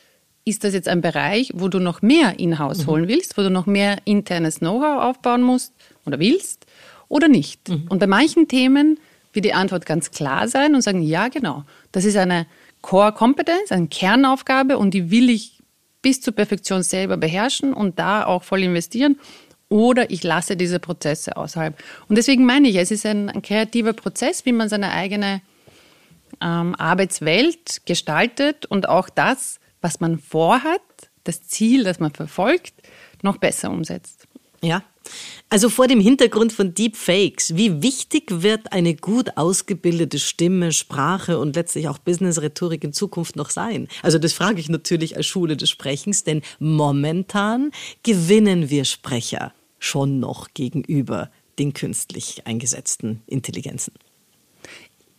ist 0.44 0.64
das 0.64 0.72
jetzt 0.72 0.88
ein 0.88 1.00
Bereich, 1.00 1.50
wo 1.54 1.68
du 1.68 1.78
noch 1.80 2.00
mehr 2.00 2.38
in-house 2.38 2.86
holen 2.86 3.08
willst, 3.08 3.36
wo 3.36 3.42
du 3.42 3.50
noch 3.50 3.66
mehr 3.66 3.98
internes 4.04 4.60
Know-how 4.60 5.02
aufbauen 5.02 5.42
musst 5.42 5.72
oder 6.06 6.18
willst 6.18 6.66
oder 7.08 7.28
nicht? 7.28 7.68
Und 7.68 7.98
bei 7.98 8.06
manchen 8.06 8.48
Themen 8.48 8.98
wird 9.32 9.44
die 9.44 9.52
Antwort 9.52 9.84
ganz 9.84 10.10
klar 10.10 10.48
sein 10.48 10.74
und 10.74 10.82
sagen, 10.82 11.02
ja, 11.02 11.28
genau, 11.28 11.64
das 11.92 12.04
ist 12.04 12.16
eine 12.16 12.46
Core 12.82 13.12
Competence, 13.12 13.72
eine 13.72 13.88
Kernaufgabe 13.88 14.78
und 14.78 14.94
die 14.94 15.10
will 15.10 15.28
ich 15.28 15.58
bis 16.00 16.20
zur 16.20 16.34
Perfektion 16.34 16.82
selber 16.82 17.16
beherrschen 17.16 17.74
und 17.74 17.98
da 17.98 18.24
auch 18.24 18.42
voll 18.42 18.62
investieren. 18.62 19.18
Oder 19.68 20.10
ich 20.10 20.22
lasse 20.22 20.56
diese 20.56 20.78
Prozesse 20.78 21.36
außerhalb. 21.36 21.76
Und 22.08 22.16
deswegen 22.16 22.46
meine 22.46 22.68
ich, 22.68 22.76
es 22.76 22.90
ist 22.90 23.04
ein, 23.04 23.28
ein 23.28 23.42
kreativer 23.42 23.92
Prozess, 23.92 24.46
wie 24.46 24.52
man 24.52 24.68
seine 24.68 24.92
eigene 24.92 25.42
ähm, 26.40 26.74
Arbeitswelt 26.74 27.82
gestaltet 27.84 28.66
und 28.66 28.88
auch 28.88 29.08
das, 29.10 29.60
was 29.80 30.00
man 30.00 30.18
vorhat, 30.18 30.80
das 31.24 31.42
Ziel, 31.42 31.84
das 31.84 32.00
man 32.00 32.12
verfolgt, 32.12 32.74
noch 33.22 33.36
besser 33.36 33.70
umsetzt. 33.70 34.26
Ja. 34.62 34.82
Also 35.48 35.70
vor 35.70 35.86
dem 35.86 36.00
Hintergrund 36.00 36.52
von 36.52 36.74
Deepfakes, 36.74 37.56
wie 37.56 37.82
wichtig 37.82 38.42
wird 38.42 38.72
eine 38.72 38.94
gut 38.94 39.36
ausgebildete 39.36 40.18
Stimme, 40.18 40.72
Sprache 40.72 41.38
und 41.38 41.56
letztlich 41.56 41.88
auch 41.88 41.96
Business-Rhetorik 41.96 42.84
in 42.84 42.92
Zukunft 42.92 43.36
noch 43.36 43.48
sein? 43.48 43.88
Also 44.02 44.18
das 44.18 44.34
frage 44.34 44.60
ich 44.60 44.68
natürlich 44.68 45.16
als 45.16 45.26
Schule 45.26 45.56
des 45.56 45.70
Sprechens, 45.70 46.24
denn 46.24 46.42
momentan 46.58 47.70
gewinnen 48.02 48.68
wir 48.68 48.84
Sprecher 48.84 49.54
schon 49.78 50.20
noch 50.20 50.48
gegenüber 50.54 51.30
den 51.58 51.72
künstlich 51.74 52.46
eingesetzten 52.46 53.22
Intelligenzen. 53.26 53.92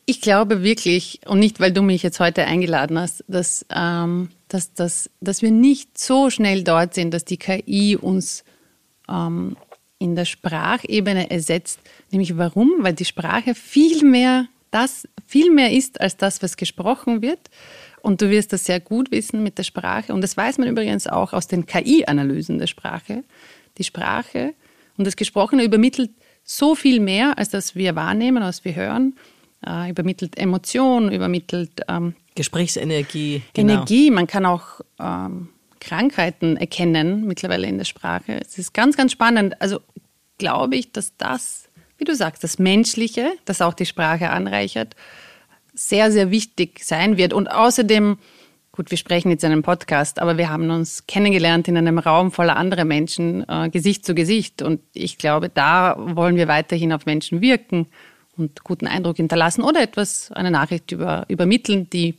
Ich 0.05 0.21
glaube 0.21 0.63
wirklich, 0.63 1.21
und 1.27 1.39
nicht, 1.39 1.59
weil 1.59 1.71
du 1.71 1.81
mich 1.81 2.01
jetzt 2.01 2.19
heute 2.19 2.45
eingeladen 2.45 2.97
hast, 2.97 3.23
dass, 3.27 3.65
ähm, 3.73 4.29
dass, 4.47 4.73
dass, 4.73 5.09
dass 5.21 5.41
wir 5.41 5.51
nicht 5.51 5.97
so 5.99 6.29
schnell 6.29 6.63
dort 6.63 6.93
sind, 6.93 7.13
dass 7.13 7.25
die 7.25 7.37
KI 7.37 7.95
uns 7.95 8.43
ähm, 9.07 9.55
in 9.99 10.15
der 10.15 10.25
Sprachebene 10.25 11.29
ersetzt. 11.29 11.79
Nämlich 12.09 12.37
warum? 12.37 12.71
Weil 12.79 12.93
die 12.93 13.05
Sprache 13.05 13.53
viel 13.53 14.03
mehr 14.03 14.47
das 14.71 15.07
viel 15.27 15.51
mehr 15.51 15.71
ist 15.71 15.99
als 16.01 16.17
das, 16.17 16.41
was 16.41 16.57
gesprochen 16.57 17.21
wird. 17.21 17.39
Und 18.01 18.21
du 18.21 18.29
wirst 18.29 18.53
das 18.53 18.65
sehr 18.65 18.79
gut 18.79 19.11
wissen 19.11 19.43
mit 19.43 19.57
der 19.57 19.63
Sprache. 19.63 20.13
Und 20.13 20.21
das 20.21 20.37
weiß 20.37 20.57
man 20.57 20.69
übrigens 20.69 21.07
auch 21.07 21.33
aus 21.33 21.47
den 21.47 21.65
KI-Analysen 21.65 22.57
der 22.57 22.67
Sprache. 22.67 23.23
Die 23.79 23.83
Sprache 23.83 24.53
und 24.97 25.07
das 25.07 25.15
Gesprochene 25.15 25.63
übermittelt 25.63 26.11
so 26.43 26.75
viel 26.75 26.99
mehr, 26.99 27.37
als 27.37 27.49
das 27.49 27.75
wir 27.75 27.95
wahrnehmen, 27.95 28.43
als 28.43 28.63
wir 28.65 28.75
hören. 28.75 29.15
Äh, 29.65 29.89
übermittelt 29.89 30.37
Emotionen, 30.37 31.11
übermittelt 31.11 31.81
ähm, 31.87 32.15
Gesprächsenergie. 32.35 33.41
Genau. 33.53 33.73
Energie. 33.73 34.11
Man 34.11 34.27
kann 34.27 34.45
auch 34.45 34.81
ähm, 34.99 35.49
Krankheiten 35.79 36.57
erkennen 36.57 37.25
mittlerweile 37.25 37.67
in 37.67 37.77
der 37.77 37.85
Sprache. 37.85 38.39
Es 38.41 38.57
ist 38.57 38.73
ganz, 38.73 38.95
ganz 38.95 39.11
spannend. 39.11 39.61
Also 39.61 39.79
glaube 40.37 40.75
ich, 40.75 40.91
dass 40.91 41.15
das, 41.17 41.69
wie 41.97 42.05
du 42.05 42.15
sagst, 42.15 42.43
das 42.43 42.59
Menschliche, 42.59 43.33
das 43.45 43.61
auch 43.61 43.73
die 43.73 43.85
Sprache 43.85 44.29
anreichert, 44.29 44.95
sehr, 45.73 46.11
sehr 46.11 46.31
wichtig 46.31 46.83
sein 46.83 47.17
wird. 47.17 47.33
Und 47.33 47.47
außerdem, 47.47 48.17
gut, 48.79 48.91
wir 48.91 48.97
sprechen 48.97 49.29
jetzt 49.29 49.43
in 49.43 49.51
einem 49.51 49.61
Podcast, 49.61 50.21
aber 50.21 50.37
wir 50.37 50.49
haben 50.49 50.69
uns 50.69 51.05
kennengelernt 51.05 51.67
in 51.67 51.75
einem 51.75 51.99
Raum 51.99 52.31
voller 52.31 52.55
anderer 52.55 52.85
Menschen, 52.85 53.43
äh, 53.49 53.69
Gesicht 53.69 54.05
zu 54.05 54.15
Gesicht. 54.15 54.61
Und 54.61 54.79
ich 54.93 55.17
glaube, 55.17 55.49
da 55.49 55.97
wollen 55.97 56.37
wir 56.37 56.47
weiterhin 56.47 56.93
auf 56.93 57.05
Menschen 57.05 57.41
wirken 57.41 57.87
und 58.37 58.63
guten 58.63 58.87
Eindruck 58.87 59.17
hinterlassen 59.17 59.63
oder 59.63 59.81
etwas, 59.81 60.31
eine 60.31 60.49
Nachricht 60.49 60.93
über, 60.93 61.25
übermitteln, 61.27 61.89
die 61.89 62.15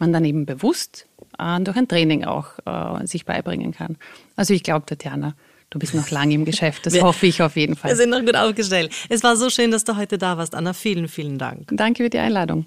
man 0.00 0.12
dann 0.12 0.24
eben 0.24 0.46
bewusst 0.46 1.06
äh, 1.38 1.60
durch 1.60 1.76
ein 1.76 1.86
Training 1.86 2.24
auch 2.24 2.58
äh, 2.66 3.06
sich 3.06 3.24
beibringen 3.24 3.70
kann. 3.70 3.96
Also 4.34 4.52
ich 4.52 4.64
glaube, 4.64 4.86
Tatjana, 4.86 5.36
du 5.70 5.78
bist 5.78 5.94
noch 5.94 6.10
lange 6.10 6.34
im 6.34 6.44
Geschäft. 6.44 6.86
Das 6.86 6.94
wir, 6.94 7.02
hoffe 7.02 7.26
ich 7.26 7.40
auf 7.40 7.54
jeden 7.54 7.76
Fall. 7.76 7.92
Wir 7.92 7.96
sind 7.96 8.10
noch 8.10 8.24
gut 8.24 8.34
aufgestellt. 8.34 8.92
Es 9.08 9.22
war 9.22 9.36
so 9.36 9.48
schön, 9.48 9.70
dass 9.70 9.84
du 9.84 9.96
heute 9.96 10.18
da 10.18 10.36
warst, 10.36 10.56
Anna. 10.56 10.72
Vielen, 10.72 11.06
vielen 11.06 11.38
Dank. 11.38 11.68
Danke 11.70 12.02
für 12.02 12.10
die 12.10 12.18
Einladung. 12.18 12.66